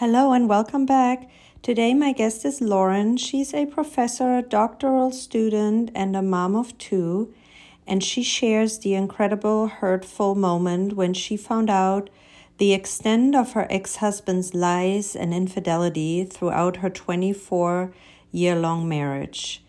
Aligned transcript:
Hello 0.00 0.32
and 0.32 0.46
welcome 0.46 0.84
back. 0.84 1.26
Today, 1.62 1.94
my 1.94 2.12
guest 2.12 2.44
is 2.44 2.60
Lauren. 2.60 3.16
She's 3.16 3.54
a 3.54 3.64
professor, 3.64 4.42
doctoral 4.42 5.10
student, 5.10 5.90
and 5.94 6.14
a 6.14 6.20
mom 6.20 6.54
of 6.54 6.76
two. 6.76 7.32
And 7.86 8.04
she 8.04 8.22
shares 8.22 8.78
the 8.78 8.92
incredible, 8.92 9.68
hurtful 9.68 10.34
moment 10.34 10.92
when 10.92 11.14
she 11.14 11.38
found 11.38 11.70
out 11.70 12.10
the 12.58 12.74
extent 12.74 13.34
of 13.34 13.52
her 13.52 13.66
ex 13.70 13.96
husband's 13.96 14.52
lies 14.52 15.16
and 15.16 15.32
infidelity 15.32 16.24
throughout 16.26 16.76
her 16.76 16.90
24 16.90 17.90
year 18.32 18.54
long 18.54 18.86
marriage. 18.86 19.64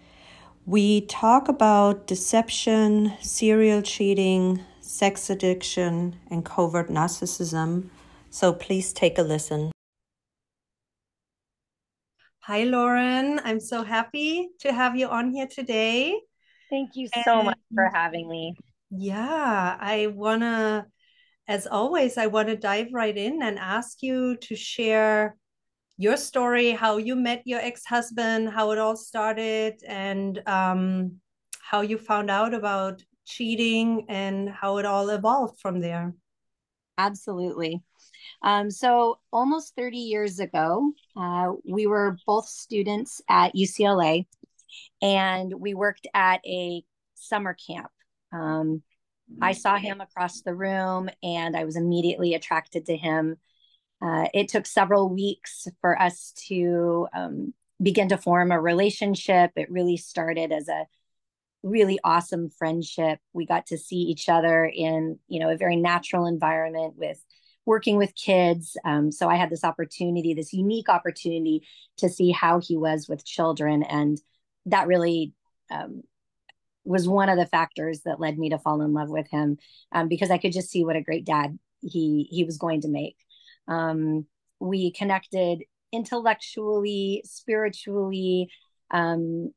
We 0.65 0.99
talk 0.99 1.47
about 1.47 2.05
deception, 2.05 3.13
serial 3.21 3.81
cheating, 3.81 4.59
sex 4.81 5.29
addiction, 5.29 6.17
and 6.29 6.43
covert 6.43 6.89
narcissism. 6.89 7.87
So 8.29 8.51
please 8.51 8.91
take 8.91 9.17
a 9.17 9.23
listen. 9.23 9.71
Hi, 12.47 12.63
Lauren. 12.63 13.41
I'm 13.43 13.59
so 13.59 13.83
happy 13.83 14.47
to 14.61 14.71
have 14.71 14.95
you 14.95 15.09
on 15.09 15.31
here 15.31 15.47
today. 15.47 16.17
Thank 16.69 16.91
you 16.95 17.09
so 17.25 17.39
and, 17.39 17.47
much 17.47 17.59
for 17.75 17.91
having 17.93 18.29
me. 18.29 18.55
Yeah, 18.89 19.75
I 19.77 20.07
want 20.15 20.43
to, 20.43 20.85
as 21.49 21.67
always, 21.67 22.17
I 22.17 22.27
want 22.27 22.47
to 22.47 22.55
dive 22.55 22.93
right 22.93 23.17
in 23.17 23.43
and 23.43 23.59
ask 23.59 24.01
you 24.01 24.37
to 24.37 24.55
share 24.55 25.35
your 25.97 26.15
story, 26.15 26.71
how 26.71 26.95
you 26.95 27.17
met 27.17 27.41
your 27.43 27.59
ex 27.59 27.83
husband, 27.83 28.47
how 28.47 28.71
it 28.71 28.77
all 28.77 28.95
started, 28.95 29.83
and 29.85 30.41
um, 30.47 31.19
how 31.59 31.81
you 31.81 31.97
found 31.97 32.31
out 32.31 32.53
about 32.53 33.03
cheating 33.25 34.05
and 34.07 34.47
how 34.47 34.77
it 34.77 34.85
all 34.85 35.09
evolved 35.09 35.59
from 35.59 35.81
there. 35.81 36.13
Absolutely. 36.97 37.83
Um, 38.41 38.69
so, 38.69 39.19
almost 39.33 39.75
30 39.75 39.97
years 39.97 40.39
ago, 40.39 40.91
uh, 41.15 41.53
we 41.65 41.87
were 41.87 42.17
both 42.25 42.47
students 42.47 43.21
at 43.29 43.55
UCLA 43.55 44.25
and 45.01 45.53
we 45.59 45.73
worked 45.73 46.07
at 46.13 46.41
a 46.45 46.83
summer 47.15 47.55
camp. 47.55 47.89
Um, 48.31 48.83
I 49.41 49.51
saw 49.53 49.77
him 49.77 50.01
across 50.01 50.41
the 50.41 50.55
room 50.55 51.09
and 51.21 51.55
I 51.55 51.65
was 51.65 51.75
immediately 51.75 52.33
attracted 52.33 52.85
to 52.85 52.95
him. 52.95 53.37
Uh, 54.01 54.27
it 54.33 54.47
took 54.47 54.65
several 54.65 55.09
weeks 55.09 55.67
for 55.81 55.99
us 55.99 56.33
to 56.47 57.07
um, 57.13 57.53
begin 57.81 58.09
to 58.09 58.17
form 58.17 58.51
a 58.51 58.61
relationship. 58.61 59.51
It 59.55 59.71
really 59.71 59.97
started 59.97 60.51
as 60.51 60.69
a 60.69 60.85
really 61.63 61.99
awesome 62.03 62.49
friendship. 62.49 63.19
We 63.33 63.45
got 63.45 63.67
to 63.67 63.77
see 63.77 63.97
each 63.97 64.29
other 64.29 64.65
in, 64.65 65.19
you 65.27 65.39
know, 65.39 65.49
a 65.49 65.57
very 65.57 65.75
natural 65.75 66.27
environment 66.27 66.93
with 66.95 67.19
working 67.67 67.97
with 67.97 68.15
kids. 68.15 68.77
Um, 68.85 69.11
so 69.11 69.27
I 69.27 69.35
had 69.35 69.49
this 69.49 69.65
opportunity, 69.65 70.33
this 70.33 70.53
unique 70.53 70.87
opportunity 70.87 71.67
to 71.97 72.07
see 72.07 72.31
how 72.31 72.61
he 72.61 72.77
was 72.77 73.09
with 73.09 73.25
children. 73.25 73.83
And 73.83 74.17
that 74.67 74.87
really 74.87 75.33
um, 75.69 76.01
was 76.85 77.09
one 77.09 77.27
of 77.27 77.37
the 77.37 77.45
factors 77.45 78.01
that 78.05 78.21
led 78.21 78.39
me 78.39 78.49
to 78.51 78.57
fall 78.57 78.81
in 78.81 78.93
love 78.93 79.09
with 79.09 79.29
him 79.29 79.57
um, 79.91 80.07
because 80.07 80.31
I 80.31 80.37
could 80.37 80.53
just 80.53 80.71
see 80.71 80.85
what 80.85 80.95
a 80.95 81.01
great 81.01 81.25
dad 81.25 81.59
he 81.81 82.27
he 82.31 82.45
was 82.45 82.57
going 82.57 82.81
to 82.81 82.87
make. 82.87 83.17
Um, 83.67 84.25
we 84.59 84.91
connected 84.91 85.63
intellectually, 85.91 87.21
spiritually, 87.25 88.49
um, 88.91 89.51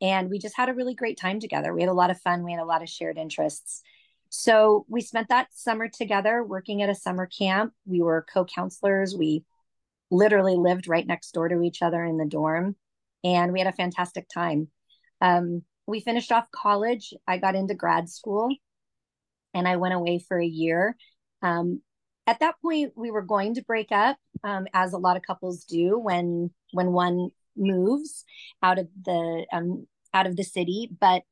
and 0.00 0.30
we 0.30 0.38
just 0.38 0.56
had 0.56 0.70
a 0.70 0.74
really 0.74 0.94
great 0.94 1.18
time 1.18 1.38
together. 1.38 1.74
We 1.74 1.82
had 1.82 1.90
a 1.90 1.94
lot 1.94 2.10
of 2.10 2.20
fun. 2.20 2.44
We 2.44 2.52
had 2.52 2.62
a 2.62 2.64
lot 2.64 2.82
of 2.82 2.88
shared 2.88 3.18
interests. 3.18 3.82
So 4.34 4.86
we 4.88 5.02
spent 5.02 5.28
that 5.28 5.48
summer 5.52 5.88
together 5.88 6.42
working 6.42 6.80
at 6.80 6.88
a 6.88 6.94
summer 6.94 7.26
camp. 7.26 7.74
We 7.84 8.00
were 8.00 8.24
co 8.32 8.46
counselors. 8.46 9.14
We 9.14 9.44
literally 10.10 10.56
lived 10.56 10.88
right 10.88 11.06
next 11.06 11.32
door 11.32 11.50
to 11.50 11.60
each 11.60 11.82
other 11.82 12.02
in 12.02 12.16
the 12.16 12.24
dorm, 12.24 12.74
and 13.22 13.52
we 13.52 13.60
had 13.60 13.68
a 13.68 13.76
fantastic 13.76 14.26
time. 14.32 14.68
Um, 15.20 15.64
we 15.86 16.00
finished 16.00 16.32
off 16.32 16.50
college. 16.50 17.12
I 17.28 17.36
got 17.36 17.56
into 17.56 17.74
grad 17.74 18.08
school 18.08 18.48
and 19.52 19.68
I 19.68 19.76
went 19.76 19.92
away 19.92 20.18
for 20.18 20.40
a 20.40 20.46
year. 20.46 20.96
Um, 21.42 21.82
at 22.26 22.40
that 22.40 22.54
point, 22.62 22.92
we 22.96 23.10
were 23.10 23.20
going 23.20 23.56
to 23.56 23.64
break 23.64 23.92
up, 23.92 24.16
um, 24.42 24.66
as 24.72 24.94
a 24.94 24.98
lot 24.98 25.18
of 25.18 25.22
couples 25.24 25.64
do 25.64 25.98
when 25.98 26.50
when 26.72 26.92
one 26.92 27.28
moves 27.54 28.24
out 28.62 28.78
of 28.78 28.88
the 29.04 29.44
um, 29.52 29.86
out 30.14 30.26
of 30.26 30.36
the 30.36 30.44
city. 30.44 30.88
But 30.98 31.22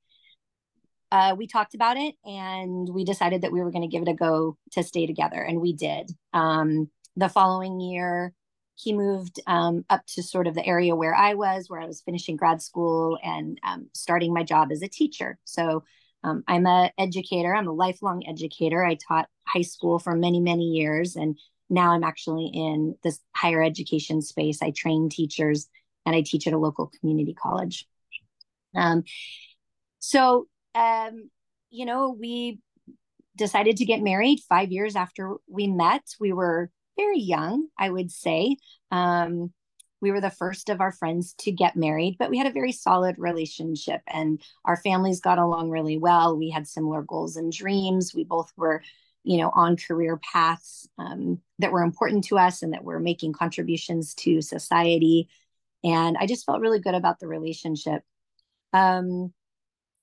uh, 1.13 1.35
we 1.37 1.47
talked 1.47 1.75
about 1.75 1.97
it 1.97 2.15
and 2.25 2.89
we 2.89 3.05
decided 3.05 3.43
that 3.43 3.53
we 3.53 3.61
were 3.61 3.71
going 3.71 3.83
to 3.83 3.89
give 3.89 4.03
it 4.03 4.09
a 4.09 4.15
go 4.15 4.57
to 4.73 4.83
stay 4.83 5.07
together, 5.07 5.43
and 5.43 5.61
we 5.61 5.73
did. 5.73 6.11
Um, 6.33 6.91
the 7.17 7.29
following 7.29 7.81
year, 7.81 8.33
he 8.77 8.93
moved 8.93 9.41
um, 9.47 9.85
up 9.91 10.03
to 10.07 10.23
sort 10.23 10.47
of 10.47 10.55
the 10.55 10.65
area 10.65 10.95
where 10.97 11.15
I 11.15 11.35
was, 11.35 11.69
where 11.69 11.81
I 11.81 11.87
was 11.87 12.01
finishing 12.01 12.37
grad 12.37 12.63
school 12.63 13.19
and 13.23 13.59
um, 13.63 13.91
starting 13.93 14.33
my 14.33 14.43
job 14.43 14.73
as 14.73 14.83
a 14.83 14.89
teacher. 14.89 15.39
So 15.45 15.85
um, 16.23 16.45
I'm 16.47 16.67
a 16.67 16.91
educator. 16.99 17.55
I'm 17.55 17.69
a 17.69 17.73
lifelong 17.73 18.27
educator. 18.27 18.85
I 18.85 18.97
taught 18.97 19.29
high 19.47 19.63
school 19.63 19.99
for 19.99 20.15
many, 20.15 20.41
many 20.41 20.65
years, 20.65 21.17
and 21.17 21.39
now 21.69 21.93
I'm 21.93 22.05
actually 22.05 22.51
in 22.55 22.97
this 23.03 23.21
higher 23.35 23.63
education 23.63 24.23
space. 24.23 24.63
I 24.63 24.71
train 24.71 25.09
teachers, 25.09 25.69
and 26.07 26.15
I 26.15 26.23
teach 26.23 26.47
at 26.47 26.53
a 26.53 26.59
local 26.59 26.91
community 27.01 27.35
college. 27.35 27.87
Um, 28.75 29.05
so 29.99 30.47
um, 30.75 31.31
you 31.71 31.87
know, 31.87 32.17
we 32.19 32.61
decided 33.37 33.77
to 33.79 33.85
get 33.85 34.03
married 34.03 34.41
five 34.49 34.71
years 34.71 34.97
after 34.97 35.37
we 35.49 35.67
met. 35.67 36.03
We 36.19 36.33
were 36.33 36.71
very 36.97 37.19
young, 37.19 37.69
I 37.79 37.91
would 37.91 38.11
say. 38.11 38.57
Um, 38.91 39.53
we 40.01 40.11
were 40.11 40.21
the 40.21 40.31
first 40.31 40.69
of 40.69 40.81
our 40.81 40.93
friends 40.93 41.35
to 41.41 41.53
get 41.53 41.77
married, 41.77 42.17
but 42.19 42.31
we 42.31 42.39
had 42.39 42.47
a 42.47 42.53
very 42.53 42.73
solid 42.73 43.17
relationship 43.19 44.01
and 44.07 44.41
our 44.65 44.77
families 44.77 45.21
got 45.21 45.39
along 45.39 45.71
really 45.71 45.99
well. 45.99 46.37
We 46.37 46.51
had 46.51 46.67
similar 46.67 47.03
goals 47.03 47.37
and 47.37 47.53
dreams. 47.53 48.15
We 48.15 48.25
both 48.25 48.51
were, 48.57 48.83
you 49.25 49.39
know, 49.39 49.51
on 49.55 49.77
career 49.77 50.19
paths 50.19 50.89
um, 50.99 51.41
that 51.59 51.73
were 51.73 51.83
important 51.83 52.25
to 52.25 52.39
us 52.39 52.63
and 52.63 52.73
that 52.73 52.85
were 52.85 52.99
making 52.99 53.35
contributions 53.35 54.15
to 54.15 54.41
society. 54.41 55.29
And 55.85 56.17
I 56.19 56.27
just 56.27 56.47
felt 56.47 56.61
really 56.61 56.81
good 56.81 56.95
about 56.95 57.21
the 57.21 57.29
relationship. 57.29 58.03
Um, 58.73 59.33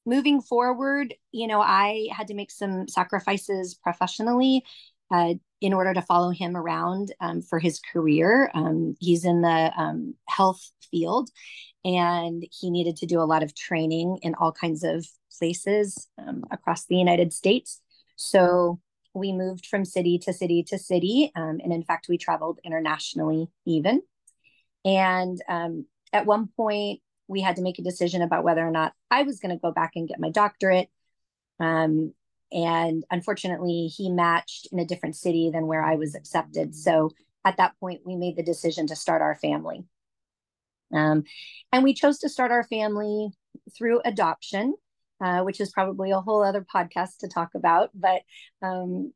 moving 0.07 0.41
forward, 0.41 1.13
you 1.31 1.47
know, 1.47 1.62
I 1.62 2.07
had 2.12 2.28
to 2.28 2.34
make 2.34 2.50
some 2.50 2.88
sacrifices 2.88 3.75
professionally 3.75 4.63
uh, 5.12 5.34
in 5.59 5.73
order 5.73 5.94
to 5.94 6.01
follow 6.01 6.31
him 6.31 6.56
around 6.56 7.13
um, 7.19 7.41
for 7.41 7.59
his 7.59 7.79
career. 7.79 8.50
Um, 8.53 8.95
he's 9.00 9.25
in 9.25 9.41
the 9.41 9.72
um, 9.78 10.16
health 10.28 10.62
field 10.90 11.29
and 11.84 12.45
he 12.51 12.72
needed 12.72 12.95
to 12.97 13.06
do 13.06 13.19
a 13.19 13.28
lot 13.28 13.44
of 13.44 13.53
training 13.53 14.19
in 14.22 14.34
all 14.35 14.51
kinds 14.51 14.84
of 14.84 15.06
places 15.38 16.07
um, 16.18 16.44
across 16.51 16.85
the 16.85 16.95
United 16.95 17.34
States. 17.34 17.81
So 18.16 18.79
we 19.13 19.34
moved 19.34 19.66
from 19.66 19.84
city 19.84 20.18
to 20.19 20.31
city 20.31 20.63
to 20.63 20.78
city. 20.78 21.31
Um, 21.35 21.59
and 21.62 21.74
in 21.74 21.84
fact, 21.84 22.07
we 22.07 22.18
traveled 22.18 22.59
internationally 22.63 23.47
even. 23.66 24.01
And 24.85 25.38
um, 25.50 25.85
at 26.13 26.25
one 26.25 26.47
point, 26.56 27.01
we 27.27 27.41
had 27.41 27.57
to 27.57 27.61
make 27.61 27.79
a 27.79 27.83
decision 27.83 28.21
about 28.21 28.43
whether 28.43 28.65
or 28.65 28.71
not 28.71 28.93
I 29.11 29.23
was 29.23 29.39
going 29.39 29.55
to 29.55 29.61
go 29.61 29.71
back 29.71 29.91
and 29.95 30.07
get 30.07 30.19
my 30.19 30.29
doctorate. 30.29 30.89
Um, 31.59 32.13
and 32.51 33.03
unfortunately, 33.11 33.88
he 33.88 34.09
matched 34.09 34.67
in 34.71 34.79
a 34.79 34.85
different 34.85 35.15
city 35.15 35.49
than 35.51 35.67
where 35.67 35.83
I 35.83 35.95
was 35.95 36.15
accepted. 36.15 36.75
So 36.75 37.11
at 37.43 37.57
that 37.57 37.77
point, 37.79 38.01
we 38.05 38.15
made 38.15 38.38
the 38.38 38.43
decision 38.43 38.88
to 38.88 38.95
start 38.95 39.21
our 39.21 39.35
family. 39.35 39.83
Um, 40.93 41.23
and 41.71 41.83
we 41.83 41.93
chose 41.93 42.19
to 42.19 42.29
start 42.29 42.51
our 42.51 42.63
family 42.63 43.29
through 43.77 44.01
adoption, 44.05 44.75
uh, 45.21 45.41
which 45.41 45.59
is 45.59 45.71
probably 45.71 46.11
a 46.11 46.21
whole 46.21 46.44
other 46.44 46.65
podcast 46.73 47.17
to 47.19 47.27
talk 47.27 47.49
about. 47.55 47.89
But 47.94 48.21
um, 48.62 49.13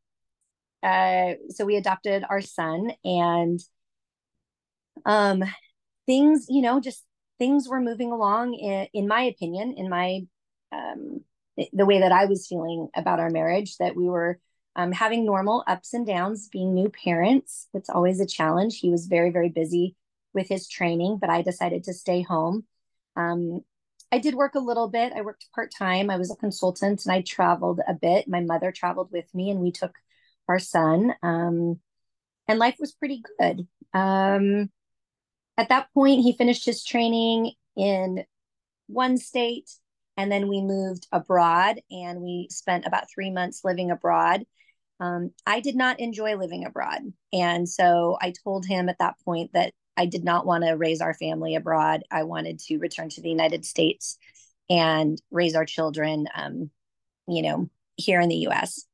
uh, 0.83 1.33
so 1.49 1.65
we 1.65 1.77
adopted 1.77 2.25
our 2.29 2.41
son, 2.41 2.91
and 3.05 3.59
um, 5.05 5.43
things, 6.05 6.47
you 6.49 6.61
know, 6.61 6.79
just 6.79 7.05
things 7.41 7.67
were 7.67 7.81
moving 7.81 8.11
along 8.11 8.53
in, 8.53 8.88
in 8.93 9.07
my 9.07 9.23
opinion 9.23 9.73
in 9.75 9.89
my 9.89 10.21
um, 10.71 11.21
the 11.73 11.88
way 11.88 11.99
that 11.99 12.11
i 12.11 12.25
was 12.25 12.45
feeling 12.47 12.88
about 12.95 13.19
our 13.19 13.31
marriage 13.31 13.77
that 13.77 13.95
we 13.95 14.07
were 14.07 14.39
um, 14.75 14.91
having 14.91 15.25
normal 15.25 15.63
ups 15.65 15.95
and 15.95 16.05
downs 16.05 16.47
being 16.47 16.73
new 16.73 16.89
parents. 16.89 17.67
It's 17.73 17.89
always 17.89 18.21
a 18.21 18.25
challenge. 18.25 18.77
He 18.77 18.91
was 18.91 19.07
very 19.07 19.31
very 19.31 19.49
busy 19.49 19.95
with 20.35 20.47
his 20.49 20.69
training 20.69 21.17
but 21.19 21.31
i 21.31 21.41
decided 21.41 21.83
to 21.85 21.93
stay 21.93 22.21
home. 22.21 22.65
Um, 23.15 23.61
i 24.11 24.19
did 24.19 24.35
work 24.35 24.53
a 24.53 24.59
little 24.69 24.88
bit. 24.88 25.11
I 25.11 25.21
worked 25.21 25.47
part-time. 25.55 26.11
I 26.11 26.17
was 26.17 26.29
a 26.31 26.35
consultant 26.35 27.05
and 27.05 27.11
i 27.11 27.21
traveled 27.21 27.79
a 27.88 27.95
bit. 27.95 28.27
My 28.27 28.41
mother 28.41 28.71
traveled 28.71 29.09
with 29.11 29.33
me 29.33 29.49
and 29.49 29.59
we 29.59 29.71
took 29.71 29.95
our 30.47 30.59
son 30.59 31.15
um, 31.23 31.79
and 32.47 32.59
life 32.59 32.75
was 32.79 32.91
pretty 32.91 33.23
good. 33.39 33.67
Um, 33.95 34.69
at 35.61 35.69
that 35.69 35.93
point, 35.93 36.21
he 36.21 36.33
finished 36.33 36.65
his 36.65 36.83
training 36.83 37.51
in 37.77 38.25
one 38.87 39.17
state, 39.17 39.69
and 40.17 40.31
then 40.31 40.47
we 40.47 40.59
moved 40.59 41.07
abroad 41.11 41.79
and 41.91 42.21
we 42.21 42.47
spent 42.49 42.87
about 42.87 43.11
three 43.13 43.29
months 43.29 43.61
living 43.63 43.91
abroad. 43.91 44.43
Um, 44.99 45.31
I 45.45 45.59
did 45.59 45.75
not 45.75 45.99
enjoy 45.99 46.35
living 46.35 46.65
abroad. 46.65 47.01
And 47.31 47.69
so 47.69 48.17
I 48.21 48.33
told 48.43 48.65
him 48.65 48.89
at 48.89 48.97
that 48.99 49.15
point 49.23 49.51
that 49.53 49.73
I 49.95 50.07
did 50.07 50.23
not 50.23 50.45
want 50.47 50.63
to 50.63 50.71
raise 50.71 50.99
our 50.99 51.13
family 51.13 51.55
abroad. 51.55 52.01
I 52.11 52.23
wanted 52.23 52.59
to 52.61 52.77
return 52.77 53.09
to 53.09 53.21
the 53.21 53.29
United 53.29 53.63
States 53.63 54.17
and 54.67 55.21
raise 55.29 55.55
our 55.55 55.65
children, 55.65 56.27
um, 56.35 56.71
you 57.27 57.43
know, 57.43 57.69
here 57.97 58.19
in 58.19 58.29
the 58.29 58.47
US. 58.47 58.85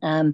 Um, 0.00 0.32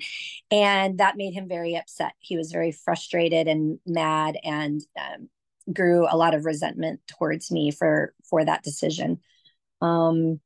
and 0.50 0.98
that 0.98 1.16
made 1.16 1.34
him 1.34 1.48
very 1.48 1.74
upset. 1.76 2.12
He 2.18 2.36
was 2.36 2.52
very 2.52 2.72
frustrated 2.72 3.48
and 3.48 3.78
mad 3.86 4.38
and 4.44 4.80
um, 4.98 5.28
grew 5.72 6.06
a 6.08 6.16
lot 6.16 6.34
of 6.34 6.44
resentment 6.44 7.00
towards 7.06 7.50
me 7.50 7.70
for 7.70 8.14
for 8.28 8.44
that 8.44 8.62
decision. 8.62 9.20
Um, 9.80 10.40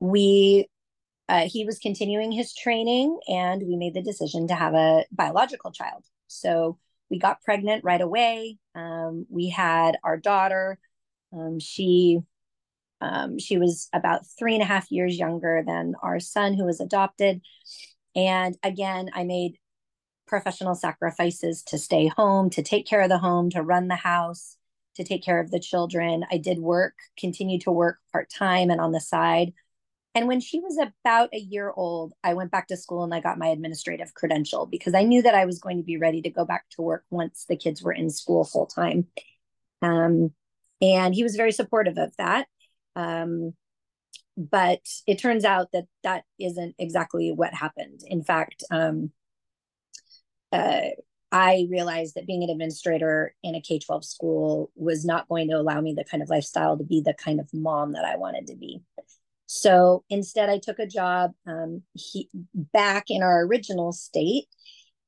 we 0.00 0.68
uh, 1.28 1.46
he 1.46 1.64
was 1.64 1.78
continuing 1.78 2.32
his 2.32 2.54
training 2.54 3.18
and 3.28 3.62
we 3.62 3.76
made 3.76 3.94
the 3.94 4.02
decision 4.02 4.48
to 4.48 4.54
have 4.54 4.74
a 4.74 5.04
biological 5.12 5.70
child. 5.70 6.04
So 6.26 6.78
we 7.08 7.18
got 7.18 7.42
pregnant 7.42 7.84
right 7.84 8.00
away. 8.00 8.58
Um, 8.74 9.26
we 9.28 9.48
had 9.48 9.96
our 10.02 10.16
daughter. 10.16 10.78
Um, 11.32 11.60
she 11.60 12.20
um, 13.00 13.38
she 13.38 13.58
was 13.58 13.88
about 13.92 14.26
three 14.38 14.54
and 14.54 14.62
a 14.62 14.66
half 14.66 14.90
years 14.90 15.16
younger 15.16 15.62
than 15.66 15.94
our 16.02 16.20
son, 16.20 16.54
who 16.54 16.64
was 16.64 16.80
adopted. 16.80 17.40
And 18.14 18.56
again, 18.62 19.10
I 19.14 19.24
made 19.24 19.56
professional 20.30 20.76
sacrifices 20.76 21.62
to 21.64 21.76
stay 21.76 22.06
home, 22.06 22.48
to 22.50 22.62
take 22.62 22.86
care 22.86 23.02
of 23.02 23.08
the 23.10 23.18
home, 23.18 23.50
to 23.50 23.62
run 23.62 23.88
the 23.88 23.96
house, 23.96 24.56
to 24.94 25.04
take 25.04 25.22
care 25.22 25.40
of 25.40 25.50
the 25.50 25.60
children. 25.60 26.24
I 26.30 26.38
did 26.38 26.58
work, 26.60 26.94
continued 27.18 27.62
to 27.62 27.72
work 27.72 27.98
part 28.12 28.30
time 28.30 28.70
and 28.70 28.80
on 28.80 28.92
the 28.92 29.00
side. 29.00 29.52
And 30.14 30.28
when 30.28 30.40
she 30.40 30.60
was 30.60 30.78
about 30.78 31.34
a 31.34 31.38
year 31.38 31.72
old, 31.76 32.14
I 32.24 32.34
went 32.34 32.52
back 32.52 32.68
to 32.68 32.76
school 32.76 33.02
and 33.02 33.12
I 33.12 33.20
got 33.20 33.38
my 33.38 33.48
administrative 33.48 34.14
credential 34.14 34.66
because 34.66 34.94
I 34.94 35.02
knew 35.02 35.20
that 35.22 35.34
I 35.34 35.44
was 35.44 35.58
going 35.58 35.78
to 35.78 35.84
be 35.84 35.98
ready 35.98 36.22
to 36.22 36.30
go 36.30 36.44
back 36.44 36.64
to 36.70 36.82
work 36.82 37.04
once 37.10 37.44
the 37.48 37.56
kids 37.56 37.82
were 37.82 37.92
in 37.92 38.08
school 38.08 38.44
full 38.44 38.66
time. 38.66 39.08
Um, 39.82 40.32
and 40.80 41.14
he 41.14 41.24
was 41.24 41.36
very 41.36 41.52
supportive 41.52 41.98
of 41.98 42.16
that. 42.18 42.46
Um, 42.94 43.54
but 44.36 44.80
it 45.06 45.18
turns 45.18 45.44
out 45.44 45.72
that 45.72 45.86
that 46.04 46.24
isn't 46.38 46.76
exactly 46.78 47.32
what 47.32 47.52
happened. 47.52 48.00
In 48.06 48.22
fact, 48.22 48.62
um, 48.70 49.10
uh, 50.52 50.80
I 51.32 51.66
realized 51.70 52.16
that 52.16 52.26
being 52.26 52.42
an 52.42 52.50
administrator 52.50 53.34
in 53.42 53.54
a 53.54 53.60
K 53.60 53.78
12 53.78 54.04
school 54.04 54.70
was 54.74 55.04
not 55.04 55.28
going 55.28 55.48
to 55.48 55.56
allow 55.56 55.80
me 55.80 55.94
the 55.94 56.04
kind 56.04 56.22
of 56.22 56.30
lifestyle 56.30 56.76
to 56.76 56.84
be 56.84 57.00
the 57.00 57.14
kind 57.14 57.38
of 57.38 57.48
mom 57.52 57.92
that 57.92 58.04
I 58.04 58.16
wanted 58.16 58.48
to 58.48 58.56
be. 58.56 58.82
So 59.46 60.04
instead, 60.08 60.48
I 60.48 60.58
took 60.58 60.78
a 60.78 60.86
job 60.86 61.32
um, 61.46 61.82
he, 61.94 62.28
back 62.54 63.06
in 63.08 63.22
our 63.22 63.44
original 63.44 63.92
state 63.92 64.46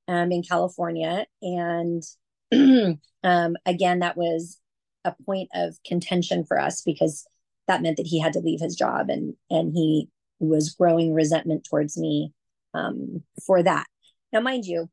um, 0.09 0.33
in 0.33 0.43
California. 0.43 1.27
And 1.43 2.03
um, 3.25 3.57
again, 3.67 4.01
that 4.01 4.17
was 4.17 4.59
a 5.05 5.15
point 5.27 5.49
of 5.55 5.77
contention 5.85 6.45
for 6.45 6.59
us 6.59 6.83
because 6.83 7.25
that 7.67 7.83
meant 7.83 7.97
that 7.97 8.07
he 8.07 8.21
had 8.21 8.33
to 8.35 8.41
leave 8.41 8.61
his 8.61 8.77
job 8.77 9.09
and 9.09 9.35
and 9.51 9.73
he 9.73 10.09
was 10.41 10.75
growing 10.75 11.15
resentment 11.15 11.65
towards 11.69 11.97
me 11.97 12.33
um, 12.75 13.23
for 13.47 13.63
that. 13.63 13.87
Now, 14.33 14.41
mind 14.41 14.65
you, 14.65 14.91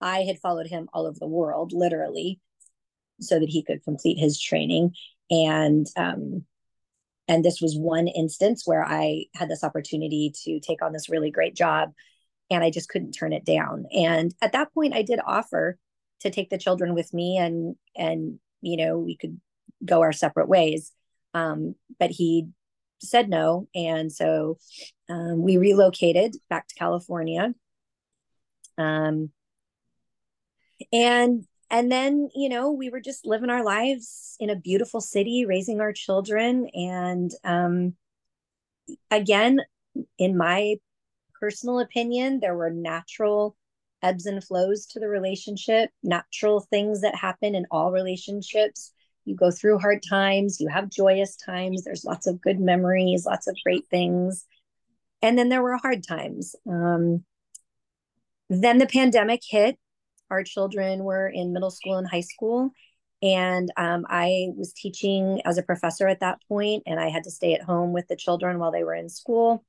I 0.00 0.22
had 0.22 0.38
followed 0.38 0.68
him 0.68 0.88
all 0.92 1.06
over 1.06 1.18
the 1.18 1.26
world, 1.26 1.72
literally, 1.72 2.40
so 3.20 3.38
that 3.38 3.48
he 3.48 3.62
could 3.62 3.82
complete 3.84 4.18
his 4.18 4.40
training. 4.40 4.94
And 5.30 5.86
um, 5.96 6.44
and 7.26 7.44
this 7.44 7.60
was 7.60 7.76
one 7.76 8.08
instance 8.08 8.62
where 8.64 8.84
I 8.84 9.26
had 9.34 9.48
this 9.50 9.62
opportunity 9.64 10.32
to 10.44 10.60
take 10.60 10.82
on 10.82 10.92
this 10.92 11.10
really 11.10 11.30
great 11.30 11.54
job, 11.54 11.92
and 12.50 12.64
I 12.64 12.70
just 12.70 12.88
couldn't 12.88 13.12
turn 13.12 13.32
it 13.32 13.44
down. 13.44 13.86
And 13.92 14.34
at 14.40 14.52
that 14.52 14.72
point, 14.72 14.94
I 14.94 15.02
did 15.02 15.20
offer 15.26 15.78
to 16.20 16.30
take 16.30 16.50
the 16.50 16.58
children 16.58 16.94
with 16.94 17.12
me, 17.12 17.38
and 17.38 17.76
and 17.96 18.38
you 18.62 18.76
know 18.76 18.98
we 18.98 19.16
could 19.16 19.40
go 19.84 20.00
our 20.00 20.12
separate 20.12 20.48
ways. 20.48 20.92
Um, 21.34 21.74
but 21.98 22.10
he 22.10 22.48
said 23.00 23.28
no. 23.28 23.68
And 23.74 24.12
so 24.12 24.58
um, 25.08 25.42
we 25.42 25.56
relocated 25.56 26.36
back 26.48 26.68
to 26.68 26.74
California. 26.74 27.54
Um, 28.76 29.30
and 30.92 31.44
and 31.70 31.92
then 31.92 32.28
you 32.34 32.48
know 32.48 32.70
we 32.70 32.90
were 32.90 33.00
just 33.00 33.26
living 33.26 33.50
our 33.50 33.64
lives 33.64 34.36
in 34.40 34.50
a 34.50 34.56
beautiful 34.56 35.00
city 35.00 35.44
raising 35.46 35.80
our 35.80 35.92
children 35.92 36.68
and 36.74 37.32
um, 37.44 37.94
again 39.10 39.60
in 40.18 40.36
my 40.36 40.76
personal 41.40 41.80
opinion 41.80 42.40
there 42.40 42.56
were 42.56 42.70
natural 42.70 43.56
ebbs 44.02 44.26
and 44.26 44.42
flows 44.44 44.86
to 44.86 45.00
the 45.00 45.08
relationship 45.08 45.90
natural 46.02 46.60
things 46.60 47.00
that 47.00 47.14
happen 47.14 47.54
in 47.54 47.66
all 47.70 47.90
relationships 47.90 48.92
you 49.28 49.36
go 49.36 49.50
through 49.50 49.78
hard 49.78 50.02
times, 50.02 50.58
you 50.58 50.68
have 50.68 50.88
joyous 50.88 51.36
times, 51.36 51.84
there's 51.84 52.04
lots 52.04 52.26
of 52.26 52.40
good 52.40 52.58
memories, 52.58 53.26
lots 53.26 53.46
of 53.46 53.56
great 53.62 53.86
things. 53.88 54.44
And 55.20 55.38
then 55.38 55.50
there 55.50 55.62
were 55.62 55.76
hard 55.76 56.06
times. 56.06 56.56
Um, 56.68 57.24
then 58.48 58.78
the 58.78 58.86
pandemic 58.86 59.42
hit. 59.46 59.78
Our 60.30 60.42
children 60.42 61.04
were 61.04 61.28
in 61.28 61.52
middle 61.52 61.70
school 61.70 61.96
and 61.96 62.08
high 62.08 62.22
school. 62.22 62.70
And 63.22 63.70
um, 63.76 64.06
I 64.08 64.48
was 64.56 64.72
teaching 64.72 65.42
as 65.44 65.58
a 65.58 65.62
professor 65.62 66.06
at 66.06 66.20
that 66.20 66.40
point, 66.48 66.84
and 66.86 67.00
I 67.00 67.08
had 67.08 67.24
to 67.24 67.30
stay 67.30 67.54
at 67.54 67.62
home 67.62 67.92
with 67.92 68.06
the 68.06 68.16
children 68.16 68.58
while 68.58 68.70
they 68.70 68.84
were 68.84 68.94
in 68.94 69.08
school. 69.08 69.64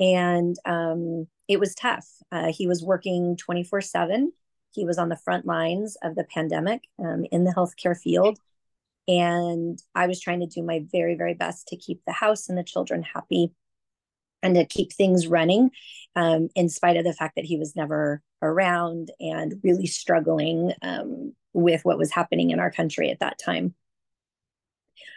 And 0.00 0.56
um, 0.64 1.26
it 1.48 1.60
was 1.60 1.74
tough. 1.74 2.06
Uh, 2.32 2.50
he 2.50 2.66
was 2.66 2.82
working 2.82 3.36
24 3.36 3.82
7. 3.82 4.32
He 4.72 4.84
was 4.84 4.98
on 4.98 5.08
the 5.08 5.16
front 5.16 5.46
lines 5.46 5.96
of 6.02 6.14
the 6.14 6.24
pandemic 6.24 6.82
um, 6.98 7.24
in 7.30 7.44
the 7.44 7.52
healthcare 7.52 7.96
field. 7.96 8.38
And 9.08 9.78
I 9.94 10.06
was 10.06 10.20
trying 10.20 10.40
to 10.40 10.46
do 10.46 10.62
my 10.62 10.82
very, 10.90 11.14
very 11.14 11.34
best 11.34 11.68
to 11.68 11.76
keep 11.76 12.00
the 12.06 12.12
house 12.12 12.48
and 12.48 12.58
the 12.58 12.64
children 12.64 13.02
happy 13.02 13.52
and 14.46 14.54
to 14.54 14.64
keep 14.64 14.92
things 14.92 15.26
running, 15.26 15.70
um, 16.14 16.48
in 16.54 16.68
spite 16.68 16.96
of 16.96 17.04
the 17.04 17.12
fact 17.12 17.36
that 17.36 17.44
he 17.44 17.56
was 17.56 17.76
never 17.76 18.22
around 18.42 19.10
and 19.20 19.60
really 19.62 19.86
struggling 19.86 20.72
um, 20.82 21.34
with 21.52 21.84
what 21.84 21.98
was 21.98 22.12
happening 22.12 22.50
in 22.50 22.60
our 22.60 22.70
country 22.70 23.10
at 23.10 23.20
that 23.20 23.38
time. 23.38 23.74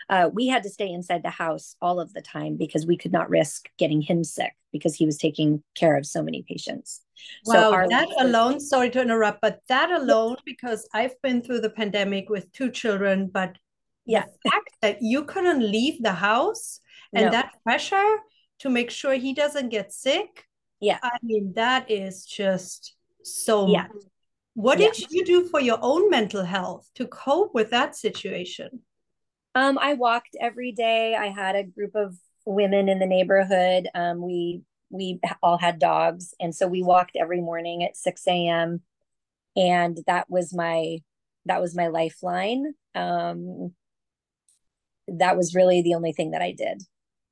Uh, 0.10 0.28
we 0.34 0.48
had 0.48 0.64
to 0.64 0.70
stay 0.70 0.90
inside 0.90 1.22
the 1.22 1.30
house 1.30 1.76
all 1.82 2.00
of 2.00 2.14
the 2.14 2.22
time 2.22 2.58
because 2.58 2.86
we 2.88 2.98
could 2.98 3.12
not 3.12 3.30
risk 3.30 3.70
getting 3.78 4.02
him 4.02 4.24
sick 4.24 4.54
because 4.72 4.96
he 4.96 5.06
was 5.06 5.18
taking 5.18 5.64
care 5.76 5.96
of 5.96 6.06
so 6.06 6.24
many 6.24 6.44
patients. 6.48 7.02
Wow, 7.46 7.72
so 7.72 7.88
that 7.90 8.08
alone, 8.20 8.60
sorry 8.60 8.90
to 8.90 9.02
interrupt, 9.02 9.40
but 9.42 9.60
that 9.70 9.92
alone, 9.92 10.38
because 10.46 10.88
I've 10.94 11.22
been 11.22 11.44
through 11.44 11.62
the 11.62 11.70
pandemic 11.70 12.28
with 12.30 12.52
two 12.54 12.72
children, 12.72 13.30
but 13.32 13.58
yeah. 14.06 14.24
the 14.26 14.50
fact 14.50 14.70
that 14.82 14.98
you 15.02 15.26
couldn't 15.26 15.62
leave 15.62 16.02
the 16.02 16.14
house 16.14 16.80
and 17.14 17.26
no. 17.26 17.32
that 17.32 17.54
pressure 17.64 18.18
to 18.60 18.70
make 18.70 18.92
sure 18.92 19.14
he 19.14 19.34
doesn't 19.34 19.70
get 19.70 19.94
sick. 19.94 20.46
Yeah. 20.80 21.00
I 21.04 21.18
mean, 21.22 21.54
that 21.56 21.90
is 21.90 22.26
just 22.26 22.96
so 23.24 23.68
yeah. 23.68 23.84
Much. 23.84 24.04
What 24.54 24.80
yeah. 24.80 24.90
did 24.92 25.12
you 25.12 25.26
do 25.26 25.48
for 25.48 25.60
your 25.60 25.80
own 25.82 26.10
mental 26.10 26.44
health 26.44 26.90
to 26.96 27.08
cope 27.08 27.54
with 27.54 27.70
that 27.72 27.96
situation? 27.96 28.82
Um, 29.56 29.78
I 29.78 29.94
walked 29.94 30.36
every 30.40 30.72
day. 30.72 31.16
I 31.16 31.28
had 31.28 31.56
a 31.56 31.64
group 31.64 31.96
of 31.96 32.16
women 32.46 32.90
in 32.90 33.00
the 33.00 33.06
neighborhood. 33.06 33.88
Um, 33.96 34.22
we 34.22 34.62
we 34.90 35.20
all 35.44 35.58
had 35.58 35.80
dogs, 35.80 36.34
and 36.40 36.54
so 36.54 36.68
we 36.68 36.82
walked 36.82 37.16
every 37.16 37.42
morning 37.42 37.84
at 37.84 37.96
six 37.96 38.28
a.m. 38.28 38.82
And 39.56 40.00
that 40.08 40.30
was 40.30 40.54
my 40.54 41.00
that 41.46 41.62
was 41.62 41.76
my 41.76 41.88
lifeline. 41.88 42.74
Um, 42.96 43.74
that 45.08 45.38
was 45.38 45.56
really 45.56 45.82
the 45.82 45.96
only 45.96 46.12
thing 46.12 46.32
that 46.32 46.42
I 46.42 46.52
did. 46.52 46.84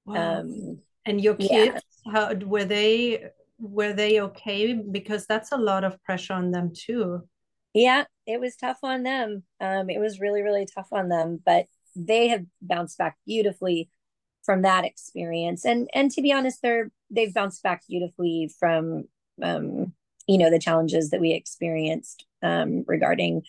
Wow. 0.05 0.39
Um, 0.39 0.79
and 1.08 1.22
your 1.22 1.36
kids, 1.36 1.82
yeah. 2.06 2.12
how 2.12 2.34
were 2.36 2.66
they? 2.66 3.26
Were 3.60 3.94
they 3.94 4.22
okay? 4.22 4.74
Because 4.74 5.26
that's 5.26 5.52
a 5.52 5.58
lot 5.58 5.84
of 5.84 6.02
pressure 6.04 6.34
on 6.34 6.52
them 6.52 6.74
too. 6.76 7.28
Yeah, 7.74 8.06
it 8.26 8.40
was 8.40 8.56
tough 8.56 8.80
on 8.84 9.04
them. 9.04 9.44
Um, 9.60 9.90
it 9.90 10.00
was 10.00 10.20
really, 10.20 10.42
really 10.42 10.66
tough 10.66 10.90
on 10.92 11.10
them, 11.10 11.40
but 11.44 11.68
they 11.96 12.28
have 12.28 12.46
bounced 12.62 12.98
back 12.98 13.18
beautifully 13.26 13.90
from 14.44 14.62
that 14.62 14.86
experience. 14.86 15.66
And 15.66 15.90
and 15.94 16.12
to 16.12 16.22
be 16.22 16.32
honest, 16.32 16.62
they're 16.62 16.92
they've 17.10 17.34
bounced 17.34 17.64
back 17.64 17.84
beautifully 17.88 18.52
from 18.60 19.06
um, 19.42 19.94
you 20.28 20.38
know 20.38 20.50
the 20.50 20.60
challenges 20.60 21.10
that 21.10 21.22
we 21.22 21.32
experienced 21.32 22.26
um, 22.44 22.84
regarding 22.88 23.44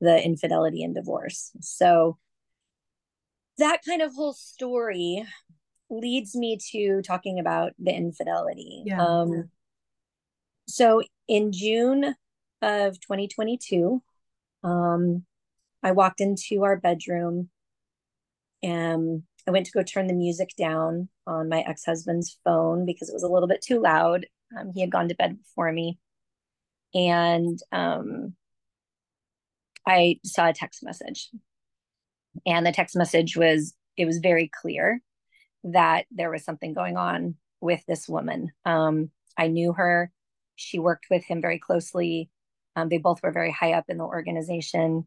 the 0.00 0.22
infidelity 0.22 0.82
and 0.82 0.94
divorce. 0.94 1.52
So 1.60 2.18
that 3.58 3.80
kind 3.86 4.02
of 4.02 4.14
whole 4.14 4.32
story 4.32 5.24
leads 5.92 6.34
me 6.34 6.58
to 6.72 7.02
talking 7.02 7.38
about 7.38 7.72
the 7.78 7.92
infidelity. 7.92 8.82
Yeah. 8.86 9.04
Um, 9.04 9.50
so 10.66 11.02
in 11.28 11.52
June 11.52 12.14
of 12.62 12.98
2022, 13.00 14.02
um, 14.64 15.24
I 15.82 15.92
walked 15.92 16.20
into 16.20 16.64
our 16.64 16.76
bedroom 16.76 17.50
and 18.62 19.24
I 19.46 19.50
went 19.50 19.66
to 19.66 19.72
go 19.72 19.82
turn 19.82 20.06
the 20.06 20.14
music 20.14 20.50
down 20.56 21.08
on 21.26 21.48
my 21.48 21.60
ex 21.60 21.84
husband's 21.84 22.38
phone 22.44 22.86
because 22.86 23.08
it 23.08 23.14
was 23.14 23.24
a 23.24 23.28
little 23.28 23.48
bit 23.48 23.60
too 23.60 23.80
loud. 23.80 24.26
Um, 24.58 24.72
he 24.74 24.80
had 24.80 24.90
gone 24.90 25.08
to 25.08 25.14
bed 25.14 25.38
before 25.38 25.72
me. 25.72 25.98
And 26.94 27.58
um, 27.72 28.34
I 29.86 30.20
saw 30.24 30.48
a 30.48 30.52
text 30.52 30.82
message. 30.82 31.30
And 32.46 32.64
the 32.64 32.72
text 32.72 32.96
message 32.96 33.36
was, 33.36 33.74
it 33.96 34.06
was 34.06 34.18
very 34.18 34.50
clear 34.60 35.02
that 35.64 36.06
there 36.10 36.30
was 36.30 36.44
something 36.44 36.72
going 36.72 36.96
on 36.96 37.36
with 37.60 37.84
this 37.86 38.08
woman. 38.08 38.52
Um, 38.64 39.10
I 39.38 39.48
knew 39.48 39.72
her. 39.72 40.10
She 40.56 40.78
worked 40.78 41.06
with 41.10 41.24
him 41.24 41.40
very 41.40 41.58
closely. 41.58 42.28
Um, 42.76 42.88
they 42.88 42.98
both 42.98 43.22
were 43.22 43.32
very 43.32 43.50
high 43.50 43.72
up 43.72 43.84
in 43.88 43.98
the 43.98 44.04
organization. 44.04 45.06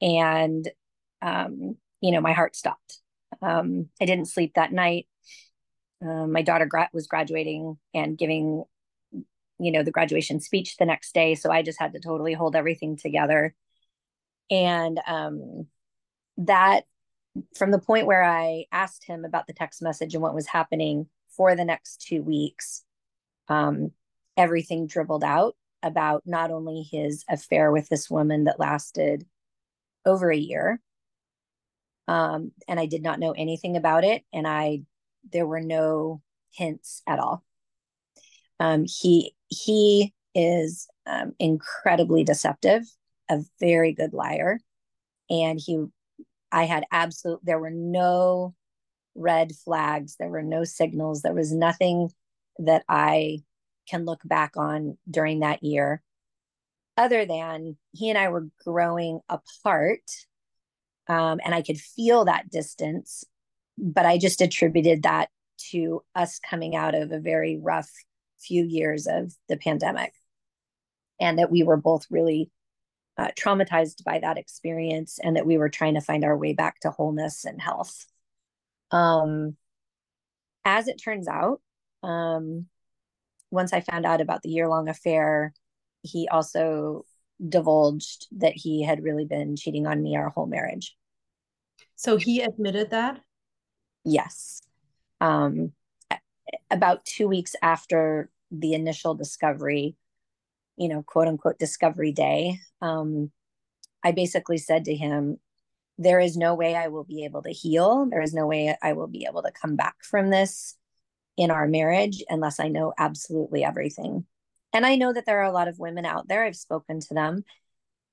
And, 0.00 0.68
um, 1.20 1.76
you 2.00 2.12
know, 2.12 2.20
my 2.20 2.32
heart 2.32 2.56
stopped. 2.56 2.98
Um, 3.42 3.88
I 4.00 4.06
didn't 4.06 4.28
sleep 4.28 4.54
that 4.54 4.72
night. 4.72 5.06
Um, 6.02 6.32
my 6.32 6.42
daughter 6.42 6.66
gra- 6.66 6.90
was 6.92 7.06
graduating 7.06 7.76
and 7.92 8.16
giving, 8.16 8.64
you 9.12 9.72
know, 9.72 9.82
the 9.82 9.90
graduation 9.90 10.40
speech 10.40 10.76
the 10.76 10.86
next 10.86 11.12
day. 11.12 11.34
So 11.34 11.50
I 11.50 11.62
just 11.62 11.78
had 11.78 11.92
to 11.92 12.00
totally 12.00 12.32
hold 12.32 12.56
everything 12.56 12.96
together. 12.96 13.54
And 14.50 14.98
um, 15.06 15.66
that, 16.38 16.84
from 17.54 17.70
the 17.70 17.78
point 17.78 18.06
where 18.06 18.24
I 18.24 18.64
asked 18.72 19.04
him 19.04 19.24
about 19.24 19.46
the 19.46 19.52
text 19.52 19.82
message 19.82 20.14
and 20.14 20.22
what 20.22 20.34
was 20.34 20.46
happening 20.46 21.06
for 21.36 21.54
the 21.54 21.64
next 21.64 22.02
two 22.06 22.22
weeks, 22.22 22.84
um, 23.48 23.92
everything 24.36 24.86
dribbled 24.86 25.24
out 25.24 25.56
about 25.82 26.22
not 26.26 26.50
only 26.50 26.82
his 26.82 27.24
affair 27.28 27.70
with 27.70 27.88
this 27.88 28.10
woman 28.10 28.44
that 28.44 28.60
lasted 28.60 29.26
over 30.04 30.30
a 30.30 30.36
year, 30.36 30.80
um, 32.08 32.52
and 32.66 32.80
I 32.80 32.86
did 32.86 33.02
not 33.02 33.20
know 33.20 33.32
anything 33.32 33.76
about 33.76 34.04
it, 34.04 34.24
and 34.32 34.46
I 34.46 34.82
there 35.32 35.46
were 35.46 35.60
no 35.60 36.22
hints 36.52 37.02
at 37.06 37.18
all. 37.18 37.44
Um, 38.58 38.84
he 38.86 39.34
he 39.48 40.12
is 40.34 40.88
um, 41.06 41.32
incredibly 41.38 42.24
deceptive, 42.24 42.82
a 43.28 43.40
very 43.60 43.92
good 43.92 44.12
liar, 44.12 44.58
and 45.28 45.60
he 45.64 45.84
I 46.52 46.64
had 46.64 46.84
absolute 46.90 47.40
there 47.42 47.58
were 47.58 47.70
no 47.70 48.54
red 49.14 49.52
flags, 49.64 50.16
there 50.18 50.30
were 50.30 50.42
no 50.42 50.64
signals, 50.64 51.22
there 51.22 51.34
was 51.34 51.52
nothing 51.52 52.10
that 52.58 52.84
I 52.88 53.40
can 53.88 54.04
look 54.04 54.20
back 54.24 54.56
on 54.56 54.98
during 55.10 55.40
that 55.40 55.62
year 55.62 56.02
other 56.96 57.24
than 57.24 57.76
he 57.92 58.10
and 58.10 58.18
I 58.18 58.28
were 58.28 58.48
growing 58.64 59.20
apart 59.28 60.02
um, 61.08 61.40
and 61.44 61.54
I 61.54 61.62
could 61.62 61.78
feel 61.78 62.26
that 62.26 62.50
distance, 62.50 63.24
but 63.78 64.06
I 64.06 64.18
just 64.18 64.40
attributed 64.40 65.02
that 65.02 65.28
to 65.70 66.02
us 66.14 66.38
coming 66.38 66.76
out 66.76 66.94
of 66.94 67.10
a 67.10 67.18
very 67.18 67.58
rough 67.60 67.90
few 68.38 68.64
years 68.64 69.06
of 69.06 69.32
the 69.48 69.56
pandemic 69.56 70.12
and 71.18 71.38
that 71.38 71.50
we 71.50 71.62
were 71.62 71.76
both 71.76 72.06
really 72.10 72.50
uh, 73.20 73.28
traumatized 73.38 74.02
by 74.02 74.18
that 74.18 74.38
experience 74.38 75.18
and 75.22 75.36
that 75.36 75.44
we 75.44 75.58
were 75.58 75.68
trying 75.68 75.92
to 75.92 76.00
find 76.00 76.24
our 76.24 76.36
way 76.36 76.54
back 76.54 76.80
to 76.80 76.90
wholeness 76.90 77.44
and 77.44 77.60
health. 77.60 78.06
Um, 78.90 79.56
as 80.64 80.88
it 80.88 80.96
turns 80.96 81.28
out, 81.28 81.60
um, 82.02 82.66
once 83.50 83.74
I 83.74 83.80
found 83.80 84.06
out 84.06 84.22
about 84.22 84.40
the 84.40 84.48
year 84.48 84.68
long 84.68 84.88
affair, 84.88 85.52
he 86.00 86.28
also 86.28 87.04
divulged 87.46 88.26
that 88.38 88.54
he 88.54 88.82
had 88.82 89.02
really 89.04 89.26
been 89.26 89.54
cheating 89.54 89.86
on 89.86 90.02
me 90.02 90.16
our 90.16 90.30
whole 90.30 90.46
marriage. 90.46 90.96
So 91.96 92.16
he 92.16 92.40
admitted 92.40 92.88
that? 92.88 93.20
Yes. 94.02 94.62
Um, 95.20 95.72
about 96.70 97.04
two 97.04 97.28
weeks 97.28 97.54
after 97.60 98.30
the 98.50 98.72
initial 98.72 99.14
discovery, 99.14 99.96
you 100.80 100.88
know, 100.88 101.02
quote 101.02 101.28
unquote 101.28 101.58
discovery 101.58 102.10
day, 102.10 102.58
um, 102.80 103.30
I 104.02 104.12
basically 104.12 104.56
said 104.56 104.86
to 104.86 104.96
him, 104.96 105.38
There 105.98 106.18
is 106.18 106.38
no 106.38 106.54
way 106.54 106.74
I 106.74 106.88
will 106.88 107.04
be 107.04 107.24
able 107.24 107.42
to 107.42 107.50
heal. 107.50 108.06
There 108.10 108.22
is 108.22 108.32
no 108.32 108.46
way 108.46 108.74
I 108.82 108.94
will 108.94 109.06
be 109.06 109.26
able 109.28 109.42
to 109.42 109.52
come 109.52 109.76
back 109.76 109.96
from 110.02 110.30
this 110.30 110.78
in 111.36 111.50
our 111.50 111.68
marriage 111.68 112.24
unless 112.30 112.58
I 112.58 112.68
know 112.68 112.94
absolutely 112.98 113.62
everything. 113.62 114.24
And 114.72 114.86
I 114.86 114.96
know 114.96 115.12
that 115.12 115.26
there 115.26 115.40
are 115.40 115.50
a 115.50 115.52
lot 115.52 115.68
of 115.68 115.78
women 115.78 116.06
out 116.06 116.28
there, 116.28 116.44
I've 116.44 116.56
spoken 116.56 117.00
to 117.00 117.14
them, 117.14 117.44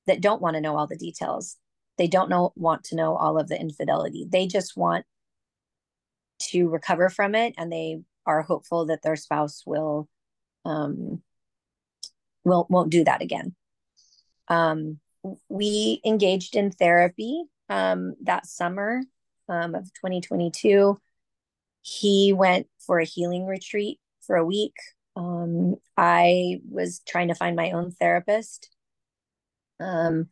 that 0.06 0.20
don't 0.20 0.42
want 0.42 0.56
to 0.56 0.62
know 0.62 0.76
all 0.76 0.88
the 0.88 0.98
details. 0.98 1.56
They 1.98 2.08
don't 2.08 2.30
know 2.30 2.52
want 2.58 2.84
to 2.86 2.98
know 2.98 3.16
all 3.16 3.40
of 3.40 3.48
the 3.48 3.60
infidelity. 3.60 4.28
They 4.30 4.46
just 4.46 4.76
want 4.76 5.06
to 6.50 6.68
recover 6.68 7.10
from 7.10 7.34
it 7.34 7.54
and 7.58 7.72
they 7.72 8.02
are 8.26 8.42
hopeful 8.42 8.88
that 8.88 9.02
their 9.04 9.16
spouse 9.16 9.64
will 9.66 10.10
um 10.66 11.24
will 12.48 12.68
won't 12.70 12.90
do 12.90 13.04
that 13.04 13.22
again. 13.22 13.56
Um 14.48 15.00
we 15.50 16.02
engaged 16.06 16.56
in 16.56 16.72
therapy 16.72 17.44
um 17.70 18.16
that 18.24 18.46
summer 18.46 19.02
um 19.50 19.76
of 19.76 19.86
2022 19.94 20.98
he 21.82 22.34
went 22.34 22.68
for 22.80 23.00
a 23.00 23.06
healing 23.06 23.46
retreat 23.46 24.00
for 24.22 24.36
a 24.36 24.46
week. 24.46 24.76
Um, 25.16 25.76
I 25.96 26.60
was 26.70 27.02
trying 27.08 27.30
to 27.30 27.36
find 27.36 27.56
my 27.56 27.72
own 27.72 27.92
therapist. 27.92 28.70
Um, 29.80 30.28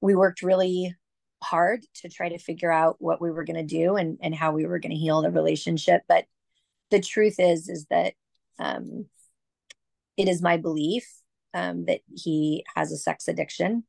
we 0.00 0.14
worked 0.14 0.42
really 0.42 0.96
hard 1.42 1.84
to 1.96 2.08
try 2.08 2.30
to 2.30 2.38
figure 2.38 2.72
out 2.72 2.96
what 2.98 3.20
we 3.20 3.30
were 3.30 3.44
going 3.44 3.56
to 3.56 3.62
do 3.62 3.96
and, 3.96 4.18
and 4.22 4.34
how 4.34 4.52
we 4.52 4.64
were 4.64 4.78
going 4.78 4.92
to 4.92 4.96
heal 4.96 5.20
the 5.20 5.30
relationship. 5.30 6.02
But 6.08 6.24
the 6.90 7.00
truth 7.00 7.36
is, 7.38 7.68
is 7.68 7.86
that 7.90 8.14
um, 8.58 9.06
it 10.16 10.28
is 10.28 10.42
my 10.42 10.56
belief 10.56 11.06
um, 11.52 11.84
that 11.86 12.00
he 12.14 12.64
has 12.74 12.92
a 12.92 12.96
sex 12.96 13.28
addiction. 13.28 13.84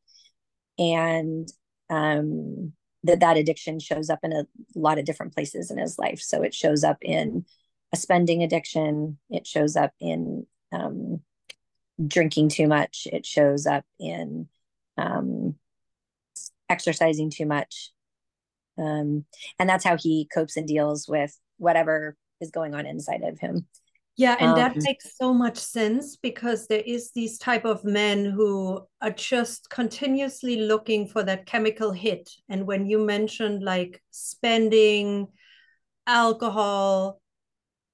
And 0.77 1.48
um, 1.89 2.74
that 3.03 3.20
that 3.20 3.38
addiction 3.38 3.79
shows 3.79 4.10
up 4.10 4.20
in 4.24 4.34
a 4.34 4.46
lot 4.75 4.98
of 4.98 5.05
different 5.05 5.34
places 5.34 5.72
in 5.72 5.77
his 5.77 5.98
life. 5.98 6.20
So 6.20 6.41
it 6.41 6.53
shows 6.53 6.84
up 6.84 6.98
in 7.01 7.46
a 7.94 7.98
spending 7.98 8.44
addiction. 8.44 9.17
It 9.29 9.46
shows 9.48 9.75
up 9.75 9.94
in 10.00 10.46
um, 10.72 11.22
drinking 12.05 12.50
too 12.50 12.67
much. 12.67 13.08
It 13.12 13.25
shows 13.25 13.65
up 13.65 13.86
in 14.00 14.48
um, 14.98 15.55
exercising 16.70 17.29
too 17.29 17.46
much. 17.46 17.91
Um, 18.77 19.25
and 19.60 19.70
that's 19.70 19.86
how 19.86 19.98
he 19.98 20.27
copes 20.34 20.58
and 20.58 20.67
deals 20.67 21.08
with 21.08 21.38
whatever 21.58 22.17
is 22.41 22.51
going 22.51 22.74
on 22.74 22.86
inside 22.86 23.22
of 23.24 23.39
him. 23.39 23.67
Yeah, 24.17 24.38
and 24.39 24.51
um, 24.51 24.55
that 24.55 24.77
makes 24.77 25.17
so 25.17 25.34
much 25.34 25.57
sense 25.57 26.15
because 26.15 26.67
there 26.67 26.84
is 26.86 27.12
these 27.12 27.38
type 27.38 27.65
of 27.65 27.84
men 27.84 28.24
who 28.24 28.81
are 29.01 29.12
just 29.12 29.69
continuously 29.69 30.62
looking 30.62 31.05
for 31.05 31.22
that 31.24 31.45
chemical 31.45 31.91
hit. 31.91 32.29
And 32.48 32.65
when 32.65 32.86
you 32.86 33.00
mentioned 33.00 33.62
like 33.62 34.01
spending, 34.12 35.27
alcohol, 36.07 37.19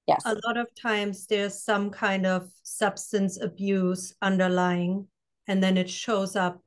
yes, 0.06 0.22
a 0.24 0.38
lot 0.46 0.56
of 0.56 0.68
times 0.80 1.26
there's 1.26 1.64
some 1.64 1.90
kind 1.90 2.24
of 2.24 2.48
substance 2.62 3.40
abuse 3.40 4.14
underlying, 4.22 5.08
and 5.48 5.60
then 5.60 5.76
it 5.76 5.90
shows 5.90 6.36
up 6.36 6.60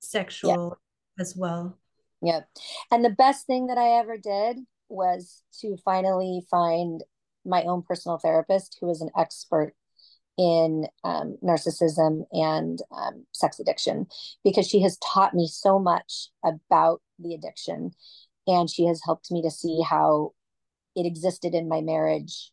sexual 0.00 0.76
yeah. 1.16 1.22
as 1.22 1.34
well. 1.36 1.78
Yeah. 2.20 2.40
And 2.90 3.04
the 3.04 3.10
best 3.10 3.46
thing 3.46 3.68
that 3.68 3.78
I 3.78 3.98
ever 3.98 4.18
did 4.18 4.58
was 4.88 5.42
to 5.60 5.76
finally 5.84 6.42
find 6.50 7.02
my 7.46 7.62
own 7.64 7.82
personal 7.82 8.18
therapist 8.18 8.76
who 8.80 8.90
is 8.90 9.00
an 9.00 9.10
expert 9.16 9.74
in 10.38 10.86
um, 11.04 11.38
narcissism 11.42 12.26
and 12.32 12.80
um, 12.92 13.24
sex 13.32 13.58
addiction 13.58 14.06
because 14.44 14.68
she 14.68 14.82
has 14.82 14.98
taught 14.98 15.34
me 15.34 15.48
so 15.50 15.78
much 15.78 16.28
about 16.44 17.00
the 17.18 17.34
addiction 17.34 17.92
and 18.46 18.68
she 18.68 18.84
has 18.84 19.00
helped 19.04 19.30
me 19.30 19.40
to 19.42 19.50
see 19.50 19.80
how 19.80 20.32
it 20.94 21.06
existed 21.06 21.54
in 21.54 21.68
my 21.68 21.80
marriage 21.80 22.50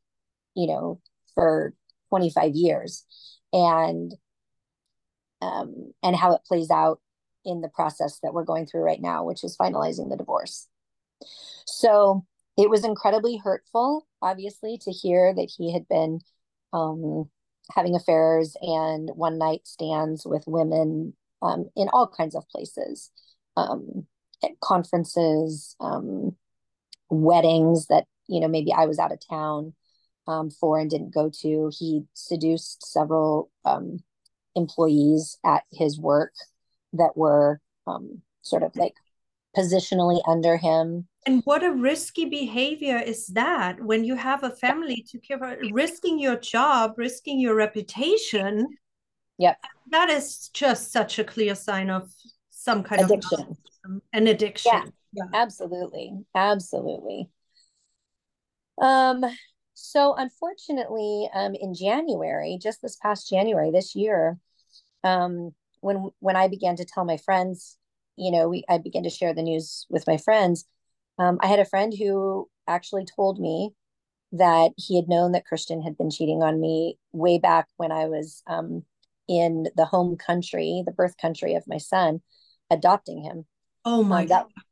you 0.55 0.67
know 0.67 1.01
for 1.35 1.73
25 2.09 2.51
years 2.53 3.05
and 3.51 4.13
um, 5.41 5.91
and 6.01 6.15
how 6.15 6.33
it 6.33 6.45
plays 6.47 6.71
out 6.71 7.01
in 7.43 7.59
the 7.59 7.69
process 7.69 8.19
that 8.23 8.33
we're 8.33 8.45
going 8.45 8.65
through 8.65 8.81
right 8.81 9.01
now 9.01 9.23
which 9.23 9.43
is 9.43 9.57
finalizing 9.57 10.09
the 10.09 10.17
divorce. 10.17 10.67
So 11.65 12.25
it 12.57 12.69
was 12.69 12.85
incredibly 12.85 13.37
hurtful, 13.37 14.07
obviously, 14.21 14.77
to 14.81 14.91
hear 14.91 15.33
that 15.33 15.51
he 15.57 15.73
had 15.73 15.87
been 15.87 16.19
um, 16.71 17.29
having 17.71 17.95
affairs 17.95 18.55
and 18.61 19.09
one 19.15 19.37
night 19.37 19.61
stands 19.63 20.25
with 20.25 20.43
women 20.45 21.13
um, 21.41 21.69
in 21.75 21.89
all 21.89 22.07
kinds 22.07 22.35
of 22.35 22.47
places, 22.49 23.11
um, 23.57 24.05
at 24.43 24.59
conferences, 24.61 25.75
um, 25.79 26.35
weddings 27.09 27.87
that 27.87 28.05
you 28.27 28.39
know 28.39 28.47
maybe 28.47 28.71
I 28.71 28.85
was 28.85 28.99
out 28.99 29.11
of 29.11 29.19
town 29.27 29.73
um, 30.27 30.49
for 30.49 30.79
and 30.79 30.89
didn't 30.89 31.13
go 31.13 31.31
to. 31.41 31.71
He 31.77 32.03
seduced 32.13 32.85
several 32.85 33.51
um, 33.65 34.03
employees 34.55 35.37
at 35.43 35.63
his 35.71 35.99
work 35.99 36.33
that 36.93 37.17
were 37.17 37.59
sort 38.43 38.63
of 38.63 38.75
like 38.75 38.93
positionally 39.57 40.21
under 40.27 40.57
him 40.57 41.07
And 41.25 41.41
what 41.45 41.63
a 41.63 41.71
risky 41.71 42.25
behavior 42.25 42.97
is 42.97 43.27
that 43.27 43.81
when 43.81 44.03
you 44.03 44.15
have 44.15 44.43
a 44.43 44.49
family 44.49 45.05
to 45.09 45.19
care 45.19 45.37
for, 45.37 45.57
risking 45.71 46.19
your 46.19 46.35
job, 46.35 46.93
risking 46.97 47.39
your 47.39 47.55
reputation. 47.55 48.67
Yep. 49.37 49.57
That 49.91 50.09
is 50.09 50.49
just 50.49 50.91
such 50.91 51.19
a 51.19 51.23
clear 51.23 51.55
sign 51.55 51.89
of 51.89 52.11
some 52.49 52.83
kind 52.83 53.01
addiction. 53.01 53.57
of 53.85 54.01
an 54.11 54.27
addiction. 54.27 54.71
Yeah, 54.73 54.85
yeah. 55.13 55.23
Absolutely. 55.33 56.13
Absolutely. 56.35 57.29
Um, 58.81 59.23
so 59.73 60.15
unfortunately, 60.15 61.29
um, 61.33 61.55
in 61.55 61.73
January, 61.73 62.57
just 62.61 62.81
this 62.81 62.97
past 62.97 63.29
January 63.29 63.71
this 63.71 63.95
year, 63.95 64.37
um, 65.03 65.53
when 65.81 66.11
when 66.19 66.35
I 66.35 66.47
began 66.47 66.75
to 66.77 66.85
tell 66.85 67.05
my 67.05 67.17
friends, 67.17 67.77
you 68.15 68.31
know, 68.31 68.47
we 68.49 68.63
I 68.69 68.77
began 68.77 69.03
to 69.03 69.09
share 69.09 69.33
the 69.33 69.41
news 69.41 69.85
with 69.89 70.05
my 70.07 70.17
friends. 70.17 70.65
Um, 71.19 71.37
I 71.41 71.47
had 71.47 71.59
a 71.59 71.65
friend 71.65 71.93
who 71.97 72.49
actually 72.67 73.05
told 73.05 73.39
me 73.39 73.71
that 74.31 74.71
he 74.77 74.95
had 74.95 75.07
known 75.07 75.31
that 75.33 75.45
Christian 75.45 75.81
had 75.81 75.97
been 75.97 76.09
cheating 76.09 76.41
on 76.41 76.59
me 76.59 76.97
way 77.11 77.37
back 77.37 77.67
when 77.77 77.91
I 77.91 78.05
was 78.05 78.41
um, 78.47 78.83
in 79.27 79.67
the 79.75 79.85
home 79.85 80.17
country, 80.17 80.81
the 80.85 80.91
birth 80.91 81.15
country 81.17 81.53
of 81.53 81.63
my 81.67 81.77
son, 81.77 82.21
adopting 82.71 83.23
him. 83.23 83.45
Oh 83.85 84.03
my 84.03 84.23
um, 84.23 84.27
that, 84.27 84.43
God. 84.43 84.63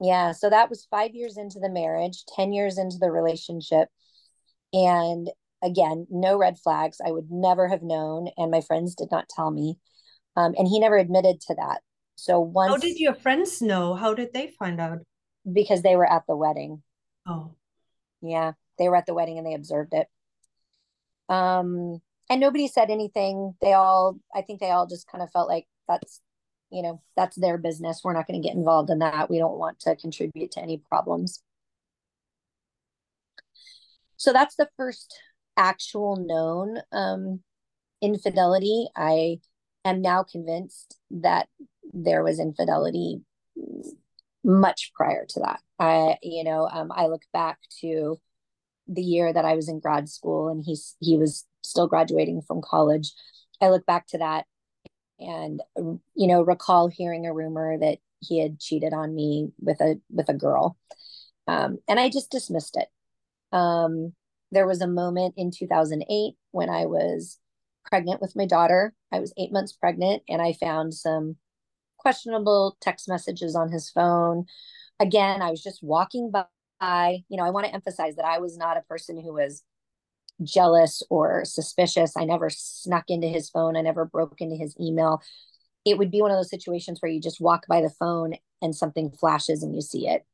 Yeah. 0.00 0.32
So 0.32 0.50
that 0.50 0.68
was 0.70 0.86
five 0.90 1.14
years 1.14 1.36
into 1.36 1.58
the 1.60 1.70
marriage, 1.70 2.24
10 2.36 2.52
years 2.52 2.78
into 2.78 2.98
the 2.98 3.10
relationship. 3.10 3.88
And 4.72 5.30
again, 5.62 6.06
no 6.10 6.38
red 6.38 6.58
flags. 6.58 6.98
I 7.04 7.10
would 7.10 7.30
never 7.30 7.68
have 7.68 7.82
known. 7.82 8.28
And 8.36 8.50
my 8.50 8.60
friends 8.60 8.94
did 8.94 9.08
not 9.10 9.28
tell 9.28 9.50
me. 9.50 9.78
Um, 10.36 10.54
and 10.56 10.68
he 10.68 10.78
never 10.78 10.96
admitted 10.96 11.40
to 11.42 11.54
that. 11.54 11.80
So 12.16 12.40
once. 12.40 12.70
How 12.70 12.78
did 12.78 12.98
your 12.98 13.14
friends 13.14 13.60
know? 13.60 13.94
How 13.94 14.14
did 14.14 14.32
they 14.32 14.52
find 14.58 14.80
out? 14.80 14.98
Because 15.52 15.82
they 15.82 15.96
were 15.96 16.10
at 16.10 16.26
the 16.26 16.36
wedding. 16.36 16.82
Oh. 17.26 17.54
Yeah. 18.20 18.52
They 18.78 18.88
were 18.88 18.96
at 18.96 19.06
the 19.06 19.14
wedding 19.14 19.38
and 19.38 19.46
they 19.46 19.54
observed 19.54 19.94
it. 19.94 20.06
Um, 21.28 22.00
and 22.28 22.40
nobody 22.40 22.68
said 22.68 22.90
anything. 22.90 23.54
They 23.60 23.72
all, 23.72 24.18
I 24.34 24.42
think 24.42 24.60
they 24.60 24.70
all 24.70 24.86
just 24.86 25.06
kind 25.10 25.22
of 25.22 25.30
felt 25.30 25.48
like 25.48 25.66
that's, 25.88 26.20
you 26.70 26.82
know, 26.82 27.02
that's 27.16 27.36
their 27.36 27.58
business. 27.58 28.00
We're 28.02 28.12
not 28.12 28.26
going 28.26 28.40
to 28.40 28.46
get 28.46 28.56
involved 28.56 28.90
in 28.90 29.00
that. 29.00 29.30
We 29.30 29.38
don't 29.38 29.58
want 29.58 29.80
to 29.80 29.96
contribute 29.96 30.52
to 30.52 30.60
any 30.60 30.78
problems. 30.78 31.42
So 34.16 34.32
that's 34.32 34.56
the 34.56 34.68
first 34.76 35.18
actual 35.56 36.16
known 36.16 36.82
um, 36.92 37.40
infidelity. 38.02 38.86
I 38.94 39.40
am 39.84 40.02
now 40.02 40.22
convinced 40.22 40.96
that 41.10 41.48
there 41.92 42.22
was 42.22 42.38
infidelity 42.38 43.22
much 44.44 44.92
prior 44.94 45.26
to 45.26 45.40
that. 45.40 45.60
I, 45.78 46.16
you 46.22 46.44
know, 46.44 46.68
um, 46.70 46.92
I 46.94 47.06
look 47.06 47.22
back 47.32 47.58
to 47.80 48.18
the 48.86 49.02
year 49.02 49.32
that 49.32 49.44
I 49.44 49.54
was 49.54 49.68
in 49.68 49.80
grad 49.80 50.08
school 50.08 50.48
and 50.48 50.64
he's 50.64 50.96
he 51.00 51.16
was 51.16 51.46
still 51.62 51.86
graduating 51.86 52.42
from 52.42 52.60
college. 52.62 53.12
I 53.60 53.68
look 53.68 53.86
back 53.86 54.06
to 54.08 54.18
that 54.18 54.46
and 55.20 55.60
you 55.76 56.26
know 56.26 56.42
recall 56.42 56.88
hearing 56.88 57.26
a 57.26 57.34
rumor 57.34 57.78
that 57.78 57.98
he 58.20 58.40
had 58.40 58.58
cheated 58.58 58.92
on 58.92 59.14
me 59.14 59.50
with 59.60 59.80
a 59.80 60.00
with 60.10 60.28
a 60.28 60.34
girl, 60.34 60.76
um, 61.46 61.78
and 61.88 62.00
I 62.00 62.08
just 62.08 62.30
dismissed 62.30 62.76
it. 62.76 62.88
Um, 63.56 64.14
there 64.50 64.66
was 64.66 64.80
a 64.80 64.86
moment 64.88 65.34
in 65.36 65.50
2008 65.50 66.34
when 66.50 66.70
I 66.70 66.86
was 66.86 67.38
pregnant 67.84 68.20
with 68.20 68.36
my 68.36 68.46
daughter. 68.46 68.94
I 69.12 69.20
was 69.20 69.32
eight 69.36 69.52
months 69.52 69.72
pregnant, 69.72 70.22
and 70.28 70.42
I 70.42 70.54
found 70.54 70.94
some 70.94 71.36
questionable 72.00 72.76
text 72.80 73.08
messages 73.08 73.54
on 73.54 73.70
his 73.70 73.90
phone. 73.90 74.46
Again, 74.98 75.42
I 75.42 75.50
was 75.50 75.62
just 75.62 75.82
walking 75.82 76.30
by. 76.30 76.44
You 77.28 77.36
know, 77.36 77.44
I 77.44 77.50
want 77.50 77.66
to 77.66 77.74
emphasize 77.74 78.16
that 78.16 78.24
I 78.24 78.38
was 78.38 78.56
not 78.56 78.78
a 78.78 78.82
person 78.82 79.20
who 79.20 79.34
was 79.34 79.62
jealous 80.42 81.02
or 81.10 81.44
suspicious. 81.44 82.16
I 82.16 82.24
never 82.24 82.48
snuck 82.50 83.04
into 83.08 83.28
his 83.28 83.50
phone. 83.50 83.76
I 83.76 83.82
never 83.82 84.06
broke 84.06 84.40
into 84.40 84.56
his 84.56 84.74
email. 84.80 85.20
It 85.84 85.98
would 85.98 86.10
be 86.10 86.22
one 86.22 86.30
of 86.30 86.38
those 86.38 86.50
situations 86.50 87.00
where 87.00 87.12
you 87.12 87.20
just 87.20 87.40
walk 87.40 87.66
by 87.66 87.82
the 87.82 87.90
phone 87.90 88.34
and 88.62 88.74
something 88.74 89.10
flashes 89.10 89.62
and 89.62 89.74
you 89.74 89.82
see 89.82 90.08
it. 90.08 90.24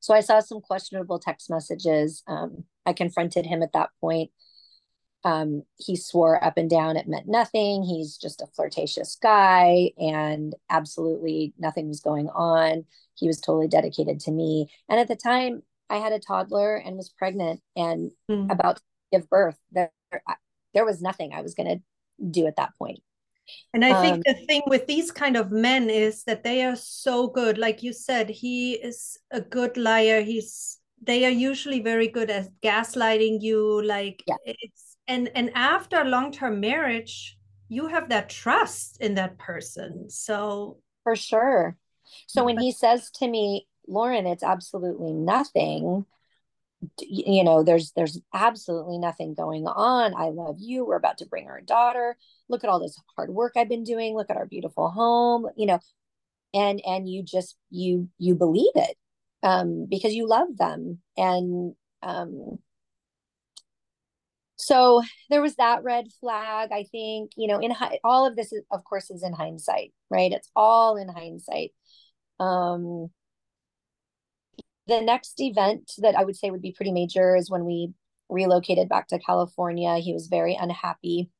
So 0.00 0.14
I 0.14 0.20
saw 0.20 0.40
some 0.40 0.60
questionable 0.60 1.18
text 1.18 1.50
messages. 1.50 2.22
Um, 2.26 2.64
I 2.84 2.92
confronted 2.92 3.46
him 3.46 3.62
at 3.62 3.72
that 3.72 3.90
point. 4.00 4.30
Um, 5.26 5.64
he 5.76 5.96
swore 5.96 6.42
up 6.42 6.56
and 6.56 6.70
down 6.70 6.96
it 6.96 7.08
meant 7.08 7.26
nothing. 7.26 7.82
He's 7.82 8.16
just 8.16 8.40
a 8.40 8.46
flirtatious 8.46 9.18
guy, 9.20 9.90
and 9.98 10.54
absolutely 10.70 11.52
nothing 11.58 11.88
was 11.88 11.98
going 11.98 12.28
on. 12.28 12.84
He 13.14 13.26
was 13.26 13.40
totally 13.40 13.66
dedicated 13.66 14.20
to 14.20 14.30
me. 14.30 14.70
And 14.88 15.00
at 15.00 15.08
the 15.08 15.16
time, 15.16 15.64
I 15.90 15.96
had 15.96 16.12
a 16.12 16.20
toddler 16.20 16.76
and 16.76 16.96
was 16.96 17.08
pregnant 17.08 17.60
and 17.74 18.12
mm. 18.30 18.52
about 18.52 18.76
to 18.76 18.82
give 19.10 19.28
birth. 19.28 19.58
There, 19.72 19.90
there 20.74 20.84
was 20.84 21.02
nothing 21.02 21.32
I 21.32 21.42
was 21.42 21.54
going 21.54 21.78
to 21.78 22.24
do 22.30 22.46
at 22.46 22.56
that 22.56 22.76
point. 22.78 23.00
And 23.74 23.84
I 23.84 24.00
think 24.00 24.16
um, 24.16 24.22
the 24.26 24.46
thing 24.46 24.62
with 24.68 24.86
these 24.86 25.10
kind 25.10 25.36
of 25.36 25.50
men 25.50 25.90
is 25.90 26.22
that 26.24 26.44
they 26.44 26.64
are 26.64 26.76
so 26.76 27.26
good. 27.26 27.58
Like 27.58 27.82
you 27.82 27.92
said, 27.92 28.28
he 28.28 28.74
is 28.74 29.18
a 29.32 29.40
good 29.40 29.76
liar. 29.76 30.20
He's 30.20 30.78
they 31.02 31.24
are 31.24 31.30
usually 31.30 31.80
very 31.80 32.08
good 32.08 32.30
at 32.30 32.48
gaslighting 32.62 33.42
you. 33.42 33.82
Like 33.82 34.22
yeah. 34.26 34.36
it's 34.44 34.85
and 35.08 35.30
and 35.34 35.50
after 35.54 36.04
long-term 36.04 36.60
marriage, 36.60 37.38
you 37.68 37.88
have 37.88 38.08
that 38.10 38.28
trust 38.28 39.00
in 39.00 39.14
that 39.14 39.38
person. 39.38 40.10
So 40.10 40.78
for 41.02 41.16
sure. 41.16 41.76
So 42.26 42.44
when 42.44 42.58
he 42.58 42.70
says 42.70 43.10
to 43.12 43.28
me, 43.28 43.66
Lauren, 43.88 44.26
it's 44.26 44.44
absolutely 44.44 45.12
nothing 45.12 46.06
you 47.00 47.42
know 47.42 47.62
there's 47.62 47.92
there's 47.92 48.20
absolutely 48.34 48.98
nothing 48.98 49.34
going 49.34 49.66
on. 49.66 50.14
I 50.14 50.26
love 50.26 50.56
you. 50.58 50.84
We're 50.84 50.96
about 50.96 51.18
to 51.18 51.26
bring 51.26 51.46
our 51.46 51.60
daughter. 51.60 52.16
Look 52.48 52.64
at 52.64 52.70
all 52.70 52.80
this 52.80 53.00
hard 53.16 53.30
work 53.30 53.52
i've 53.56 53.68
been 53.68 53.84
doing. 53.84 54.14
Look 54.14 54.30
at 54.30 54.36
our 54.36 54.46
beautiful 54.46 54.90
home 54.90 55.46
you 55.56 55.66
know. 55.66 55.80
And 56.54 56.80
and 56.86 57.08
you 57.08 57.22
just 57.22 57.56
you 57.70 58.08
you 58.18 58.34
believe 58.34 58.72
it 58.74 58.96
um 59.42 59.86
because 59.88 60.14
you 60.14 60.28
love 60.28 60.56
them. 60.56 60.98
And 61.16 61.74
um 62.02 62.58
so 64.66 65.02
there 65.30 65.42
was 65.42 65.54
that 65.56 65.84
red 65.84 66.06
flag 66.20 66.70
i 66.72 66.84
think 66.90 67.30
you 67.36 67.46
know 67.46 67.58
in 67.60 67.72
all 68.02 68.26
of 68.26 68.36
this 68.36 68.52
is, 68.52 68.62
of 68.70 68.82
course 68.84 69.10
is 69.10 69.22
in 69.22 69.32
hindsight 69.32 69.92
right 70.10 70.32
it's 70.32 70.50
all 70.56 70.96
in 70.96 71.08
hindsight 71.08 71.70
um 72.40 73.10
the 74.86 75.00
next 75.00 75.40
event 75.40 75.92
that 75.98 76.16
I 76.16 76.24
would 76.24 76.36
say 76.36 76.50
would 76.50 76.62
be 76.62 76.72
pretty 76.72 76.92
major 76.92 77.34
is 77.34 77.50
when 77.50 77.64
we 77.64 77.92
relocated 78.28 78.88
back 78.88 79.08
to 79.08 79.18
California. 79.18 79.96
He 79.98 80.12
was 80.12 80.28
very 80.28 80.54
unhappy 80.54 81.30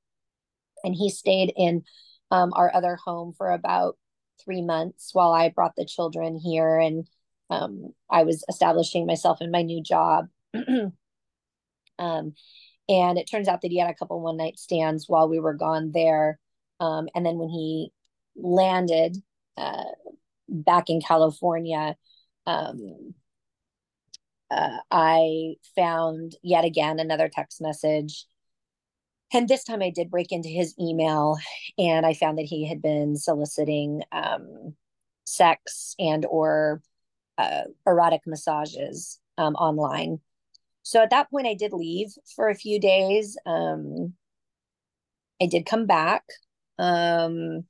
and 0.85 0.95
he 0.95 1.11
stayed 1.11 1.53
in 1.57 1.83
um, 2.31 2.53
our 2.55 2.75
other 2.75 2.97
home 2.97 3.35
for 3.37 3.53
about 3.53 3.97
three 4.45 4.63
months 4.63 5.11
while 5.13 5.33
I 5.33 5.49
brought 5.49 5.77
the 5.77 5.85
children 5.85 6.37
here 6.37 6.79
and 6.79 7.07
um, 7.51 7.93
I 8.11 8.25
was 8.25 8.45
establishing 8.49 9.07
myself 9.07 9.39
in 9.41 9.53
my 9.53 9.63
new 9.63 9.83
job. 9.83 10.27
um, 11.99 12.35
and 12.89 13.19
it 13.19 13.29
turns 13.31 13.49
out 13.49 13.63
that 13.63 13.71
he 13.71 13.79
had 13.79 13.91
a 13.91 13.95
couple 13.95 14.21
one 14.21 14.37
night 14.37 14.59
stands 14.59 15.09
while 15.09 15.29
we 15.29 15.41
were 15.41 15.55
gone 15.55 15.91
there. 15.93 16.39
Um, 16.81 17.09
and 17.15 17.25
then 17.25 17.39
when 17.39 17.49
he 17.49 17.93
landed 18.37 19.17
uh, 19.57 19.85
back 20.49 20.89
in 20.89 21.01
California, 21.01 21.97
um, 22.47 23.15
uh, 24.51 24.79
I 24.91 25.55
found 25.75 26.37
yet 26.43 26.65
again 26.65 27.01
another 27.01 27.29
text 27.29 27.61
message. 27.61 28.27
And 29.33 29.49
this 29.49 29.65
time 29.65 29.83
I 29.83 29.91
did 29.91 30.11
break 30.11 30.31
into 30.31 30.49
his 30.49 30.75
email 30.79 31.37
and 31.79 32.07
I 32.07 32.15
found 32.15 32.39
that 32.39 32.47
he 32.47 32.69
had 32.69 32.81
been 32.81 33.17
soliciting 33.17 34.03
um, 34.13 34.77
sex 35.27 35.97
and 35.99 36.25
or 36.25 36.81
uh, 37.37 37.63
erotic 37.87 38.23
massages 38.27 39.19
um, 39.37 39.55
online. 39.57 40.21
So 40.87 41.03
at 41.03 41.11
that 41.11 41.29
point, 41.33 41.49
I 41.49 41.55
did 41.55 41.73
leave 41.73 42.13
for 42.37 42.49
a 42.49 42.55
few 42.55 42.79
days. 42.79 43.37
Um, 43.45 44.15
I 45.43 45.47
did 45.47 45.67
come 45.67 45.87
back. 45.87 46.23
Um, 46.79 47.65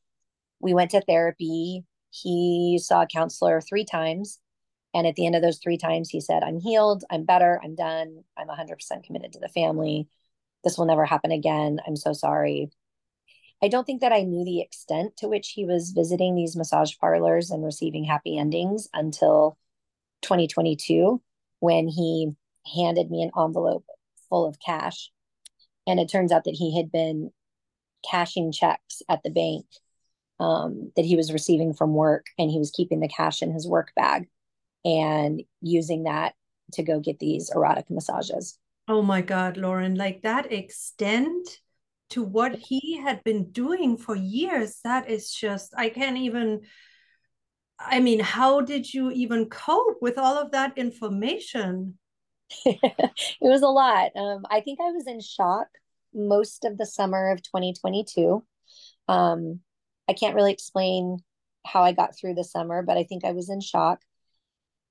we 0.61 0.75
went 0.75 0.91
to 0.91 1.01
therapy. 1.01 1.87
He 2.11 2.79
saw 2.79 3.05
a 3.05 3.07
counselor 3.07 3.63
three 3.63 3.87
times. 3.87 4.39
And 4.93 5.07
at 5.07 5.15
the 5.15 5.25
end 5.25 5.35
of 5.35 5.41
those 5.41 5.57
three 5.57 5.79
times, 5.79 6.11
he 6.11 6.21
said, 6.21 6.43
I'm 6.43 6.61
healed, 6.61 7.05
I'm 7.11 7.25
better, 7.25 7.59
I'm 7.65 7.75
done, 7.75 8.23
I'm 8.37 8.49
100% 8.49 9.03
committed 9.05 9.33
to 9.33 9.41
the 9.41 9.49
family. 9.49 10.09
This 10.63 10.77
will 10.77 10.85
never 10.85 11.07
happen 11.07 11.33
again. 11.33 11.81
I'm 11.87 11.97
so 11.97 12.13
sorry. 12.13 12.69
I 13.63 13.69
don't 13.69 13.87
think 13.87 14.03
that 14.03 14.13
I 14.13 14.25
knew 14.25 14.45
the 14.45 14.61
extent 14.61 15.17
to 15.19 15.29
which 15.29 15.53
he 15.53 15.65
was 15.65 15.93
visiting 15.93 16.35
these 16.35 16.55
massage 16.55 16.93
parlors 17.01 17.51
and 17.51 17.65
receiving 17.65 18.05
happy 18.05 18.37
endings 18.37 18.89
until 18.93 19.57
2022 20.21 21.23
when 21.61 21.89
he 21.89 22.37
handed 22.75 23.11
me 23.11 23.23
an 23.23 23.31
envelope 23.39 23.85
full 24.29 24.47
of 24.47 24.59
cash. 24.59 25.11
And 25.87 26.01
it 26.01 26.11
turns 26.11 26.33
out 26.33 26.45
that 26.45 26.55
he 26.55 26.77
had 26.77 26.91
been 26.91 27.31
cashing 28.09 28.53
checks 28.53 29.03
at 29.09 29.23
the 29.23 29.31
bank 29.31 29.67
um, 30.39 30.93
that 30.97 31.05
he 31.05 31.17
was 31.17 31.33
receiving 31.33 31.73
from 31.73 31.95
work 31.95 32.27
and 32.39 32.51
he 32.51 32.59
was 32.59 32.71
keeping 32.71 33.01
the 33.01 33.09
cash 33.09 33.43
in 33.43 33.53
his 33.53 33.67
work 33.67 33.93
bag 33.97 34.29
and 34.85 35.43
using 35.61 36.05
that 36.05 36.35
to 36.73 36.83
go 36.83 37.01
get 37.01 37.19
these 37.19 37.51
erotic 37.55 37.91
massages. 37.91 38.59
Oh 38.89 39.03
my 39.03 39.21
God, 39.21 39.57
Lauren, 39.57 39.95
like 39.95 40.23
that 40.23 40.53
extent 40.53 41.61
to 42.11 42.23
what 42.23 42.55
he 42.55 42.99
had 42.99 43.25
been 43.25 43.51
doing 43.51 43.97
for 43.97 44.15
years, 44.15 44.79
that 44.85 45.11
is 45.11 45.33
just, 45.33 45.75
I 45.77 45.89
can't 45.89 46.19
even. 46.19 46.63
I 47.79 48.01
mean, 48.01 48.21
how 48.21 48.63
did 48.63 48.93
you 48.93 49.11
even 49.11 49.51
cope 49.51 49.99
with 50.01 50.17
all 50.17 50.39
of 50.39 50.53
that 50.53 50.79
information? 50.79 51.99
it 52.65 53.25
was 53.41 53.63
a 53.63 53.69
lot. 53.69 54.11
Um, 54.17 54.45
I 54.51 54.61
think 54.61 54.81
I 54.81 54.91
was 54.91 55.07
in 55.07 55.21
shock 55.21 55.69
most 56.15 56.65
of 56.65 56.79
the 56.79 56.87
summer 56.87 57.31
of 57.31 57.43
2022. 57.43 58.45
Um, 59.09 59.61
I 60.09 60.13
can't 60.13 60.35
really 60.35 60.53
explain 60.53 61.19
how 61.65 61.83
I 61.83 61.93
got 61.93 62.17
through 62.17 62.35
the 62.35 62.45
summer, 62.45 62.83
but 62.83 62.97
I 62.97 63.05
think 63.05 63.25
I 63.25 63.33
was 63.33 63.51
in 63.51 63.61
shock. 63.61 64.01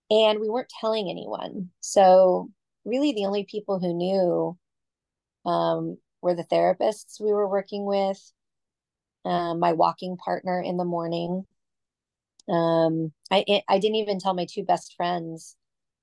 And 0.10 0.40
we 0.40 0.50
weren't 0.50 0.72
telling 0.82 1.10
anyone. 1.10 1.70
So, 1.80 2.52
really, 2.84 3.14
the 3.14 3.26
only 3.26 3.46
people 3.50 3.80
who 3.80 3.94
knew 3.94 4.58
um, 5.46 5.98
were 6.22 6.36
the 6.36 6.44
therapists 6.44 7.20
we 7.20 7.32
were 7.32 7.48
working 7.48 7.86
with, 7.86 8.20
um, 9.26 9.60
my 9.60 9.74
walking 9.74 10.18
partner 10.18 10.62
in 10.62 10.78
the 10.78 10.86
morning. 10.86 11.46
Um, 12.48 13.12
I 13.32 13.64
I 13.68 13.80
didn't 13.80 13.96
even 13.96 14.20
tell 14.20 14.36
my 14.36 14.46
two 14.46 14.64
best 14.64 14.94
friends, 14.96 15.56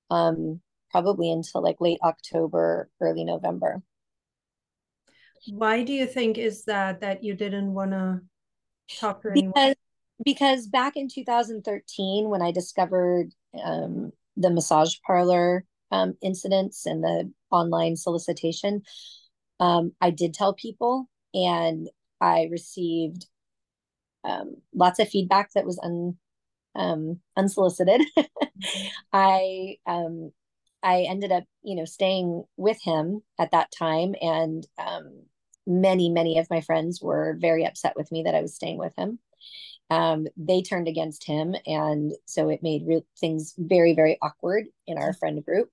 um, 0.09 0.59
probably 0.93 1.31
until 1.31 1.61
like 1.61 1.81
late 1.81 1.99
October, 2.03 2.89
early 3.01 3.25
November. 3.25 3.81
Why 5.49 5.83
do 5.83 5.91
you 5.91 6.05
think 6.05 6.37
is 6.37 6.63
that 6.65 7.01
that 7.01 7.23
you 7.23 7.33
didn't 7.33 7.73
want 7.73 7.91
to 7.91 8.21
talk 8.97 9.23
to 9.23 9.31
anyone? 9.31 9.51
Because 9.53 9.75
because 10.23 10.67
back 10.67 10.95
in 10.95 11.09
2013 11.09 12.29
when 12.29 12.41
I 12.41 12.51
discovered 12.51 13.31
um, 13.61 14.11
the 14.37 14.51
massage 14.51 14.95
parlor 15.05 15.65
um, 15.91 16.15
incidents 16.21 16.85
and 16.85 17.03
the 17.03 17.31
online 17.51 17.97
solicitation, 17.97 18.83
um, 19.59 19.93
I 19.99 20.11
did 20.11 20.33
tell 20.33 20.53
people, 20.53 21.09
and 21.33 21.89
I 22.21 22.47
received 22.51 23.25
um, 24.23 24.57
lots 24.73 24.99
of 24.99 25.09
feedback 25.09 25.51
that 25.53 25.65
was 25.65 25.79
un, 25.83 26.17
um, 26.75 27.19
unsolicited. 27.35 28.01
I 29.13 29.77
um, 29.85 30.31
I 30.83 31.03
ended 31.03 31.31
up, 31.31 31.45
you 31.63 31.75
know, 31.75 31.85
staying 31.85 32.43
with 32.57 32.81
him 32.83 33.21
at 33.39 33.51
that 33.51 33.71
time, 33.71 34.15
and 34.21 34.67
um, 34.77 35.23
many 35.65 36.09
many 36.09 36.37
of 36.37 36.49
my 36.49 36.61
friends 36.61 37.01
were 37.01 37.37
very 37.39 37.65
upset 37.65 37.95
with 37.95 38.11
me 38.11 38.23
that 38.23 38.35
I 38.35 38.41
was 38.41 38.55
staying 38.55 38.77
with 38.77 38.93
him. 38.97 39.19
Um, 39.89 40.27
they 40.37 40.61
turned 40.61 40.87
against 40.87 41.25
him, 41.25 41.55
and 41.65 42.13
so 42.25 42.49
it 42.49 42.63
made 42.63 42.83
re- 42.85 43.05
things 43.19 43.53
very 43.57 43.93
very 43.93 44.17
awkward 44.21 44.65
in 44.87 44.97
our 44.97 45.13
friend 45.13 45.43
group. 45.43 45.69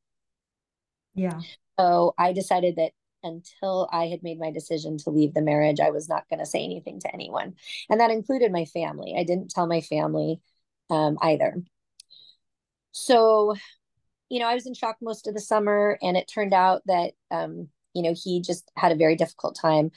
Yeah. 1.15 1.41
So 1.79 2.15
I 2.19 2.33
decided 2.33 2.77
that 2.77 2.93
until 3.23 3.89
I 3.93 4.07
had 4.07 4.23
made 4.23 4.39
my 4.39 4.51
decision 4.51 4.97
to 4.99 5.11
leave 5.11 5.35
the 5.35 5.43
marriage, 5.43 5.81
I 5.81 5.91
was 5.91 6.09
not 6.09 6.29
going 6.29 6.41
to 6.41 6.47
say 6.47 6.65
anything 6.65 7.01
to 7.01 7.13
anyone. 7.13 7.55
And 7.89 8.01
that 8.01 8.11
included 8.11 8.53
my 8.53 8.65
family. 8.65 9.15
I 9.19 9.25
didn't 9.25 9.51
tell 9.51 9.67
my 9.67 9.81
family 9.81 10.41
um, 10.89 11.19
either. 11.21 11.63
So, 12.93 13.57
you 14.31 14.39
know, 14.39 14.47
I 14.47 14.55
was 14.55 14.67
in 14.67 14.75
shock 14.75 14.97
most 15.03 15.27
of 15.27 15.35
the 15.35 15.41
summer, 15.41 15.99
and 16.01 16.17
it 16.17 16.31
turned 16.33 16.55
out 16.55 16.83
that, 16.87 17.13
um, 17.31 17.69
you 17.95 18.03
know, 18.03 18.15
he 18.17 18.41
just 18.41 18.71
had 18.77 18.93
a 18.93 18.97
very 18.97 19.17
difficult 19.17 19.59
time 19.61 19.91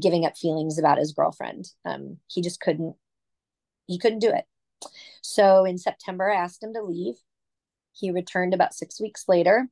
giving 0.00 0.24
up 0.24 0.36
feelings 0.36 0.78
about 0.78 0.98
his 0.98 1.12
girlfriend. 1.12 1.66
Um, 1.84 2.16
he 2.26 2.42
just 2.42 2.60
couldn't, 2.60 2.96
he 3.86 3.98
couldn't 3.98 4.20
do 4.20 4.30
it. 4.30 4.44
So 5.22 5.64
in 5.64 5.78
September, 5.78 6.30
I 6.30 6.36
asked 6.36 6.62
him 6.62 6.72
to 6.74 6.82
leave. 6.82 7.14
He 7.92 8.10
returned 8.10 8.54
about 8.54 8.74
six 8.74 9.00
weeks 9.00 9.24
later. 9.28 9.68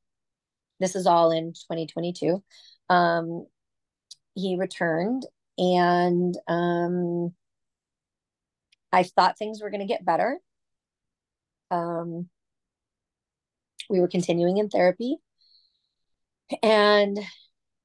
This 0.78 0.94
is 0.94 1.06
all 1.06 1.32
in 1.32 1.54
2022. 1.54 2.42
Um, 2.88 3.46
he 4.34 4.56
returned 4.56 5.26
and 5.58 6.36
um, 6.48 7.34
I 8.92 9.02
thought 9.02 9.38
things 9.38 9.60
were 9.60 9.70
going 9.70 9.80
to 9.80 9.86
get 9.86 10.04
better. 10.04 10.38
Um, 11.70 12.28
we 13.92 14.00
were 14.00 14.08
continuing 14.08 14.56
in 14.58 14.68
therapy. 14.68 15.18
And 16.62 17.18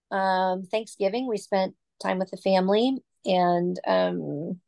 um, 0.10 0.64
Thanksgiving, 0.64 1.28
we 1.28 1.38
spent 1.38 1.76
time 2.02 2.18
with 2.18 2.32
the 2.32 2.38
family. 2.38 2.98
And 3.26 3.80
um, 3.86 4.60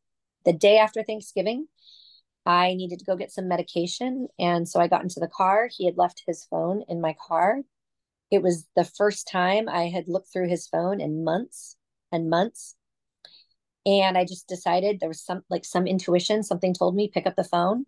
the 0.46 0.54
day 0.54 0.78
after 0.78 1.02
Thanksgiving, 1.02 1.68
I 2.46 2.74
needed 2.74 3.00
to 3.00 3.06
go 3.06 3.16
get 3.16 3.32
some 3.32 3.48
medication. 3.48 4.28
And 4.38 4.68
so 4.68 4.80
I 4.80 4.88
got 4.88 5.04
into 5.04 5.20
the 5.20 5.28
car. 5.28 5.70
He 5.76 5.86
had 5.86 5.98
left 5.98 6.24
his 6.28 6.46
phone 6.46 6.84
in 6.88 7.02
my 7.02 7.16
car. 7.28 7.62
It 8.32 8.44
was 8.44 8.68
the 8.76 8.86
first 8.86 9.28
time 9.28 9.68
I 9.68 9.88
had 9.88 10.08
looked 10.08 10.32
through 10.32 10.50
his 10.50 10.68
phone 10.68 11.02
in 11.02 11.24
months 11.24 11.78
and 12.12 12.30
months. 12.30 12.76
And 13.86 14.18
I 14.18 14.26
just 14.26 14.48
decided 14.48 15.00
there 15.00 15.10
was 15.10 15.24
some 15.24 15.44
like 15.50 15.66
some 15.66 15.88
intuition, 15.88 16.44
something 16.44 16.74
told 16.74 16.96
me 16.96 17.10
pick 17.12 17.26
up 17.26 17.36
the 17.36 17.44
phone. 17.44 17.86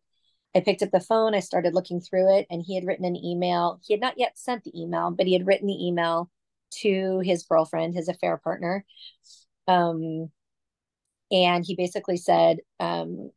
I 0.53 0.59
picked 0.59 0.81
up 0.81 0.91
the 0.91 0.99
phone, 0.99 1.33
I 1.33 1.39
started 1.39 1.73
looking 1.73 2.01
through 2.01 2.37
it, 2.37 2.47
and 2.49 2.61
he 2.65 2.75
had 2.75 2.85
written 2.85 3.05
an 3.05 3.15
email. 3.15 3.79
He 3.85 3.93
had 3.93 4.01
not 4.01 4.17
yet 4.17 4.37
sent 4.37 4.63
the 4.63 4.79
email, 4.79 5.11
but 5.11 5.27
he 5.27 5.33
had 5.33 5.47
written 5.47 5.67
the 5.67 5.87
email 5.87 6.29
to 6.81 7.19
his 7.19 7.43
girlfriend, 7.43 7.93
his 7.93 8.09
affair 8.09 8.37
partner. 8.37 8.85
Um, 9.67 10.29
and 11.31 11.63
he 11.65 11.75
basically 11.75 12.17
said, 12.17 12.57
um, 12.79 13.31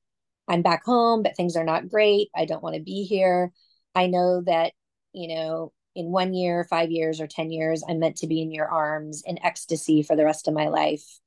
I'm 0.49 0.63
back 0.63 0.85
home, 0.85 1.23
but 1.23 1.37
things 1.37 1.57
are 1.57 1.65
not 1.65 1.89
great. 1.89 2.29
I 2.35 2.45
don't 2.45 2.63
want 2.63 2.77
to 2.77 2.83
be 2.83 3.05
here. 3.05 3.53
I 3.95 4.09
know 4.09 4.43
that, 4.47 4.73
you 5.13 5.35
know, 5.35 5.73
in 5.95 6.07
one 6.07 6.35
year, 6.35 6.67
five 6.69 6.91
years, 6.91 7.21
or 7.21 7.29
10 7.29 7.51
years, 7.53 7.85
I'm 7.89 8.01
meant 8.01 8.17
to 8.17 8.27
be 8.27 8.43
in 8.43 8.51
your 8.51 8.67
arms 8.67 9.23
in 9.25 9.39
ecstasy 9.45 10.03
for 10.03 10.17
the 10.17 10.25
rest 10.25 10.49
of 10.49 10.55
my 10.55 10.69
life. 10.69 11.21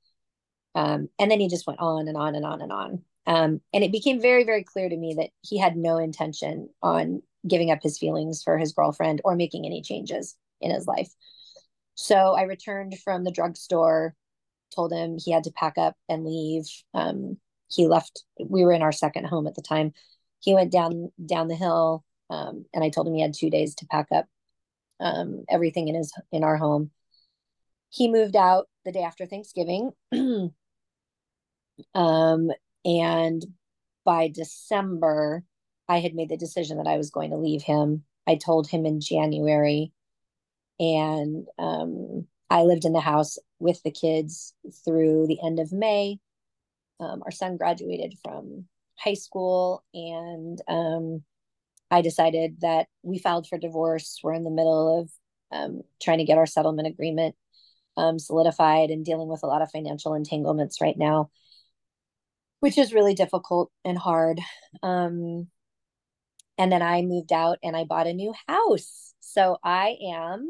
Um, 0.76 1.10
and 1.18 1.32
then 1.32 1.40
he 1.40 1.48
just 1.48 1.66
went 1.66 1.80
on 1.80 2.08
and 2.08 2.18
on 2.18 2.36
and 2.36 2.46
on 2.46 2.62
and 2.62 2.72
on. 2.72 3.02
Um, 3.28 3.60
and 3.74 3.84
it 3.84 3.92
became 3.92 4.22
very, 4.22 4.46
very 4.46 4.64
clear 4.64 4.88
to 4.88 4.98
me 4.98 5.16
that 5.16 5.30
he 5.42 5.60
had 5.60 5.76
no 5.76 5.98
intention 5.98 6.70
on 6.82 7.22
giving 7.48 7.70
up 7.70 7.80
his 7.84 8.00
feelings 8.00 8.42
for 8.42 8.58
his 8.58 8.72
girlfriend 8.72 9.22
or 9.24 9.36
making 9.36 9.66
any 9.66 9.82
changes 9.82 10.36
in 10.62 10.72
his 10.72 10.88
life. 10.88 11.10
So 11.96 12.16
I 12.16 12.44
returned 12.44 12.98
from 13.04 13.24
the 13.24 13.32
drugstore, 13.32 14.16
told 14.74 14.94
him 14.94 15.18
he 15.18 15.32
had 15.32 15.44
to 15.44 15.52
pack 15.52 15.78
up 15.78 15.96
and 16.08 16.26
leave. 16.26 16.66
Um, 16.94 17.38
he 17.70 17.88
left. 17.88 18.24
We 18.40 18.64
were 18.64 18.72
in 18.72 18.82
our 18.82 18.92
second 18.94 19.26
home 19.26 19.46
at 19.46 19.56
the 19.56 19.62
time. 19.62 19.94
He 20.40 20.54
went 20.54 20.72
down 20.72 21.12
down 21.26 21.48
the 21.48 21.56
hill, 21.56 22.06
um, 22.30 22.66
and 22.74 22.84
I 22.84 22.90
told 22.90 23.08
him 23.08 23.16
he 23.16 23.22
had 23.22 23.34
two 23.34 23.50
days 23.50 23.76
to 23.76 23.88
pack 23.88 24.08
up 24.12 24.26
um, 25.00 25.44
everything 25.50 25.88
in 25.90 25.96
his 25.96 26.14
in 26.32 26.44
our 26.44 26.56
home. 26.56 26.92
He 27.90 28.08
moved 28.08 28.36
out 28.36 28.68
the 28.86 28.92
day 28.92 29.04
after 29.04 29.26
Thanksgiving. 29.26 29.92
um, 31.96 32.52
and 32.88 33.46
by 34.06 34.30
December, 34.34 35.44
I 35.90 36.00
had 36.00 36.16
made 36.16 36.30
the 36.30 36.38
decision 36.38 36.78
that 36.78 36.88
I 36.88 36.96
was 36.96 37.12
going 37.12 37.32
to 37.32 37.38
leave 37.38 37.62
him. 37.62 38.06
I 38.26 38.36
told 38.36 38.68
him 38.68 38.86
in 38.86 39.02
January, 39.02 39.92
and 40.80 41.46
um, 41.60 42.26
I 42.50 42.64
lived 42.64 42.86
in 42.86 42.94
the 42.94 43.02
house 43.02 43.38
with 43.60 43.84
the 43.84 43.92
kids 43.92 44.54
through 44.86 45.28
the 45.28 45.40
end 45.46 45.60
of 45.60 45.74
May. 45.74 46.20
Um, 47.00 47.22
our 47.24 47.32
son 47.32 47.58
graduated 47.58 48.16
from 48.24 48.66
high 48.98 49.16
school, 49.16 49.84
and 49.94 50.62
um, 50.70 51.24
I 51.92 52.02
decided 52.02 52.62
that 52.62 52.88
we 53.04 53.20
filed 53.20 53.48
for 53.48 53.58
divorce. 53.58 54.20
We're 54.24 54.34
in 54.34 54.44
the 54.44 54.50
middle 54.50 55.02
of 55.02 55.12
um, 55.52 55.82
trying 56.02 56.20
to 56.20 56.26
get 56.26 56.38
our 56.38 56.46
settlement 56.46 56.88
agreement 56.88 57.36
um, 57.98 58.18
solidified 58.18 58.92
and 58.92 59.04
dealing 59.04 59.28
with 59.28 59.44
a 59.44 59.48
lot 59.48 59.62
of 59.62 59.72
financial 59.72 60.14
entanglements 60.14 60.80
right 60.80 60.98
now 60.98 61.32
which 62.60 62.78
is 62.78 62.94
really 62.94 63.14
difficult 63.14 63.72
and 63.86 63.98
hard. 63.98 64.40
Um, 64.84 65.48
and 66.58 66.72
then 66.72 66.82
I 66.82 67.02
moved 67.04 67.32
out 67.32 67.60
and 67.64 67.76
I 67.76 67.84
bought 67.84 68.08
a 68.08 68.14
new 68.14 68.34
house. 68.48 69.14
So 69.20 69.58
I 69.64 69.98
am 70.14 70.48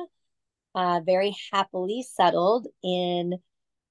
uh, 0.73 1.01
very 1.05 1.35
happily 1.51 2.03
settled 2.03 2.67
in 2.83 3.37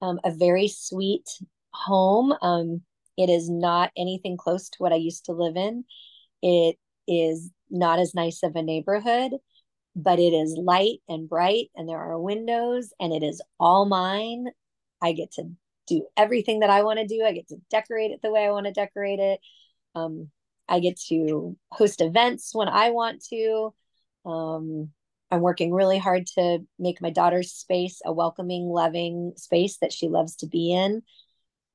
um, 0.00 0.20
a 0.24 0.30
very 0.30 0.68
sweet 0.68 1.28
home. 1.70 2.32
Um, 2.40 2.82
it 3.18 3.28
is 3.28 3.50
not 3.50 3.90
anything 3.96 4.36
close 4.36 4.68
to 4.70 4.76
what 4.78 4.92
I 4.92 4.96
used 4.96 5.26
to 5.26 5.32
live 5.32 5.56
in. 5.56 5.84
It 6.42 6.76
is 7.08 7.50
not 7.70 7.98
as 7.98 8.14
nice 8.14 8.42
of 8.42 8.56
a 8.56 8.62
neighborhood, 8.62 9.32
but 9.94 10.18
it 10.18 10.32
is 10.32 10.56
light 10.56 10.98
and 11.08 11.28
bright, 11.28 11.70
and 11.74 11.88
there 11.88 11.98
are 11.98 12.20
windows, 12.20 12.92
and 13.00 13.12
it 13.12 13.22
is 13.22 13.40
all 13.58 13.86
mine. 13.86 14.46
I 15.02 15.12
get 15.12 15.32
to 15.32 15.50
do 15.86 16.06
everything 16.16 16.60
that 16.60 16.70
I 16.70 16.82
want 16.82 16.98
to 16.98 17.06
do. 17.06 17.24
I 17.24 17.32
get 17.32 17.48
to 17.48 17.56
decorate 17.70 18.10
it 18.10 18.20
the 18.22 18.30
way 18.30 18.44
I 18.44 18.50
want 18.50 18.66
to 18.66 18.72
decorate 18.72 19.18
it. 19.18 19.40
Um, 19.94 20.30
I 20.68 20.80
get 20.80 20.98
to 21.08 21.56
host 21.70 22.00
events 22.00 22.54
when 22.54 22.68
I 22.68 22.90
want 22.90 23.24
to. 23.30 23.72
Um, 24.24 24.90
I'm 25.30 25.40
working 25.40 25.72
really 25.72 25.98
hard 25.98 26.26
to 26.38 26.60
make 26.78 27.00
my 27.00 27.10
daughter's 27.10 27.52
space 27.52 28.00
a 28.04 28.12
welcoming, 28.12 28.68
loving 28.68 29.32
space 29.36 29.78
that 29.78 29.92
she 29.92 30.08
loves 30.08 30.36
to 30.36 30.46
be 30.46 30.72
in. 30.72 31.02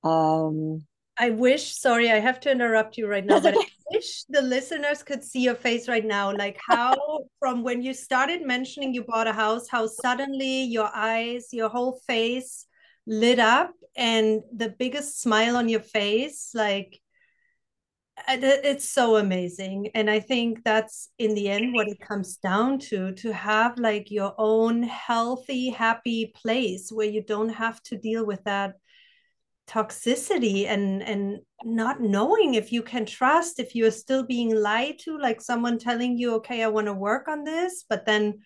Um, 0.03 0.85
I 1.17 1.31
wish, 1.31 1.75
sorry, 1.77 2.09
I 2.09 2.19
have 2.19 2.39
to 2.41 2.51
interrupt 2.51 2.97
you 2.97 3.07
right 3.07 3.25
now, 3.25 3.39
but 3.39 3.55
I 3.57 3.65
wish 3.91 4.23
the 4.29 4.41
listeners 4.41 5.03
could 5.03 5.23
see 5.23 5.41
your 5.41 5.55
face 5.55 5.87
right 5.87 6.05
now. 6.05 6.33
Like 6.33 6.59
how 6.67 6.95
from 7.39 7.63
when 7.63 7.83
you 7.83 7.93
started 7.93 8.45
mentioning 8.45 8.93
you 8.93 9.03
bought 9.03 9.27
a 9.27 9.33
house, 9.33 9.67
how 9.69 9.87
suddenly 9.87 10.63
your 10.63 10.89
eyes, 10.93 11.49
your 11.51 11.69
whole 11.69 11.99
face 12.07 12.65
lit 13.05 13.39
up 13.39 13.73
and 13.95 14.41
the 14.55 14.69
biggest 14.69 15.21
smile 15.21 15.55
on 15.55 15.69
your 15.69 15.81
face, 15.81 16.51
like 16.53 16.99
it's 18.27 18.89
so 18.89 19.15
amazing. 19.17 19.89
And 19.95 20.09
i 20.09 20.19
think 20.19 20.63
that's 20.63 21.09
in 21.17 21.33
the 21.33 21.49
end 21.49 21.73
what 21.73 21.87
it 21.87 21.99
comes 21.99 22.37
down 22.37 22.79
to 22.79 23.13
to 23.13 23.33
have 23.33 23.77
like 23.77 24.11
your 24.11 24.33
own 24.37 24.83
healthy 24.83 25.69
happy 25.69 26.33
place 26.35 26.91
where 26.91 27.07
you 27.07 27.23
don't 27.23 27.49
have 27.49 27.81
to 27.83 27.97
deal 27.97 28.25
with 28.25 28.43
that 28.43 28.75
toxicity 29.67 30.65
and 30.67 31.01
and 31.03 31.39
not 31.63 32.01
knowing 32.01 32.55
if 32.55 32.71
you 32.73 32.81
can 32.81 33.05
trust 33.05 33.59
if 33.59 33.73
you're 33.73 33.91
still 33.91 34.23
being 34.23 34.53
lied 34.53 34.99
to 34.99 35.17
like 35.17 35.39
someone 35.39 35.77
telling 35.77 36.17
you 36.17 36.35
okay 36.35 36.61
i 36.63 36.67
want 36.67 36.87
to 36.87 36.93
work 36.93 37.27
on 37.29 37.43
this 37.43 37.85
but 37.87 38.05
then 38.05 38.39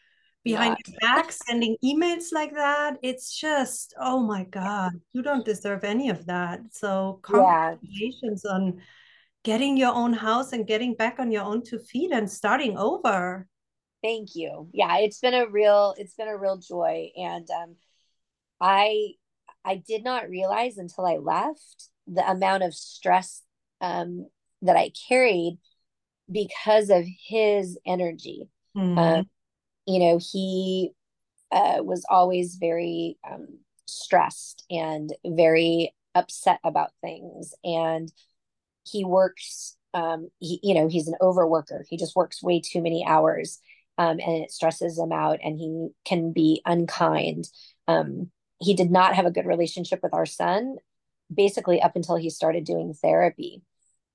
behind 0.46 0.78
your 0.86 0.96
back 1.02 1.32
sending 1.32 1.76
emails 1.84 2.32
like 2.32 2.54
that 2.54 2.98
it's 3.02 3.38
just 3.38 3.94
oh 4.00 4.20
my 4.20 4.44
god 4.46 4.94
you 5.12 5.22
don't 5.22 5.44
deserve 5.44 5.84
any 5.84 6.10
of 6.10 6.26
that. 6.28 6.60
So 6.72 7.20
congratulations 7.24 8.44
yeah. 8.46 8.52
on 8.52 8.82
getting 9.44 9.76
your 9.76 9.94
own 9.94 10.14
house 10.14 10.54
and 10.54 10.66
getting 10.66 10.94
back 10.94 11.20
on 11.20 11.32
your 11.32 11.44
own 11.44 11.64
two 11.64 11.80
feet 11.80 12.12
and 12.12 12.32
starting 12.32 12.78
over. 12.78 13.48
Thank 14.02 14.36
you. 14.36 14.70
Yeah 14.72 15.00
it's 15.00 15.20
been 15.20 15.34
a 15.34 15.48
real 15.48 15.96
it's 15.98 16.16
been 16.16 16.30
a 16.30 16.38
real 16.38 16.58
joy. 16.58 17.10
And 17.18 17.48
um 17.50 17.76
i 18.62 19.16
I 19.66 19.76
did 19.76 20.04
not 20.04 20.30
realize 20.30 20.78
until 20.78 21.06
I 21.06 21.18
left 21.18 21.90
the 22.08 22.30
amount 22.30 22.64
of 22.64 22.74
stress 22.76 23.42
um, 23.82 24.28
that 24.62 24.78
I 24.78 24.92
carried 25.10 25.58
because 26.32 26.90
of 26.90 27.04
his 27.28 27.78
energy. 27.86 28.48
Um, 28.76 29.30
you 29.86 30.00
know, 30.00 30.20
he 30.20 30.92
uh, 31.52 31.78
was 31.84 32.06
always 32.10 32.56
very 32.56 33.18
um, 33.30 33.60
stressed 33.86 34.66
and 34.70 35.14
very 35.26 35.94
upset 36.14 36.60
about 36.64 36.92
things. 37.02 37.54
And 37.64 38.12
he 38.84 39.04
works, 39.04 39.78
um, 39.94 40.30
he, 40.40 40.60
you 40.64 40.74
know, 40.74 40.88
he's 40.88 41.08
an 41.08 41.16
overworker. 41.22 41.84
He 41.90 41.98
just 41.98 42.16
works 42.16 42.44
way 42.44 42.62
too 42.62 42.82
many 42.82 43.06
hours 43.06 43.60
um, 43.98 44.20
and 44.20 44.44
it 44.44 44.52
stresses 44.52 44.98
him 44.98 45.12
out 45.12 45.40
and 45.44 45.58
he 45.58 45.90
can 46.04 46.32
be 46.32 46.62
unkind. 46.66 47.48
Um, 47.88 48.32
he 48.60 48.74
did 48.74 48.92
not 48.92 49.16
have 49.16 49.26
a 49.26 49.32
good 49.32 49.46
relationship 49.46 50.00
with 50.02 50.14
our 50.14 50.26
son 50.26 50.78
basically 51.34 51.82
up 51.82 51.96
until 51.96 52.16
he 52.16 52.30
started 52.30 52.64
doing 52.64 52.94
therapy 52.94 53.62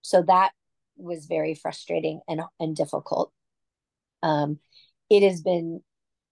so 0.02 0.22
that 0.22 0.52
was 0.96 1.26
very 1.26 1.54
frustrating 1.54 2.20
and, 2.28 2.40
and 2.58 2.76
difficult 2.76 3.32
um, 4.22 4.58
it 5.10 5.22
has 5.22 5.42
been 5.42 5.82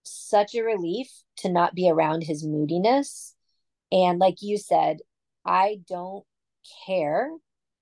such 0.04 0.54
a 0.54 0.62
relief 0.62 1.08
to 1.38 1.50
not 1.50 1.74
be 1.74 1.90
around 1.90 2.22
his 2.22 2.44
moodiness. 2.44 3.34
And 3.92 4.18
like 4.18 4.36
you 4.40 4.58
said 4.58 4.98
i 5.48 5.80
don't 5.88 6.24
care 6.86 7.30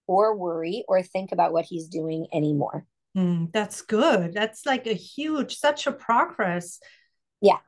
or 0.06 0.36
worry 0.36 0.84
or 0.86 1.02
think 1.02 1.32
about 1.32 1.52
what 1.52 1.64
he's 1.64 1.88
doing 1.88 2.26
anymore. 2.32 2.86
Mm, 3.16 3.50
that's 3.52 3.82
good. 3.82 4.32
That's 4.34 4.64
like 4.64 4.86
a 4.86 4.92
huge 4.92 5.56
such 5.56 5.86
a 5.86 5.92
progress. 5.92 6.78
Yeah. 7.40 7.58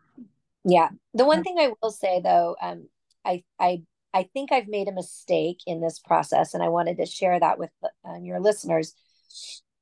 Yeah. 0.64 0.90
The 1.14 1.24
one 1.24 1.42
thing 1.42 1.56
I 1.58 1.72
will 1.82 1.90
say 1.90 2.20
though, 2.22 2.54
um, 2.60 2.88
I 3.24 3.42
I 3.58 3.82
I 4.14 4.28
think 4.32 4.52
I've 4.52 4.68
made 4.68 4.88
a 4.88 4.92
mistake 4.92 5.60
in 5.66 5.80
this 5.80 5.98
process, 5.98 6.54
and 6.54 6.62
I 6.62 6.68
wanted 6.68 6.98
to 6.98 7.06
share 7.06 7.38
that 7.40 7.58
with 7.58 7.70
um, 8.04 8.24
your 8.24 8.40
listeners. 8.40 8.94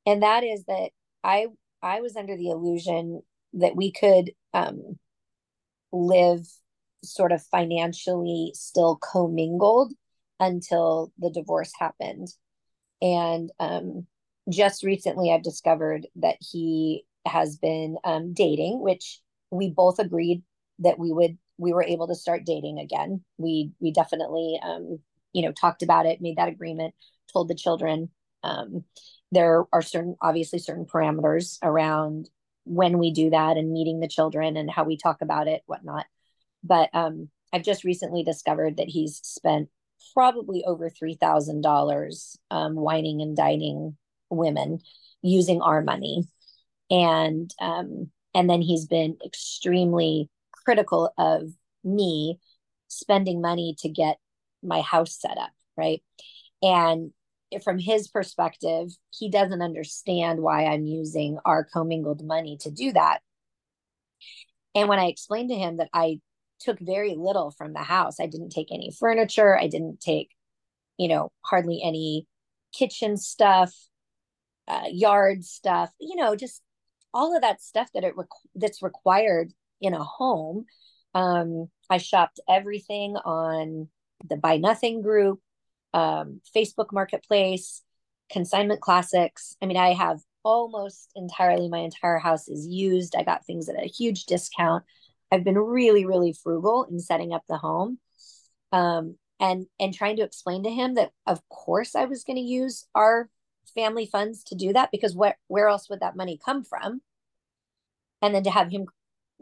And 0.06 0.22
that 0.22 0.44
is 0.44 0.64
that 0.64 0.90
I 1.24 1.48
I 1.82 2.00
was 2.00 2.16
under 2.16 2.36
the 2.36 2.50
illusion 2.50 3.22
that 3.56 3.76
we 3.76 3.90
could 3.90 4.32
um, 4.54 4.98
live 5.92 6.46
sort 7.04 7.32
of 7.32 7.42
financially 7.44 8.52
still 8.54 8.96
commingled 8.96 9.92
until 10.40 11.12
the 11.18 11.30
divorce 11.30 11.72
happened. 11.78 12.28
And 13.00 13.50
um, 13.58 14.06
just 14.50 14.82
recently, 14.82 15.32
I've 15.32 15.42
discovered 15.42 16.06
that 16.16 16.36
he 16.40 17.04
has 17.26 17.56
been 17.56 17.96
um, 18.04 18.32
dating, 18.32 18.80
which 18.80 19.20
we 19.50 19.70
both 19.70 19.98
agreed 19.98 20.42
that 20.80 20.98
we 20.98 21.12
would 21.12 21.38
we 21.58 21.72
were 21.72 21.82
able 21.82 22.06
to 22.08 22.14
start 22.14 22.44
dating 22.44 22.78
again. 22.78 23.22
We 23.38 23.72
we 23.80 23.92
definitely 23.92 24.58
um, 24.62 24.98
you 25.32 25.42
know 25.42 25.52
talked 25.52 25.82
about 25.82 26.06
it, 26.06 26.20
made 26.20 26.36
that 26.36 26.48
agreement, 26.48 26.94
told 27.32 27.48
the 27.48 27.54
children. 27.54 28.10
Um, 28.42 28.84
there 29.32 29.64
are 29.72 29.82
certain 29.82 30.16
obviously 30.20 30.58
certain 30.58 30.86
parameters 30.86 31.58
around 31.62 32.28
when 32.66 32.98
we 32.98 33.12
do 33.12 33.30
that 33.30 33.56
and 33.56 33.72
meeting 33.72 34.00
the 34.00 34.08
children 34.08 34.56
and 34.56 34.70
how 34.70 34.84
we 34.84 34.96
talk 34.96 35.22
about 35.22 35.48
it, 35.48 35.62
whatnot. 35.66 36.04
But 36.62 36.90
um, 36.92 37.30
I've 37.52 37.62
just 37.62 37.84
recently 37.84 38.24
discovered 38.24 38.76
that 38.76 38.88
he's 38.88 39.20
spent 39.22 39.68
probably 40.12 40.64
over 40.64 40.90
three 40.90 41.14
thousand 41.14 41.56
um, 41.56 41.62
dollars 41.62 42.36
wining 42.50 43.22
and 43.22 43.36
dining 43.36 43.96
women 44.30 44.80
using 45.22 45.62
our 45.62 45.80
money, 45.80 46.24
and 46.90 47.50
um, 47.60 48.10
and 48.34 48.50
then 48.50 48.60
he's 48.60 48.86
been 48.86 49.16
extremely 49.24 50.28
critical 50.52 51.12
of 51.16 51.52
me 51.84 52.38
spending 52.88 53.40
money 53.40 53.76
to 53.78 53.88
get 53.88 54.18
my 54.62 54.80
house 54.80 55.18
set 55.18 55.38
up, 55.38 55.52
right? 55.76 56.02
And 56.62 57.12
from 57.62 57.78
his 57.78 58.08
perspective, 58.08 58.88
he 59.10 59.30
doesn't 59.30 59.62
understand 59.62 60.40
why 60.40 60.66
I'm 60.66 60.84
using 60.84 61.38
our 61.44 61.64
commingled 61.64 62.24
money 62.24 62.58
to 62.62 62.70
do 62.70 62.92
that. 62.92 63.20
And 64.74 64.88
when 64.88 64.98
I 64.98 65.06
explained 65.06 65.50
to 65.50 65.56
him 65.56 65.78
that 65.78 65.88
I 65.92 66.20
took 66.60 66.78
very 66.80 67.14
little 67.16 67.50
from 67.50 67.72
the 67.72 67.80
house, 67.80 68.20
I 68.20 68.26
didn't 68.26 68.50
take 68.50 68.68
any 68.72 68.90
furniture, 68.98 69.56
I 69.56 69.68
didn't 69.68 70.00
take, 70.00 70.30
you 70.98 71.08
know, 71.08 71.30
hardly 71.42 71.80
any 71.82 72.26
kitchen 72.74 73.16
stuff, 73.16 73.74
uh, 74.68 74.84
yard 74.90 75.44
stuff, 75.44 75.90
you 75.98 76.16
know, 76.16 76.36
just 76.36 76.62
all 77.14 77.34
of 77.34 77.42
that 77.42 77.62
stuff 77.62 77.88
that 77.94 78.04
it 78.04 78.14
that's 78.54 78.82
required 78.82 79.52
in 79.80 79.94
a 79.94 80.04
home. 80.04 80.66
Um, 81.14 81.68
I 81.88 81.98
shopped 81.98 82.40
everything 82.48 83.16
on 83.16 83.88
the 84.28 84.36
Buy 84.36 84.58
Nothing 84.58 85.00
group, 85.00 85.40
um, 85.94 86.40
Facebook 86.54 86.92
Marketplace, 86.92 87.82
Consignment 88.30 88.80
Classics. 88.80 89.56
I 89.62 89.66
mean, 89.66 89.76
I 89.76 89.92
have 89.92 90.20
almost 90.44 91.10
entirely 91.16 91.68
my 91.68 91.78
entire 91.78 92.18
house 92.18 92.48
is 92.48 92.66
used. 92.66 93.14
I 93.16 93.22
got 93.22 93.44
things 93.44 93.68
at 93.68 93.82
a 93.82 93.88
huge 93.88 94.26
discount. 94.26 94.84
I've 95.32 95.44
been 95.44 95.58
really, 95.58 96.06
really 96.06 96.32
frugal 96.32 96.84
in 96.84 97.00
setting 97.00 97.32
up 97.32 97.42
the 97.48 97.56
home. 97.56 97.98
Um, 98.72 99.16
and 99.40 99.66
and 99.78 99.92
trying 99.92 100.16
to 100.16 100.22
explain 100.22 100.62
to 100.64 100.70
him 100.70 100.94
that 100.94 101.10
of 101.26 101.46
course 101.48 101.94
I 101.94 102.06
was 102.06 102.24
going 102.24 102.36
to 102.36 102.42
use 102.42 102.86
our 102.94 103.28
family 103.74 104.06
funds 104.06 104.44
to 104.44 104.54
do 104.54 104.72
that 104.72 104.90
because 104.90 105.14
where 105.14 105.36
where 105.48 105.68
else 105.68 105.88
would 105.90 106.00
that 106.00 106.16
money 106.16 106.38
come 106.42 106.64
from? 106.64 107.00
And 108.22 108.34
then 108.34 108.44
to 108.44 108.50
have 108.50 108.70
him 108.70 108.86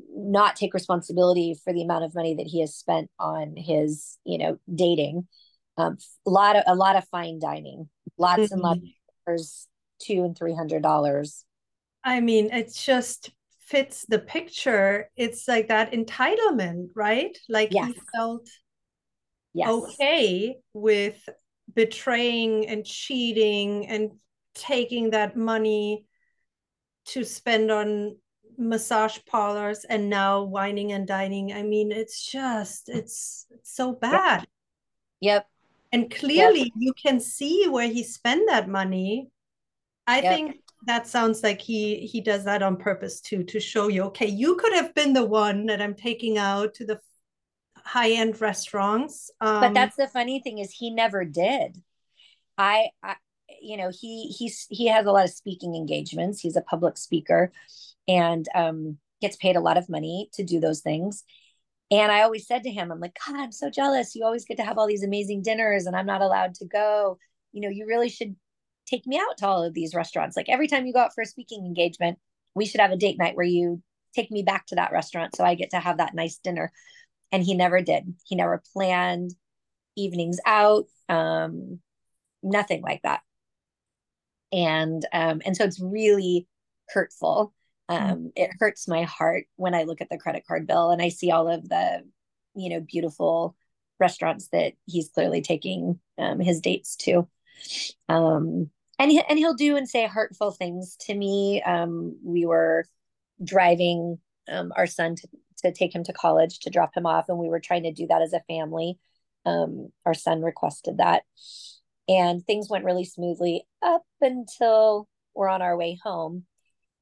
not 0.09 0.57
take 0.57 0.74
responsibility 0.74 1.54
for 1.62 1.72
the 1.72 1.83
amount 1.83 2.04
of 2.04 2.14
money 2.14 2.35
that 2.35 2.46
he 2.46 2.61
has 2.61 2.74
spent 2.74 3.11
on 3.18 3.54
his 3.57 4.18
you 4.24 4.38
know 4.38 4.59
dating 4.72 5.28
um, 5.76 5.96
a 6.26 6.30
lot 6.30 6.56
of 6.56 6.62
a 6.66 6.74
lot 6.74 6.96
of 6.96 7.06
fine 7.08 7.38
dining 7.38 7.88
lots 8.18 8.42
mm-hmm. 8.42 8.54
and 8.54 8.62
lots 8.62 8.80
of 9.26 10.04
two 10.04 10.24
and 10.24 10.37
three 10.37 10.54
hundred 10.54 10.82
dollars 10.82 11.44
i 12.02 12.20
mean 12.20 12.50
it 12.52 12.72
just 12.74 13.30
fits 13.60 14.04
the 14.08 14.18
picture 14.18 15.10
it's 15.16 15.48
like 15.48 15.68
that 15.68 15.92
entitlement 15.92 16.88
right 16.94 17.38
like 17.48 17.70
yes. 17.72 17.88
he 17.88 18.00
felt 18.14 18.48
yes. 19.54 19.68
okay 19.68 20.56
with 20.74 21.18
betraying 21.74 22.66
and 22.68 22.84
cheating 22.84 23.87
and 23.87 24.10
taking 24.54 25.10
that 25.10 25.37
money 25.37 26.04
to 27.06 27.24
spend 27.24 27.70
on 27.70 28.16
massage 28.56 29.18
parlors 29.26 29.84
and 29.84 30.08
now 30.08 30.42
wining 30.42 30.92
and 30.92 31.06
dining. 31.06 31.52
I 31.52 31.62
mean, 31.62 31.92
it's 31.92 32.24
just 32.24 32.88
it's, 32.88 33.46
it's 33.50 33.74
so 33.74 33.92
bad. 33.92 34.40
Yep. 34.40 34.48
yep. 35.20 35.46
And 35.94 36.11
clearly 36.11 36.72
you 36.76 36.92
can 36.94 37.20
see 37.20 37.66
where 37.68 37.88
he 37.88 38.02
spent 38.02 38.48
that 38.48 38.68
money. 38.68 39.30
I 40.07 40.20
think 40.20 40.57
that 40.87 41.07
sounds 41.07 41.42
like 41.42 41.61
he 41.62 42.07
he 42.07 42.20
does 42.20 42.44
that 42.44 42.62
on 42.62 42.76
purpose 42.76 43.20
too 43.20 43.42
to 43.44 43.59
show 43.59 43.88
you 43.88 44.02
okay 44.02 44.26
you 44.26 44.54
could 44.57 44.74
have 44.74 44.94
been 44.94 45.14
the 45.14 45.24
one 45.24 45.64
that 45.64 45.80
i'm 45.80 45.94
taking 45.94 46.37
out 46.37 46.74
to 46.74 46.85
the 46.85 47.00
high 47.78 48.11
end 48.11 48.38
restaurants 48.38 49.30
um, 49.40 49.61
but 49.61 49.72
that's 49.72 49.96
the 49.96 50.07
funny 50.07 50.40
thing 50.40 50.59
is 50.59 50.70
he 50.70 50.90
never 50.90 51.24
did 51.24 51.80
I, 52.59 52.88
I 53.02 53.16
you 53.62 53.78
know 53.78 53.90
he 53.98 54.26
he's 54.26 54.66
he 54.68 54.88
has 54.88 55.07
a 55.07 55.11
lot 55.11 55.24
of 55.24 55.30
speaking 55.30 55.74
engagements 55.74 56.40
he's 56.40 56.57
a 56.57 56.61
public 56.61 56.98
speaker 56.98 57.50
and 58.07 58.46
um, 58.54 58.98
gets 59.20 59.37
paid 59.37 59.57
a 59.57 59.61
lot 59.61 59.78
of 59.78 59.88
money 59.88 60.28
to 60.35 60.44
do 60.44 60.61
those 60.61 60.80
things. 60.80 61.24
And 61.94 62.11
I 62.11 62.22
always 62.22 62.48
said 62.48 62.64
to 62.64 62.72
him, 62.72 62.90
I'm 62.90 62.98
like, 62.98 63.16
God, 63.24 63.37
I'm 63.37 63.52
so 63.52 63.70
jealous. 63.70 64.16
You 64.16 64.24
always 64.24 64.44
get 64.44 64.57
to 64.57 64.64
have 64.64 64.78
all 64.78 64.88
these 64.88 65.04
amazing 65.04 65.42
dinners 65.42 65.87
and 65.87 65.94
I'm 65.94 66.07
not 66.07 66.22
allowed 66.22 66.54
to 66.57 66.66
go. 66.66 67.18
you 67.52 67.61
know, 67.61 67.68
you 67.68 67.87
really 67.87 68.09
should 68.09 68.35
take 68.85 69.07
me 69.07 69.16
out 69.16 69.38
to 69.38 69.46
all 69.46 69.62
of 69.62 69.74
these 69.74 69.94
restaurants. 69.94 70.37
Like 70.37 70.48
every 70.48 70.66
time 70.66 70.87
you 70.87 70.92
go 70.92 70.98
out 70.98 71.14
for 71.14 71.22
a 71.22 71.26
speaking 71.26 71.64
engagement, 71.64 72.18
we 72.57 72.66
should 72.66 72.80
have 72.80 72.90
a 72.90 72.96
date 72.96 73.16
night 73.16 73.37
where 73.37 73.46
you 73.46 73.80
take 74.12 74.33
me 74.33 74.42
back 74.42 74.66
to 74.66 74.74
that 74.74 74.90
restaurant 74.90 75.37
so 75.37 75.44
I 75.44 75.54
get 75.54 75.70
to 75.70 75.78
have 75.78 75.98
that 75.98 76.14
nice 76.14 76.38
dinner. 76.38 76.72
And 77.30 77.44
he 77.44 77.54
never 77.54 77.80
did. 77.80 78.12
He 78.24 78.35
never 78.35 78.61
planned 78.72 79.37
evenings 79.96 80.40
out, 80.44 80.87
um, 81.09 81.78
nothing 82.42 82.83
like 82.83 83.02
that. 83.02 83.20
And 84.52 85.07
um, 85.12 85.42
and 85.46 85.57
so 85.57 85.62
it's 85.64 85.80
really 85.80 86.48
hurtful. 86.88 87.54
Mm-hmm. 87.90 88.12
Um, 88.12 88.33
it 88.35 88.51
hurts 88.59 88.88
my 88.88 89.03
heart 89.03 89.44
when 89.57 89.75
I 89.75 89.83
look 89.83 90.01
at 90.01 90.09
the 90.09 90.18
credit 90.18 90.47
card 90.47 90.66
bill 90.66 90.90
and 90.90 91.03
I 91.03 91.11
see 91.11 91.31
all 91.31 91.49
of 91.49 91.68
the, 91.68 92.03
you 92.55 92.70
know, 92.70 92.81
beautiful 92.81 93.57
restaurants 94.01 94.49
that 94.49 94.73
he's 94.87 95.11
clearly 95.11 95.42
taking 95.42 95.99
um, 96.18 96.40
his 96.40 96.61
dates 96.61 96.97
to. 96.97 97.29
Um, 98.09 98.70
and 98.99 99.11
he, 99.11 99.23
and 99.29 99.38
he'll 99.38 99.55
do 99.55 99.77
and 99.77 99.88
say 99.88 100.07
hurtful 100.07 100.51
things 100.51 100.97
to 101.03 101.14
me. 101.14 101.62
Um, 101.62 102.18
we 102.25 102.47
were 102.47 102.87
driving 103.42 104.18
um, 104.49 104.73
our 104.77 104.87
son 104.87 105.16
to, 105.16 105.29
to 105.64 105.73
take 105.73 105.94
him 105.94 106.05
to 106.05 106.12
college 106.12 106.61
to 106.61 106.70
drop 106.70 106.97
him 106.97 107.07
off, 107.07 107.29
and 107.29 107.38
we 107.38 107.49
were 107.49 107.61
trying 107.61 107.85
to 107.85 107.92
do 107.92 108.07
that 108.07 108.23
as 108.23 108.33
a 108.33 108.44
family. 108.49 108.99
Um, 109.44 109.90
our 110.07 110.14
son 110.14 110.42
requested 110.42 110.99
that, 110.99 111.23
and 112.09 112.44
things 112.44 112.70
went 112.70 112.85
really 112.85 113.05
smoothly 113.05 113.66
up 113.83 114.05
until 114.20 115.09
we're 115.35 115.49
on 115.49 115.62
our 115.62 115.77
way 115.77 115.99
home. 116.03 116.44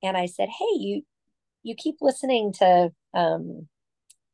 And 0.02 0.16
I 0.16 0.26
said, 0.26 0.48
"Hey, 0.48 0.78
you 0.78 1.02
you 1.62 1.74
keep 1.76 1.96
listening 2.00 2.52
to 2.54 2.92
um, 3.14 3.68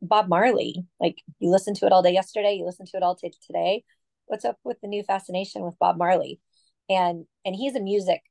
Bob 0.03 0.29
Marley. 0.29 0.87
Like 1.01 1.19
you 1.41 1.51
listened 1.51 1.77
to 1.77 1.87
it 1.87 1.93
all 1.93 2.03
day 2.03 2.13
yesterday, 2.13 2.55
you 2.55 2.65
listened 2.65 2.89
to 2.89 2.97
it 2.97 3.03
all 3.03 3.17
t- 3.17 3.33
today. 3.47 3.85
What's 4.27 4.45
up 4.45 4.59
with 4.65 4.81
the 4.81 4.89
new 4.89 5.03
fascination 5.05 5.63
with 5.63 5.79
Bob 5.79 5.99
Marley?" 5.99 6.41
And 6.89 7.27
and 7.45 7.55
he's 7.57 7.75
a 7.77 7.81
music 7.81 8.23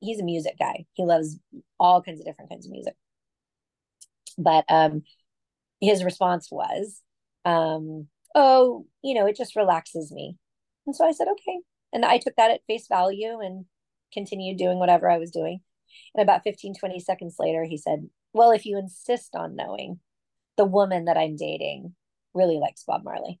he's 0.00 0.20
a 0.20 0.24
music 0.24 0.58
guy. 0.58 0.84
He 0.94 1.04
loves 1.04 1.38
all 1.80 2.02
kinds 2.02 2.20
of 2.20 2.26
different 2.26 2.50
kinds 2.50 2.66
of 2.66 2.72
music. 2.72 2.94
But 4.38 4.64
um 4.68 5.02
his 5.80 6.04
response 6.04 6.48
was, 6.50 7.00
um, 7.44 8.08
oh, 8.34 8.86
you 9.02 9.14
know, 9.14 9.26
it 9.26 9.36
just 9.36 9.56
relaxes 9.56 10.10
me. 10.12 10.36
And 10.86 10.96
so 10.96 11.06
I 11.06 11.12
said, 11.12 11.28
okay. 11.28 11.58
And 11.92 12.04
I 12.04 12.18
took 12.18 12.36
that 12.36 12.50
at 12.50 12.64
face 12.66 12.86
value 12.88 13.40
and 13.40 13.66
continued 14.12 14.58
doing 14.58 14.78
whatever 14.78 15.10
I 15.10 15.18
was 15.18 15.30
doing. 15.30 15.60
And 16.14 16.22
about 16.22 16.42
15, 16.44 16.74
20 16.74 17.00
seconds 17.00 17.36
later, 17.38 17.64
he 17.64 17.76
said, 17.76 18.08
well, 18.32 18.50
if 18.50 18.66
you 18.66 18.78
insist 18.78 19.34
on 19.34 19.56
knowing, 19.56 20.00
the 20.56 20.64
woman 20.64 21.06
that 21.06 21.16
I'm 21.16 21.36
dating 21.36 21.94
really 22.34 22.58
likes 22.58 22.84
Bob 22.84 23.04
Marley. 23.04 23.40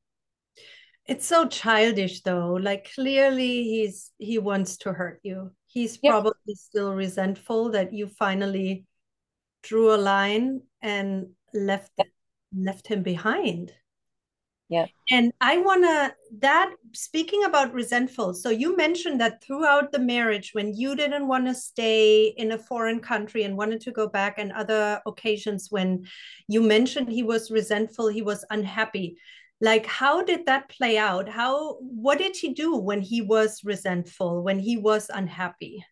It's 1.06 1.26
so 1.26 1.46
childish 1.46 2.22
though. 2.22 2.54
Like 2.54 2.90
clearly 2.94 3.64
he's 3.64 4.10
he 4.18 4.38
wants 4.38 4.78
to 4.78 4.92
hurt 4.92 5.20
you. 5.22 5.52
He's 5.66 5.98
yep. 6.02 6.12
probably 6.12 6.54
still 6.54 6.94
resentful 6.94 7.70
that 7.72 7.92
you 7.92 8.06
finally 8.06 8.86
drew 9.62 9.94
a 9.94 9.98
line 9.98 10.62
and 10.80 11.26
left 11.52 11.90
yep. 11.98 12.06
left 12.56 12.86
him 12.86 13.02
behind. 13.02 13.72
Yeah. 14.74 14.86
And 15.10 15.32
I 15.40 15.58
want 15.58 15.84
to 15.84 16.14
that 16.40 16.74
speaking 16.94 17.44
about 17.44 17.72
resentful. 17.72 18.34
So 18.34 18.50
you 18.50 18.76
mentioned 18.76 19.20
that 19.20 19.40
throughout 19.44 19.92
the 19.92 20.00
marriage 20.00 20.50
when 20.52 20.74
you 20.74 20.96
didn't 20.96 21.28
want 21.28 21.46
to 21.46 21.54
stay 21.54 22.34
in 22.36 22.50
a 22.50 22.58
foreign 22.58 22.98
country 22.98 23.44
and 23.44 23.56
wanted 23.56 23.82
to 23.82 23.92
go 23.92 24.08
back 24.08 24.38
and 24.38 24.50
other 24.50 25.00
occasions 25.06 25.68
when 25.70 26.06
you 26.48 26.60
mentioned 26.60 27.08
he 27.08 27.22
was 27.22 27.52
resentful, 27.52 28.08
he 28.08 28.22
was 28.22 28.44
unhappy 28.50 29.16
like 29.60 29.86
how 29.86 30.20
did 30.22 30.46
that 30.46 30.68
play 30.68 30.98
out 30.98 31.28
how 31.28 31.74
what 31.78 32.18
did 32.18 32.36
he 32.36 32.52
do 32.52 32.76
when 32.76 33.00
he 33.00 33.22
was 33.22 33.62
resentful 33.62 34.42
when 34.42 34.58
he 34.58 34.76
was 34.76 35.08
unhappy 35.14 35.84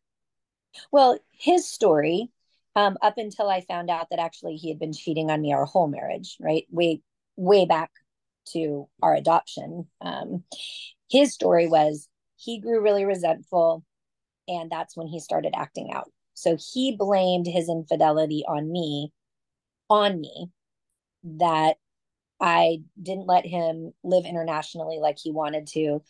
well 0.91 1.17
his 1.31 1.69
story 1.69 2.29
um, 2.75 2.99
up 3.03 3.15
until 3.19 3.49
i 3.49 3.61
found 3.61 3.89
out 3.89 4.09
that 4.11 4.19
actually 4.19 4.57
he 4.57 4.69
had 4.69 4.81
been 4.81 4.93
cheating 4.93 5.31
on 5.31 5.41
me 5.41 5.53
our 5.53 5.65
whole 5.65 5.87
marriage 5.87 6.37
right 6.41 6.67
way 6.71 7.01
way 7.37 7.65
back 7.65 7.93
to 8.47 8.89
our 9.03 9.15
adoption 9.15 9.87
um, 10.01 10.43
his 11.11 11.33
story 11.33 11.67
was 11.67 12.09
he 12.37 12.61
grew 12.61 12.81
really 12.81 13.05
resentful 13.05 13.85
and 14.49 14.71
that's 14.71 14.97
when 14.97 15.07
he 15.07 15.21
started 15.21 15.53
acting 15.57 15.93
out 15.93 16.11
so 16.35 16.57
he 16.73 16.97
blamed 16.97 17.47
his 17.47 17.69
infidelity 17.69 18.45
on 18.49 18.71
me 18.71 19.13
on 19.89 20.21
me 20.21 20.49
that 21.25 21.77
I 22.41 22.83
didn't 23.01 23.29
let 23.29 23.47
him 23.47 23.93
live 24.03 24.25
internationally 24.25 24.99
like 24.99 25.17
he 25.19 25.31
wanted 25.31 25.69
to, 25.69 26.03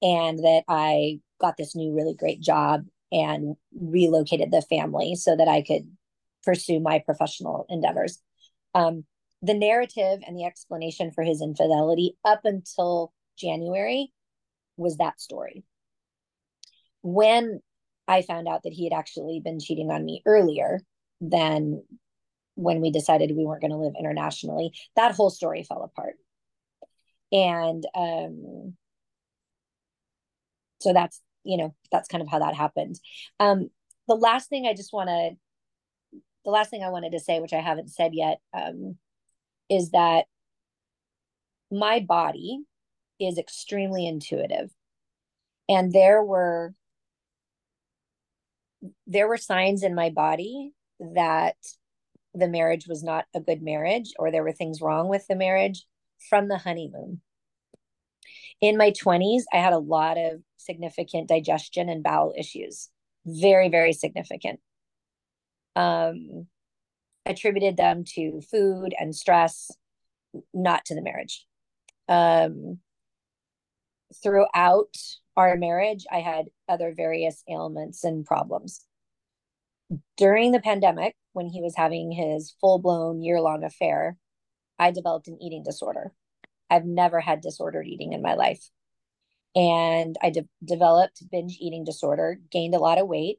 and 0.00 0.38
that 0.38 0.62
I 0.66 1.20
got 1.40 1.56
this 1.56 1.76
new 1.76 1.94
really 1.94 2.14
great 2.14 2.40
job 2.40 2.86
and 3.12 3.56
relocated 3.78 4.50
the 4.50 4.62
family 4.62 5.14
so 5.14 5.36
that 5.36 5.48
I 5.48 5.62
could 5.62 5.90
pursue 6.42 6.80
my 6.80 7.00
professional 7.00 7.66
endeavors. 7.68 8.18
Um, 8.74 9.04
the 9.42 9.54
narrative 9.54 10.20
and 10.26 10.36
the 10.36 10.44
explanation 10.44 11.12
for 11.12 11.22
his 11.22 11.40
infidelity 11.40 12.16
up 12.24 12.40
until 12.44 13.12
January 13.38 14.12
was 14.76 14.96
that 14.96 15.20
story. 15.20 15.64
When 17.02 17.60
I 18.08 18.22
found 18.22 18.48
out 18.48 18.62
that 18.64 18.72
he 18.72 18.84
had 18.84 18.98
actually 18.98 19.40
been 19.44 19.60
cheating 19.60 19.90
on 19.90 20.04
me 20.04 20.22
earlier 20.26 20.80
than 21.20 21.82
when 22.54 22.80
we 22.80 22.90
decided 22.90 23.30
we 23.30 23.44
weren't 23.44 23.60
going 23.60 23.70
to 23.70 23.76
live 23.76 23.94
internationally, 23.98 24.72
that 24.96 25.14
whole 25.14 25.30
story 25.30 25.62
fell 25.62 25.82
apart. 25.82 26.16
And 27.30 27.84
um, 27.94 28.74
so 30.80 30.92
that's, 30.92 31.20
you 31.44 31.56
know, 31.56 31.74
that's 31.92 32.08
kind 32.08 32.22
of 32.22 32.28
how 32.28 32.40
that 32.40 32.54
happened. 32.54 32.98
Um, 33.38 33.68
the 34.08 34.14
last 34.14 34.48
thing 34.48 34.66
I 34.66 34.74
just 34.74 34.92
want 34.92 35.08
to, 35.08 36.18
the 36.44 36.50
last 36.50 36.70
thing 36.70 36.82
I 36.82 36.88
wanted 36.88 37.12
to 37.12 37.20
say, 37.20 37.40
which 37.40 37.52
I 37.52 37.60
haven't 37.60 37.90
said 37.90 38.12
yet, 38.14 38.38
um, 38.54 38.96
is 39.68 39.90
that 39.90 40.26
my 41.70 42.00
body 42.00 42.60
is 43.20 43.38
extremely 43.38 44.06
intuitive. 44.06 44.70
And 45.68 45.92
there 45.92 46.22
were 46.22 46.74
there 49.06 49.26
were 49.26 49.36
signs 49.36 49.82
in 49.82 49.94
my 49.94 50.08
body 50.08 50.72
that 51.00 51.56
the 52.32 52.48
marriage 52.48 52.86
was 52.86 53.02
not 53.02 53.26
a 53.34 53.40
good 53.40 53.60
marriage 53.60 54.12
or 54.18 54.30
there 54.30 54.44
were 54.44 54.52
things 54.52 54.80
wrong 54.80 55.08
with 55.08 55.26
the 55.26 55.34
marriage 55.34 55.84
from 56.28 56.48
the 56.48 56.58
honeymoon. 56.58 57.20
In 58.60 58.76
my 58.76 58.92
20s, 58.92 59.42
I 59.52 59.58
had 59.58 59.72
a 59.72 59.78
lot 59.78 60.18
of 60.18 60.42
significant 60.56 61.28
digestion 61.28 61.88
and 61.88 62.02
bowel 62.02 62.34
issues, 62.36 62.88
very, 63.24 63.68
very 63.68 63.92
significant. 63.92 64.60
Um, 65.76 66.46
attributed 67.28 67.76
them 67.76 68.04
to 68.14 68.40
food 68.50 68.94
and 68.98 69.14
stress, 69.14 69.70
not 70.52 70.84
to 70.86 70.94
the 70.94 71.02
marriage. 71.02 71.46
Um, 72.08 72.78
throughout 74.22 74.96
our 75.36 75.56
marriage, 75.56 76.06
I 76.10 76.20
had 76.20 76.46
other 76.68 76.92
various 76.96 77.42
ailments 77.48 78.02
and 78.02 78.24
problems. 78.24 78.84
During 80.16 80.52
the 80.52 80.60
pandemic, 80.60 81.14
when 81.32 81.46
he 81.46 81.62
was 81.62 81.74
having 81.76 82.10
his 82.10 82.54
full 82.60 82.78
blown 82.78 83.22
year 83.22 83.40
long 83.40 83.62
affair, 83.62 84.16
I 84.78 84.90
developed 84.90 85.28
an 85.28 85.40
eating 85.40 85.62
disorder. 85.62 86.12
I've 86.70 86.84
never 86.84 87.20
had 87.20 87.40
disordered 87.40 87.86
eating 87.86 88.12
in 88.12 88.22
my 88.22 88.34
life. 88.34 88.68
And 89.54 90.16
I 90.22 90.30
de- 90.30 90.48
developed 90.62 91.22
binge 91.30 91.56
eating 91.60 91.84
disorder, 91.84 92.38
gained 92.50 92.74
a 92.74 92.78
lot 92.78 92.98
of 92.98 93.08
weight. 93.08 93.38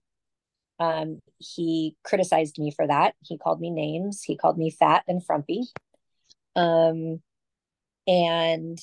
Um, 0.80 1.22
he 1.38 1.96
criticized 2.04 2.58
me 2.58 2.72
for 2.72 2.88
that. 2.88 3.16
He 3.22 3.38
called 3.38 3.60
me 3.60 3.70
names. 3.70 4.24
He 4.24 4.38
called 4.38 4.58
me 4.58 4.72
fat 4.72 5.04
and 5.08 5.24
frumpy. 5.24 5.64
Um, 6.56 7.22
and 8.08 8.80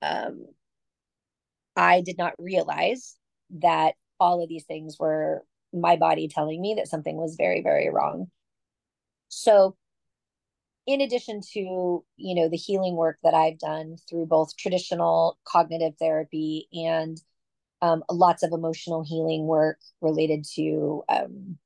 um, 0.00 0.46
I 1.76 2.00
did 2.00 2.18
not 2.18 2.34
realize 2.38 3.16
that 3.60 3.94
all 4.20 4.42
of 4.42 4.48
these 4.48 4.64
things 4.64 4.98
were 4.98 5.44
my 5.72 5.96
body 5.96 6.28
telling 6.28 6.60
me 6.60 6.74
that 6.76 6.88
something 6.88 7.16
was 7.16 7.36
very 7.36 7.62
very 7.62 7.88
wrong 7.88 8.30
so 9.28 9.74
in 10.86 11.00
addition 11.00 11.40
to 11.40 12.04
you 12.16 12.34
know 12.34 12.48
the 12.48 12.56
healing 12.56 12.94
work 12.94 13.18
that 13.22 13.34
i've 13.34 13.58
done 13.58 13.96
through 14.08 14.26
both 14.26 14.56
traditional 14.56 15.38
cognitive 15.44 15.94
therapy 15.98 16.68
and 16.72 17.20
um, 17.82 18.04
lots 18.10 18.42
of 18.42 18.52
emotional 18.52 19.04
healing 19.04 19.46
work 19.46 19.78
related 20.00 20.46
to 20.54 21.02
um, 21.08 21.58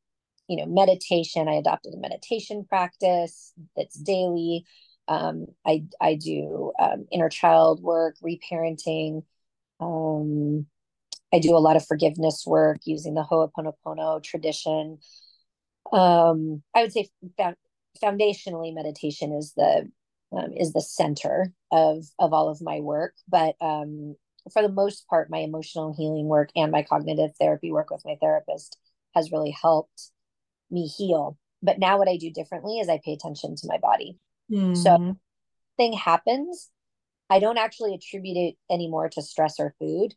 you 0.49 0.57
know 0.57 0.67
meditation. 0.67 1.47
I 1.47 1.55
adopted 1.55 1.95
a 1.95 1.99
meditation 1.99 2.65
practice 2.69 3.53
that's 3.77 3.97
daily. 3.97 4.65
Um, 5.09 5.47
i 5.65 5.85
i 6.01 6.17
do 6.17 6.73
um, 6.81 7.07
inner 7.13 7.29
child 7.29 7.83
work 7.83 8.17
reparenting. 8.25 9.23
Um, 9.79 10.67
I 11.33 11.39
do 11.39 11.55
a 11.55 11.59
lot 11.59 11.77
of 11.77 11.87
forgiveness 11.87 12.45
work 12.47 12.79
using 12.85 13.15
the 13.15 13.23
Ho'oponopono 13.23 14.23
tradition. 14.23 14.99
Um, 15.93 16.63
I 16.75 16.83
would 16.83 16.93
say 16.93 17.09
foundationally, 18.03 18.75
meditation 18.75 19.33
is 19.33 19.53
the 19.55 19.89
is 20.57 20.73
the 20.73 20.81
center 20.81 21.53
of 21.71 22.05
of 22.19 22.33
all 22.33 22.49
of 22.49 22.63
my 22.63 22.81
work, 22.81 23.15
but 23.29 23.55
um, 23.61 24.17
for 24.53 24.63
the 24.63 24.69
most 24.69 25.07
part, 25.09 25.31
my 25.31 25.39
emotional 25.39 25.95
healing 25.97 26.27
work 26.27 26.51
and 26.55 26.73
my 26.73 26.83
cognitive 26.83 27.33
therapy 27.39 27.73
work 27.73 27.91
with 27.91 28.05
my 28.05 28.17
therapist 28.21 28.79
has 29.15 29.33
really 29.33 29.51
helped 29.51 30.11
me 30.71 30.87
heal. 30.87 31.37
But 31.63 31.79
now 31.79 31.99
what 31.99 32.09
I 32.09 32.17
do 32.17 32.31
differently 32.31 32.79
is 32.79 32.89
I 32.89 33.01
pay 33.05 33.13
attention 33.13 33.57
to 33.57 33.67
my 33.69 33.79
body. 33.79 34.19
Mm. 34.51 34.77
So 34.77 35.17
thing 35.77 35.93
happens, 35.93 36.71
I 37.29 37.41
don't 37.41 37.59
actually 37.59 37.95
attribute 37.95 38.37
it 38.37 38.55
anymore 38.71 39.09
to 39.11 39.23
stress 39.23 39.59
or 39.59 39.75
food. 39.79 40.15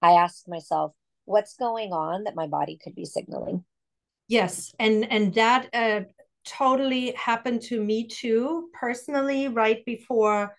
I 0.00 0.12
ask 0.12 0.46
myself, 0.48 0.92
what's 1.24 1.56
going 1.56 1.92
on 1.92 2.24
that 2.24 2.34
my 2.34 2.46
body 2.46 2.78
could 2.82 2.94
be 2.94 3.04
signaling? 3.04 3.64
Yes, 4.28 4.72
and 4.78 5.10
and 5.10 5.34
that 5.34 5.68
uh, 5.72 6.00
totally 6.46 7.12
happened 7.12 7.62
to 7.62 7.82
me 7.82 8.06
too 8.06 8.70
personally. 8.72 9.48
Right 9.48 9.84
before 9.84 10.56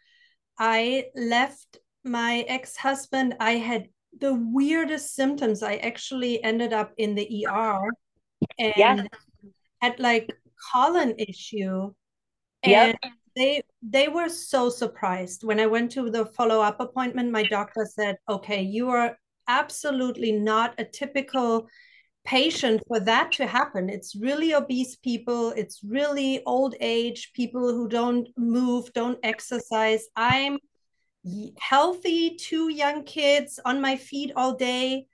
I 0.59 1.05
left 1.15 1.77
my 2.03 2.45
ex-husband, 2.47 3.35
I 3.39 3.53
had 3.53 3.87
the 4.19 4.33
weirdest 4.33 5.15
symptoms. 5.15 5.63
I 5.63 5.75
actually 5.77 6.43
ended 6.43 6.73
up 6.73 6.93
in 6.97 7.15
the 7.15 7.47
ER 7.47 7.79
and 8.59 8.73
yeah. 8.77 9.03
had 9.81 9.99
like 9.99 10.31
colon 10.71 11.15
issue. 11.17 11.93
And 12.63 12.97
yep. 13.03 13.11
they 13.35 13.63
they 13.81 14.07
were 14.07 14.29
so 14.29 14.69
surprised 14.69 15.43
when 15.43 15.59
I 15.59 15.65
went 15.65 15.91
to 15.93 16.09
the 16.09 16.25
follow-up 16.27 16.79
appointment. 16.79 17.31
My 17.31 17.43
doctor 17.43 17.85
said, 17.85 18.17
"Okay, 18.29 18.61
you 18.61 18.89
are 18.89 19.17
absolutely 19.47 20.31
not 20.31 20.73
a 20.77 20.85
typical 20.85 21.67
patient 22.25 22.81
for 22.87 22.99
that 23.01 23.31
to 23.33 23.45
happen. 23.45 23.89
It's 23.89 24.15
really 24.15 24.53
obese 24.53 24.95
people, 24.95 25.51
it's 25.51 25.83
really 25.83 26.41
old 26.45 26.75
age 26.79 27.31
people 27.33 27.73
who 27.73 27.87
don't 27.87 28.27
move, 28.37 28.91
don't 28.93 29.19
exercise. 29.23 30.05
I'm 30.15 30.57
healthy, 31.57 32.35
two 32.35 32.69
young 32.69 33.03
kids 33.03 33.59
on 33.63 33.81
my 33.81 33.95
feet 33.95 34.31
all 34.35 34.53
day. 34.55 35.07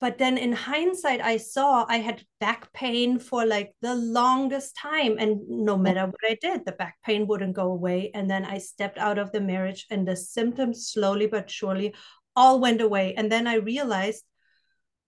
But 0.00 0.18
then 0.18 0.38
in 0.38 0.52
hindsight, 0.52 1.20
I 1.20 1.38
saw 1.38 1.84
I 1.88 1.96
had 1.96 2.22
back 2.38 2.72
pain 2.72 3.18
for 3.18 3.44
like 3.44 3.72
the 3.82 3.96
longest 3.96 4.76
time. 4.76 5.16
And 5.18 5.40
no 5.48 5.76
matter 5.76 6.06
what 6.06 6.30
I 6.30 6.36
did, 6.40 6.64
the 6.64 6.72
back 6.72 6.98
pain 7.04 7.26
wouldn't 7.26 7.56
go 7.56 7.72
away. 7.72 8.12
And 8.14 8.30
then 8.30 8.44
I 8.44 8.58
stepped 8.58 8.98
out 8.98 9.18
of 9.18 9.32
the 9.32 9.40
marriage, 9.40 9.86
and 9.90 10.06
the 10.06 10.14
symptoms 10.14 10.86
slowly 10.86 11.26
but 11.26 11.50
surely 11.50 11.94
all 12.36 12.60
went 12.60 12.80
away. 12.80 13.14
And 13.14 13.32
then 13.32 13.48
I 13.48 13.54
realized, 13.54 14.22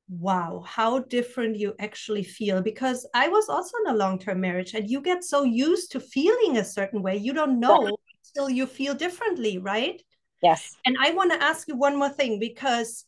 wow, 0.09 0.65
how 0.67 0.99
different 0.99 1.57
you 1.57 1.75
actually 1.79 2.25
feel. 2.25 2.61
Because 2.61 3.07
I 3.15 3.29
was 3.29 3.49
also 3.49 3.77
in 3.85 3.93
a 3.93 3.97
long 3.97 4.19
term 4.19 4.41
marriage, 4.41 4.75
and 4.75 4.91
you 4.91 5.03
get 5.03 5.23
so 5.23 5.45
used 5.45 5.93
to 5.93 6.01
feeling 6.01 6.57
a 6.57 6.65
certain 6.65 7.01
way, 7.01 7.17
you 7.17 7.33
don't 7.33 7.61
know 7.61 7.97
until 8.35 8.51
you 8.51 8.67
feel 8.67 8.95
differently, 8.95 9.59
right? 9.59 10.03
Yes. 10.43 10.77
And 10.85 10.97
I 11.01 11.13
want 11.13 11.33
to 11.33 11.43
ask 11.43 11.69
you 11.69 11.77
one 11.77 11.99
more 11.99 12.09
thing 12.09 12.39
because 12.39 13.05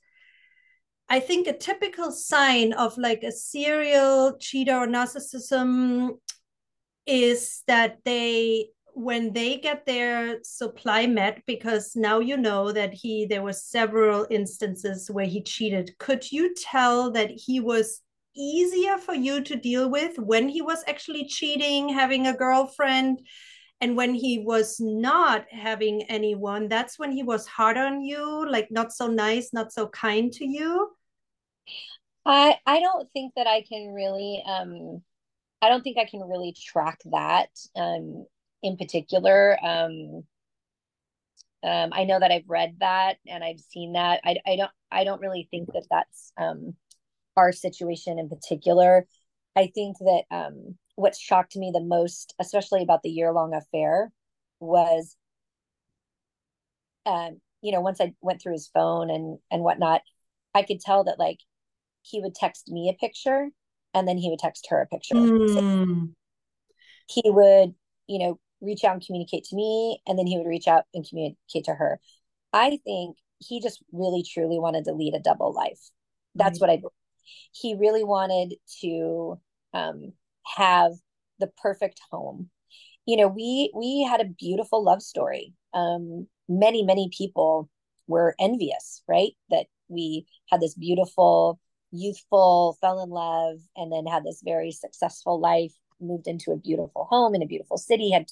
I 1.08 1.20
think 1.20 1.46
a 1.46 1.52
typical 1.52 2.10
sign 2.10 2.72
of 2.72 2.96
like 2.96 3.22
a 3.22 3.32
serial 3.32 4.36
cheater 4.38 4.76
or 4.76 4.86
narcissism 4.86 6.18
is 7.06 7.62
that 7.66 7.98
they 8.04 8.68
when 8.94 9.32
they 9.32 9.56
get 9.56 9.86
their 9.86 10.38
supply 10.42 11.06
met 11.06 11.42
because 11.46 11.96
now 11.96 12.18
you 12.18 12.36
know 12.36 12.72
that 12.72 12.92
he 12.92 13.26
there 13.26 13.42
were 13.42 13.52
several 13.52 14.26
instances 14.30 15.10
where 15.10 15.26
he 15.26 15.42
cheated 15.42 15.90
could 15.98 16.30
you 16.30 16.54
tell 16.54 17.10
that 17.10 17.30
he 17.30 17.58
was 17.58 18.02
easier 18.36 18.98
for 18.98 19.14
you 19.14 19.42
to 19.42 19.56
deal 19.56 19.90
with 19.90 20.18
when 20.18 20.48
he 20.48 20.62
was 20.62 20.84
actually 20.86 21.26
cheating 21.26 21.88
having 21.88 22.26
a 22.26 22.36
girlfriend 22.36 23.20
and 23.82 23.96
when 23.96 24.14
he 24.14 24.38
was 24.38 24.78
not 24.80 25.44
having 25.50 26.04
anyone 26.04 26.68
that's 26.68 27.00
when 27.00 27.10
he 27.10 27.24
was 27.24 27.46
hard 27.48 27.76
on 27.76 28.00
you 28.00 28.48
like 28.48 28.70
not 28.70 28.92
so 28.92 29.08
nice 29.08 29.52
not 29.52 29.72
so 29.72 29.88
kind 29.88 30.32
to 30.32 30.46
you? 30.46 30.90
I 32.24 32.56
i 32.64 32.78
don't 32.78 33.10
think 33.12 33.32
that 33.34 33.48
i 33.48 33.62
can 33.62 33.92
really 33.92 34.42
um 34.46 35.02
i 35.60 35.68
don't 35.68 35.82
think 35.82 35.98
i 35.98 36.04
can 36.04 36.20
really 36.20 36.54
track 36.56 37.00
that 37.10 37.50
um 37.76 38.24
in 38.62 38.76
particular. 38.76 39.58
Um 39.62 40.22
um 41.64 41.90
i 41.92 42.04
know 42.04 42.18
that 42.20 42.30
i've 42.30 42.48
read 42.48 42.76
that 42.78 43.16
and 43.26 43.42
i've 43.42 43.60
seen 43.60 43.94
that. 43.94 44.20
I 44.24 44.36
i 44.46 44.56
don't 44.56 44.70
i 44.92 45.02
don't 45.02 45.20
really 45.20 45.48
think 45.50 45.72
that 45.72 45.86
that's 45.90 46.32
um 46.38 46.76
our 47.36 47.50
situation 47.50 48.18
in 48.20 48.28
particular. 48.28 49.06
I 49.56 49.66
think 49.74 49.98
that 49.98 50.22
um 50.30 50.76
what 50.96 51.16
shocked 51.16 51.56
me 51.56 51.70
the 51.72 51.80
most, 51.80 52.34
especially 52.38 52.82
about 52.82 53.02
the 53.02 53.10
year 53.10 53.32
long 53.32 53.54
affair, 53.54 54.12
was, 54.60 55.16
um, 57.06 57.40
you 57.62 57.72
know, 57.72 57.80
once 57.80 58.00
I 58.00 58.14
went 58.20 58.42
through 58.42 58.52
his 58.52 58.70
phone 58.72 59.10
and 59.10 59.38
and 59.50 59.62
whatnot, 59.62 60.02
I 60.54 60.62
could 60.62 60.80
tell 60.80 61.04
that 61.04 61.18
like 61.18 61.38
he 62.02 62.20
would 62.20 62.34
text 62.34 62.68
me 62.68 62.88
a 62.88 62.98
picture 62.98 63.48
and 63.94 64.08
then 64.08 64.18
he 64.18 64.28
would 64.30 64.38
text 64.38 64.66
her 64.70 64.80
a 64.80 64.86
picture. 64.86 65.14
Mm. 65.14 65.54
So 65.54 65.60
hmm. 65.60 66.04
he 67.08 67.22
would, 67.26 67.74
you 68.06 68.18
know, 68.18 68.40
reach 68.60 68.84
out 68.84 68.94
and 68.94 69.04
communicate 69.04 69.44
to 69.44 69.56
me, 69.56 70.00
and 70.06 70.18
then 70.18 70.26
he 70.26 70.38
would 70.38 70.46
reach 70.46 70.68
out 70.68 70.84
and 70.94 71.06
communicate 71.06 71.64
to 71.64 71.74
her. 71.74 72.00
I 72.52 72.78
think 72.84 73.16
he 73.38 73.60
just 73.60 73.82
really 73.92 74.22
truly 74.22 74.58
wanted 74.58 74.84
to 74.84 74.92
lead 74.92 75.14
a 75.14 75.20
double 75.20 75.52
life. 75.52 75.80
That's 76.34 76.60
what 76.60 76.70
I. 76.70 76.80
He 77.52 77.74
really 77.74 78.04
wanted 78.04 78.54
to 78.80 79.40
um, 79.74 80.12
have 80.56 80.92
the 81.38 81.48
perfect 81.62 82.00
home. 82.10 82.50
You 83.06 83.16
know 83.16 83.28
we 83.28 83.72
we 83.74 84.06
had 84.08 84.20
a 84.20 84.24
beautiful 84.24 84.82
love 84.84 85.02
story. 85.02 85.54
Um 85.74 86.26
many 86.48 86.82
many 86.84 87.10
people 87.16 87.68
were 88.06 88.34
envious 88.38 89.02
right? 89.08 89.32
That 89.50 89.66
we 89.88 90.26
had 90.50 90.60
this 90.60 90.74
beautiful 90.74 91.58
youthful 91.90 92.78
fell 92.80 93.02
in 93.02 93.10
love 93.10 93.58
and 93.76 93.92
then 93.92 94.06
had 94.06 94.24
this 94.24 94.40
very 94.42 94.72
successful 94.72 95.38
life 95.38 95.72
moved 96.00 96.26
into 96.26 96.50
a 96.52 96.56
beautiful 96.56 97.06
home 97.10 97.34
in 97.34 97.42
a 97.42 97.46
beautiful 97.46 97.76
city 97.76 98.10
had 98.10 98.26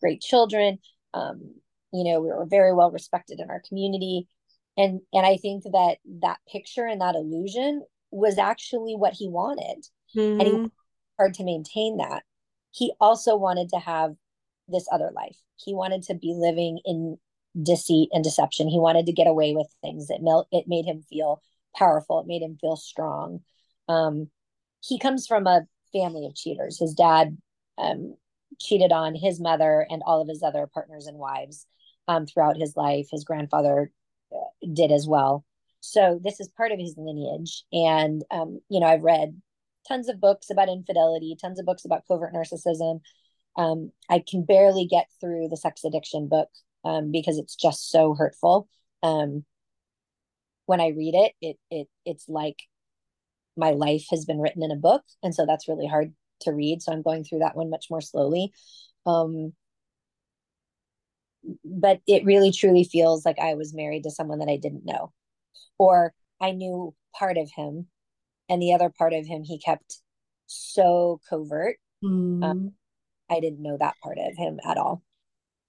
great 0.00 0.20
children. 0.20 0.78
Um 1.14 1.54
you 1.92 2.04
know 2.04 2.20
we 2.20 2.28
were 2.28 2.46
very 2.46 2.72
well 2.72 2.90
respected 2.90 3.40
in 3.40 3.50
our 3.50 3.62
community. 3.68 4.28
And 4.76 5.00
and 5.12 5.26
i 5.26 5.36
think 5.36 5.64
that 5.64 5.96
that 6.20 6.38
picture 6.50 6.86
and 6.86 7.00
that 7.00 7.16
illusion 7.16 7.82
was 8.10 8.38
actually 8.38 8.94
what 8.94 9.14
he 9.14 9.28
wanted. 9.28 9.86
Mm-hmm. 10.16 10.40
and 10.40 10.42
he 10.42 10.52
mm-hmm 10.54 10.66
hard 11.18 11.34
to 11.34 11.44
maintain 11.44 11.98
that. 11.98 12.22
He 12.70 12.92
also 13.00 13.36
wanted 13.36 13.68
to 13.70 13.78
have 13.78 14.14
this 14.68 14.86
other 14.90 15.10
life. 15.14 15.36
He 15.56 15.74
wanted 15.74 16.02
to 16.04 16.14
be 16.14 16.34
living 16.36 16.80
in 16.84 17.18
deceit 17.60 18.08
and 18.12 18.24
deception. 18.24 18.68
He 18.68 18.78
wanted 18.78 19.06
to 19.06 19.12
get 19.12 19.26
away 19.26 19.54
with 19.54 19.68
things. 19.82 20.08
It, 20.08 20.22
mel- 20.22 20.48
it 20.50 20.64
made 20.66 20.86
him 20.86 21.02
feel 21.08 21.42
powerful. 21.76 22.20
It 22.20 22.26
made 22.26 22.42
him 22.42 22.56
feel 22.60 22.76
strong. 22.76 23.40
Um, 23.88 24.30
he 24.80 24.98
comes 24.98 25.26
from 25.26 25.46
a 25.46 25.66
family 25.92 26.26
of 26.26 26.34
cheaters. 26.34 26.78
His 26.78 26.94
dad 26.94 27.36
um, 27.78 28.16
cheated 28.58 28.92
on 28.92 29.14
his 29.14 29.40
mother 29.40 29.86
and 29.90 30.02
all 30.04 30.22
of 30.22 30.28
his 30.28 30.42
other 30.42 30.68
partners 30.72 31.06
and 31.06 31.18
wives 31.18 31.66
um, 32.08 32.26
throughout 32.26 32.56
his 32.56 32.74
life. 32.76 33.08
His 33.10 33.24
grandfather 33.24 33.90
uh, 34.34 34.66
did 34.72 34.90
as 34.90 35.06
well. 35.06 35.44
So 35.80 36.20
this 36.22 36.40
is 36.40 36.48
part 36.48 36.72
of 36.72 36.78
his 36.78 36.94
lineage. 36.96 37.64
And, 37.72 38.22
um, 38.30 38.60
you 38.68 38.80
know, 38.80 38.86
I've 38.86 39.02
read 39.02 39.40
tons 39.86 40.08
of 40.08 40.20
books 40.20 40.50
about 40.50 40.68
infidelity, 40.68 41.36
tons 41.40 41.58
of 41.58 41.66
books 41.66 41.84
about 41.84 42.02
covert 42.06 42.34
narcissism. 42.34 43.00
Um, 43.56 43.92
I 44.08 44.22
can 44.26 44.44
barely 44.44 44.86
get 44.86 45.06
through 45.20 45.48
the 45.48 45.56
sex 45.56 45.84
addiction 45.84 46.28
book 46.28 46.48
um, 46.84 47.10
because 47.10 47.38
it's 47.38 47.54
just 47.54 47.90
so 47.90 48.14
hurtful. 48.14 48.68
Um, 49.02 49.44
when 50.66 50.80
I 50.80 50.88
read 50.88 51.14
it, 51.14 51.32
it 51.40 51.56
it 51.70 51.88
it's 52.04 52.28
like 52.28 52.62
my 53.56 53.70
life 53.70 54.06
has 54.10 54.24
been 54.24 54.40
written 54.40 54.62
in 54.62 54.70
a 54.70 54.76
book, 54.76 55.02
and 55.22 55.34
so 55.34 55.44
that's 55.46 55.68
really 55.68 55.86
hard 55.86 56.14
to 56.42 56.52
read. 56.52 56.82
So 56.82 56.92
I'm 56.92 57.02
going 57.02 57.24
through 57.24 57.40
that 57.40 57.56
one 57.56 57.70
much 57.70 57.86
more 57.90 58.00
slowly. 58.00 58.52
Um, 59.06 59.52
but 61.64 62.00
it 62.06 62.24
really 62.24 62.52
truly 62.52 62.84
feels 62.84 63.26
like 63.26 63.38
I 63.38 63.54
was 63.54 63.74
married 63.74 64.04
to 64.04 64.10
someone 64.10 64.38
that 64.38 64.48
I 64.48 64.56
didn't 64.56 64.84
know, 64.84 65.12
or 65.78 66.14
I 66.40 66.52
knew 66.52 66.94
part 67.14 67.36
of 67.36 67.50
him 67.54 67.88
and 68.52 68.60
the 68.60 68.74
other 68.74 68.90
part 68.90 69.14
of 69.14 69.26
him 69.26 69.42
he 69.42 69.58
kept 69.58 69.96
so 70.46 71.20
covert. 71.28 71.76
Mm. 72.04 72.44
um, 72.44 72.72
i 73.30 73.40
didn't 73.40 73.62
know 73.62 73.76
that 73.78 73.94
part 74.02 74.18
of 74.18 74.36
him 74.36 74.58
at 74.68 74.76
all. 74.76 75.02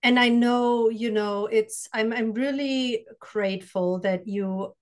And 0.01 0.19
i 0.19 0.27
know 0.29 0.89
you 0.89 1.11
know 1.11 1.45
it's 1.45 1.87
i'm 1.93 2.11
i'm 2.11 2.33
really 2.33 3.05
grateful 3.19 3.99
that 3.99 4.27
you 4.27 4.73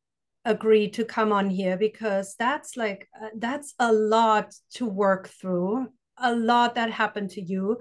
agreed 0.45 0.93
to 0.93 1.05
come 1.05 1.31
on 1.31 1.49
here 1.49 1.77
because 1.77 2.35
that's 2.39 2.75
like 2.75 3.07
uh, 3.21 3.27
that's 3.37 3.75
a 3.77 3.91
lot 3.93 4.55
to 4.77 4.85
work 4.87 5.27
through 5.27 5.87
a 6.17 6.33
lot 6.33 6.75
that 6.75 6.89
happened 6.89 7.29
to 7.31 7.41
you. 7.41 7.77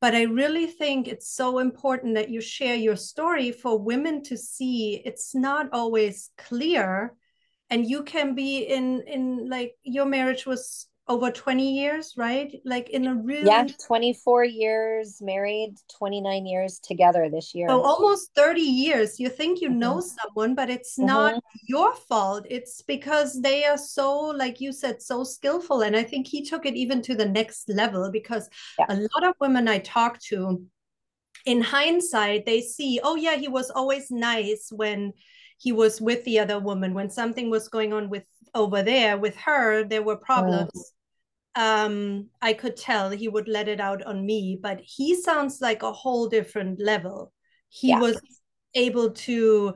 But 0.00 0.14
i 0.14 0.24
really 0.24 0.66
think 0.66 1.08
it's 1.08 1.30
so 1.30 1.60
important 1.60 2.16
that 2.16 2.28
you 2.28 2.40
share 2.42 2.74
your 2.86 2.96
story 2.96 3.52
for 3.52 3.78
women 3.78 4.22
to 4.24 4.36
see 4.36 5.00
it's 5.06 5.34
not 5.34 5.68
always 5.72 6.30
clear 6.36 7.14
and 7.74 7.90
you 7.90 8.04
can 8.04 8.36
be 8.36 8.58
in 8.58 9.02
in 9.02 9.48
like 9.50 9.74
your 9.82 10.06
marriage 10.06 10.46
was 10.46 10.86
over 11.06 11.30
20 11.30 11.74
years, 11.74 12.14
right? 12.16 12.50
Like 12.64 12.88
in 12.88 13.06
a 13.06 13.14
really 13.14 13.46
Yeah, 13.46 13.66
24 13.86 14.44
years 14.44 15.20
married, 15.20 15.74
29 15.98 16.46
years 16.46 16.78
together 16.78 17.28
this 17.28 17.54
year. 17.54 17.68
So 17.68 17.82
almost 17.82 18.30
30 18.34 18.62
years. 18.62 19.20
You 19.20 19.28
think 19.28 19.60
you 19.60 19.68
know 19.68 19.96
mm-hmm. 19.96 20.16
someone, 20.18 20.54
but 20.54 20.70
it's 20.70 20.96
mm-hmm. 20.96 21.06
not 21.06 21.42
your 21.68 21.94
fault. 21.94 22.46
It's 22.48 22.80
because 22.80 23.42
they 23.42 23.64
are 23.64 23.76
so, 23.76 24.18
like 24.18 24.62
you 24.62 24.72
said, 24.72 25.02
so 25.02 25.24
skillful. 25.24 25.82
And 25.82 25.94
I 25.94 26.04
think 26.04 26.26
he 26.26 26.42
took 26.42 26.64
it 26.64 26.74
even 26.74 27.02
to 27.02 27.14
the 27.14 27.28
next 27.28 27.68
level 27.68 28.10
because 28.10 28.48
yeah. 28.78 28.86
a 28.88 28.96
lot 28.96 29.28
of 29.28 29.34
women 29.40 29.68
I 29.68 29.80
talk 29.80 30.20
to, 30.30 30.64
in 31.44 31.60
hindsight, 31.60 32.46
they 32.46 32.62
see, 32.62 33.00
oh, 33.02 33.16
yeah, 33.16 33.36
he 33.36 33.48
was 33.48 33.70
always 33.70 34.10
nice 34.10 34.70
when 34.72 35.12
he 35.64 35.72
was 35.72 36.00
with 36.00 36.22
the 36.24 36.38
other 36.38 36.60
woman. 36.60 36.94
When 36.94 37.10
something 37.10 37.50
was 37.50 37.68
going 37.68 37.92
on 37.92 38.10
with 38.10 38.24
over 38.54 38.82
there 38.82 39.18
with 39.18 39.36
her, 39.36 39.82
there 39.82 40.02
were 40.02 40.16
problems. 40.16 40.70
Mm 40.70 40.94
um 41.56 42.28
i 42.42 42.52
could 42.52 42.76
tell 42.76 43.10
he 43.10 43.28
would 43.28 43.46
let 43.46 43.68
it 43.68 43.80
out 43.80 44.02
on 44.02 44.26
me 44.26 44.58
but 44.60 44.80
he 44.82 45.14
sounds 45.14 45.60
like 45.60 45.82
a 45.82 45.92
whole 45.92 46.28
different 46.28 46.80
level 46.80 47.32
he 47.68 47.90
yeah. 47.90 48.00
was 48.00 48.20
able 48.74 49.10
to 49.12 49.72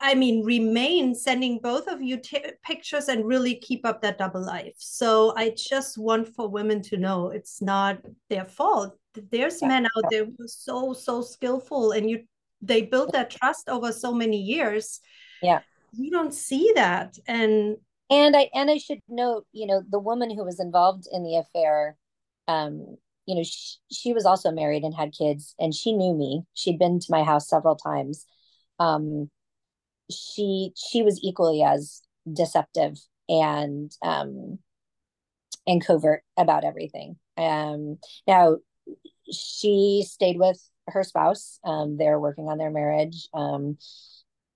i 0.00 0.14
mean 0.14 0.42
remain 0.42 1.14
sending 1.14 1.58
both 1.58 1.86
of 1.86 2.00
you 2.00 2.16
t- 2.16 2.42
pictures 2.64 3.08
and 3.08 3.26
really 3.26 3.56
keep 3.56 3.84
up 3.84 4.00
that 4.00 4.16
double 4.16 4.42
life 4.42 4.74
so 4.78 5.34
i 5.36 5.52
just 5.54 5.98
want 5.98 6.26
for 6.34 6.48
women 6.48 6.80
to 6.80 6.96
know 6.96 7.28
it's 7.28 7.60
not 7.60 7.98
their 8.30 8.46
fault 8.46 8.96
there's 9.30 9.60
yeah. 9.60 9.68
men 9.68 9.86
out 9.96 10.04
there 10.10 10.24
who 10.24 10.32
are 10.44 10.48
so 10.48 10.94
so 10.94 11.20
skillful 11.20 11.92
and 11.92 12.08
you 12.08 12.24
they 12.60 12.82
built 12.82 13.12
that 13.12 13.30
trust 13.30 13.68
over 13.68 13.92
so 13.92 14.12
many 14.12 14.38
years. 14.38 15.00
Yeah. 15.42 15.60
You 15.92 16.10
don't 16.10 16.34
see 16.34 16.72
that. 16.74 17.18
And 17.26 17.76
and 18.10 18.34
i 18.34 18.48
and 18.54 18.70
i 18.70 18.78
should 18.78 19.00
note 19.06 19.46
you 19.52 19.66
know 19.66 19.82
the 19.86 19.98
woman 19.98 20.34
who 20.34 20.42
was 20.42 20.60
involved 20.60 21.06
in 21.12 21.22
the 21.24 21.36
affair 21.36 21.94
um 22.48 22.96
you 23.28 23.34
know 23.34 23.42
she, 23.44 23.76
she 23.92 24.12
was 24.14 24.24
also 24.24 24.50
married 24.50 24.82
and 24.82 24.94
had 24.94 25.12
kids 25.12 25.54
and 25.58 25.74
she 25.74 25.92
knew 25.92 26.14
me. 26.14 26.42
She'd 26.54 26.78
been 26.78 26.98
to 26.98 27.06
my 27.10 27.22
house 27.22 27.48
several 27.48 27.76
times. 27.76 28.24
Um 28.78 29.30
she 30.10 30.72
she 30.74 31.02
was 31.02 31.20
equally 31.22 31.62
as 31.62 32.00
deceptive 32.32 32.98
and 33.28 33.92
um 34.02 34.58
and 35.66 35.84
covert 35.84 36.22
about 36.38 36.64
everything. 36.64 37.16
Um 37.36 37.98
now 38.26 38.56
she 39.30 40.06
stayed 40.08 40.38
with 40.38 40.58
her 40.88 41.02
spouse 41.02 41.58
um 41.64 41.96
they're 41.96 42.20
working 42.20 42.48
on 42.48 42.58
their 42.58 42.70
marriage 42.70 43.28
um 43.34 43.76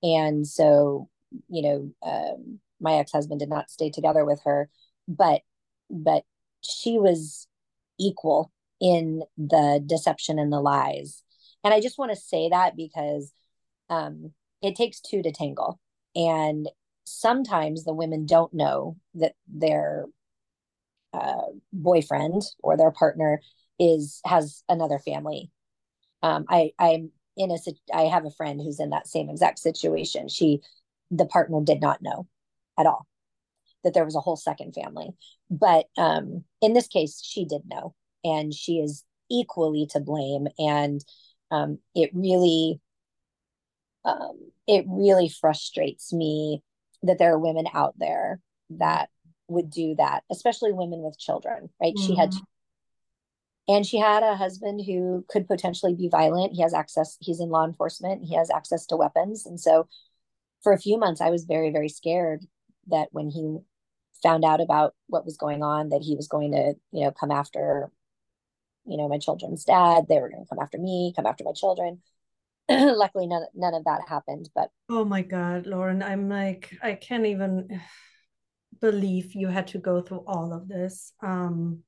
and 0.03 0.47
so 0.47 1.09
you 1.49 1.63
know 1.63 1.91
um 2.03 2.59
my 2.81 2.95
ex-husband 2.95 3.41
did 3.41 3.49
not 3.49 3.71
stay 3.71 3.91
together 3.91 4.25
with 4.25 4.41
her 4.45 4.69
but 5.09 5.43
but 5.91 6.25
she 6.63 6.99
was 6.99 7.47
equal 7.99 8.51
in 8.81 9.23
the 9.37 9.83
deception 9.85 10.39
and 10.39 10.53
the 10.53 10.61
lies. 10.61 11.23
And 11.65 11.73
i 11.73 11.81
just 11.81 11.99
want 11.99 12.11
to 12.11 12.17
say 12.17 12.49
that 12.49 12.77
because 12.77 13.33
um, 13.89 14.33
it 14.63 14.75
takes 14.75 15.01
two 15.01 15.23
to 15.23 15.33
tangle. 15.33 15.79
And 16.17 16.69
sometimes 17.05 17.85
the 17.85 17.95
women 17.95 18.27
don't 18.27 18.53
know 18.55 18.97
that 19.15 19.35
their 19.47 20.07
uh, 21.13 21.51
boyfriend 21.73 22.43
or 22.63 22.77
their 22.77 22.91
partner 22.91 23.41
is 23.79 24.21
has 24.25 24.63
another 24.69 24.99
family 24.99 25.51
um, 26.23 26.45
i 26.49 26.73
i'm 26.79 27.11
in 27.37 27.51
a 27.51 27.59
i 27.95 28.03
have 28.03 28.25
a 28.25 28.31
friend 28.31 28.61
who's 28.61 28.81
in 28.81 28.91
that 28.91 29.07
same 29.07 29.31
exact 29.31 29.59
situation 29.59 30.29
she 30.29 30.61
the 31.11 31.27
partner 31.27 31.61
did 31.63 31.81
not 31.81 32.03
know 32.03 32.27
at 32.79 32.87
all 32.87 33.07
that 33.85 33.95
there 33.95 34.05
was 34.05 34.17
a 34.17 34.21
whole 34.21 34.37
second 34.37 34.75
family. 34.75 35.11
But 35.51 35.87
um, 35.97 36.45
in 36.61 36.73
this 36.73 36.89
case, 36.89 37.21
she 37.23 37.45
did 37.45 37.63
know, 37.67 37.95
and 38.25 38.53
she 38.53 38.79
is 38.79 39.05
equally 39.31 39.87
to 39.91 40.01
blame. 40.01 40.49
And 40.59 41.05
um, 41.51 41.79
it 41.95 42.11
really, 42.15 42.81
um, 44.05 44.51
it 44.67 44.85
really 44.89 45.29
frustrates 45.29 46.13
me 46.13 46.63
that 47.03 47.19
there 47.19 47.33
are 47.33 47.39
women 47.39 47.67
out 47.75 47.95
there 47.99 48.41
that 48.71 49.09
would 49.49 49.71
do 49.71 49.95
that, 49.97 50.23
especially 50.31 50.73
women 50.73 51.03
with 51.03 51.19
children. 51.19 51.69
Right? 51.81 51.95
Mm-hmm. 51.95 52.07
She 52.07 52.17
had, 52.17 52.31
mm-hmm. 52.31 52.45
And 53.69 53.87
she 53.87 53.99
had 53.99 54.23
a 54.23 54.37
husband 54.37 54.83
who 54.85 55.25
could 55.29 55.47
potentially 55.47 55.95
be 55.95 56.09
violent. 56.09 56.55
He 56.55 56.63
has 56.63 56.75
access. 56.75 57.17
He's 57.21 57.41
in 57.41 57.49
law 57.49 57.65
enforcement. 57.65 58.25
He 58.25 58.35
has 58.35 58.51
access 58.51 58.87
to 58.87 58.97
weapons, 58.97 59.47
and 59.47 59.61
so 59.61 59.89
for 60.63 60.73
a 60.73 60.79
few 60.79 60.99
months, 60.99 61.21
I 61.21 61.31
was 61.31 61.45
very, 61.45 61.71
very 61.71 61.89
scared 61.89 62.45
that 62.89 63.09
when 63.11 63.29
he 63.31 63.59
found 64.23 64.45
out 64.45 64.61
about 64.61 64.95
what 65.09 65.25
was 65.25 65.37
going 65.37 65.63
on 65.63 65.89
that 65.89 66.03
he 66.03 66.15
was 66.15 66.29
going 66.29 66.53
to 66.53 66.75
you 66.93 67.05
know 67.05 67.11
come 67.11 67.31
after 67.31 67.91
you 68.87 68.97
know 68.97 69.09
my 69.09 69.19
children's 69.19 69.65
dad 69.65 70.05
they 70.09 70.21
were 70.21 70.29
going 70.29 70.43
to 70.43 70.49
come 70.49 70.63
after 70.63 70.79
me 70.79 71.13
come 71.17 71.27
after 71.27 71.45
my 71.45 71.53
children 71.53 72.01
luckily 72.71 73.27
none, 73.27 73.45
none 73.55 73.75
of 73.75 73.85
that 73.85 74.01
happened 74.09 74.49
but 74.55 74.71
oh 74.89 75.05
my 75.05 75.23
god 75.23 75.67
lauren 75.67 76.03
i'm 76.03 76.29
like 76.29 76.77
i 76.83 76.95
can't 76.95 77.27
even 77.27 77.81
believe 78.83 79.35
you 79.35 79.49
had 79.49 79.67
to 79.67 79.79
go 79.79 80.03
through 80.03 80.23
all 80.27 80.53
of 80.53 80.69
this 80.69 81.15
um 81.23 81.83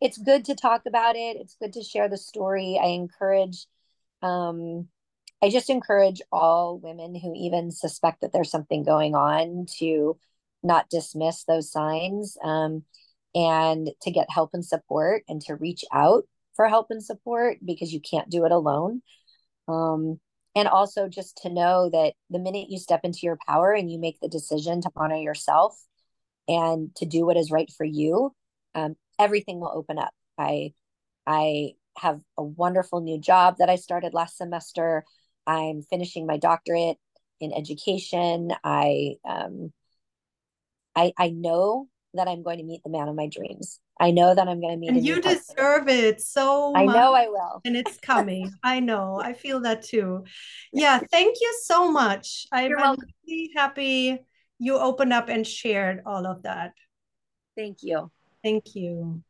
it's 0.00 0.18
good 0.18 0.44
to 0.44 0.54
talk 0.54 0.82
about 0.86 1.16
it 1.16 1.38
it's 1.40 1.56
good 1.58 1.72
to 1.72 1.82
share 1.82 2.08
the 2.08 2.18
story 2.18 2.78
i 2.82 2.88
encourage 2.88 3.66
um 4.22 4.86
I 5.42 5.50
just 5.50 5.68
encourage 5.68 6.22
all 6.32 6.78
women 6.78 7.14
who 7.14 7.34
even 7.36 7.70
suspect 7.70 8.22
that 8.22 8.32
there's 8.32 8.50
something 8.50 8.82
going 8.82 9.14
on 9.14 9.66
to 9.78 10.16
not 10.62 10.88
dismiss 10.88 11.44
those 11.44 11.70
signs 11.70 12.36
um, 12.42 12.84
and 13.34 13.90
to 14.02 14.10
get 14.10 14.30
help 14.30 14.50
and 14.54 14.64
support 14.64 15.22
and 15.28 15.40
to 15.42 15.54
reach 15.54 15.84
out 15.92 16.24
for 16.54 16.68
help 16.68 16.86
and 16.90 17.04
support 17.04 17.58
because 17.64 17.92
you 17.92 18.00
can't 18.00 18.30
do 18.30 18.46
it 18.46 18.52
alone. 18.52 19.02
Um, 19.68 20.20
and 20.54 20.68
also 20.68 21.06
just 21.06 21.36
to 21.42 21.50
know 21.50 21.90
that 21.90 22.14
the 22.30 22.38
minute 22.38 22.70
you 22.70 22.78
step 22.78 23.00
into 23.04 23.20
your 23.22 23.38
power 23.46 23.72
and 23.72 23.92
you 23.92 23.98
make 23.98 24.18
the 24.20 24.28
decision 24.28 24.80
to 24.80 24.90
honor 24.96 25.16
yourself 25.16 25.78
and 26.48 26.94
to 26.96 27.06
do 27.06 27.26
what 27.26 27.36
is 27.36 27.50
right 27.50 27.70
for 27.76 27.84
you, 27.84 28.34
um, 28.74 28.96
everything 29.18 29.60
will 29.60 29.72
open 29.74 29.98
up. 29.98 30.12
I 30.38 30.72
I 31.26 31.72
have 31.98 32.20
a 32.36 32.42
wonderful 32.42 33.00
new 33.00 33.18
job 33.18 33.56
that 33.58 33.70
I 33.70 33.76
started 33.76 34.14
last 34.14 34.36
semester. 34.36 35.04
I'm 35.46 35.82
finishing 35.82 36.26
my 36.26 36.36
doctorate 36.36 36.98
in 37.40 37.52
education. 37.52 38.52
I 38.62 39.16
um, 39.28 39.72
I 40.94 41.12
I 41.18 41.30
know 41.30 41.88
that 42.14 42.28
I'm 42.28 42.42
going 42.42 42.58
to 42.58 42.64
meet 42.64 42.82
the 42.84 42.90
man 42.90 43.08
of 43.08 43.14
my 43.14 43.28
dreams. 43.28 43.80
I 43.98 44.10
know 44.10 44.34
that 44.34 44.48
I'm 44.48 44.60
going 44.60 44.74
to 44.74 44.78
meet. 44.78 44.90
And 44.90 45.04
you 45.04 45.20
deserve 45.20 45.88
it 45.88 46.20
so. 46.20 46.74
I 46.74 46.86
know 46.86 47.14
I 47.14 47.28
will, 47.28 47.60
and 47.64 47.76
it's 47.76 47.98
coming. 47.98 48.50
I 48.62 48.80
know. 48.80 49.20
I 49.20 49.32
feel 49.32 49.60
that 49.60 49.82
too. 49.82 50.24
Yeah. 50.72 51.00
Thank 51.10 51.36
you 51.40 51.58
so 51.62 51.90
much. 51.90 52.46
I'm 52.52 52.72
really 53.26 53.50
happy 53.54 54.18
you 54.58 54.78
opened 54.78 55.12
up 55.12 55.28
and 55.28 55.46
shared 55.46 56.02
all 56.06 56.26
of 56.26 56.42
that. 56.42 56.72
Thank 57.56 57.78
you. 57.82 58.10
Thank 58.42 58.74
you. 58.74 59.22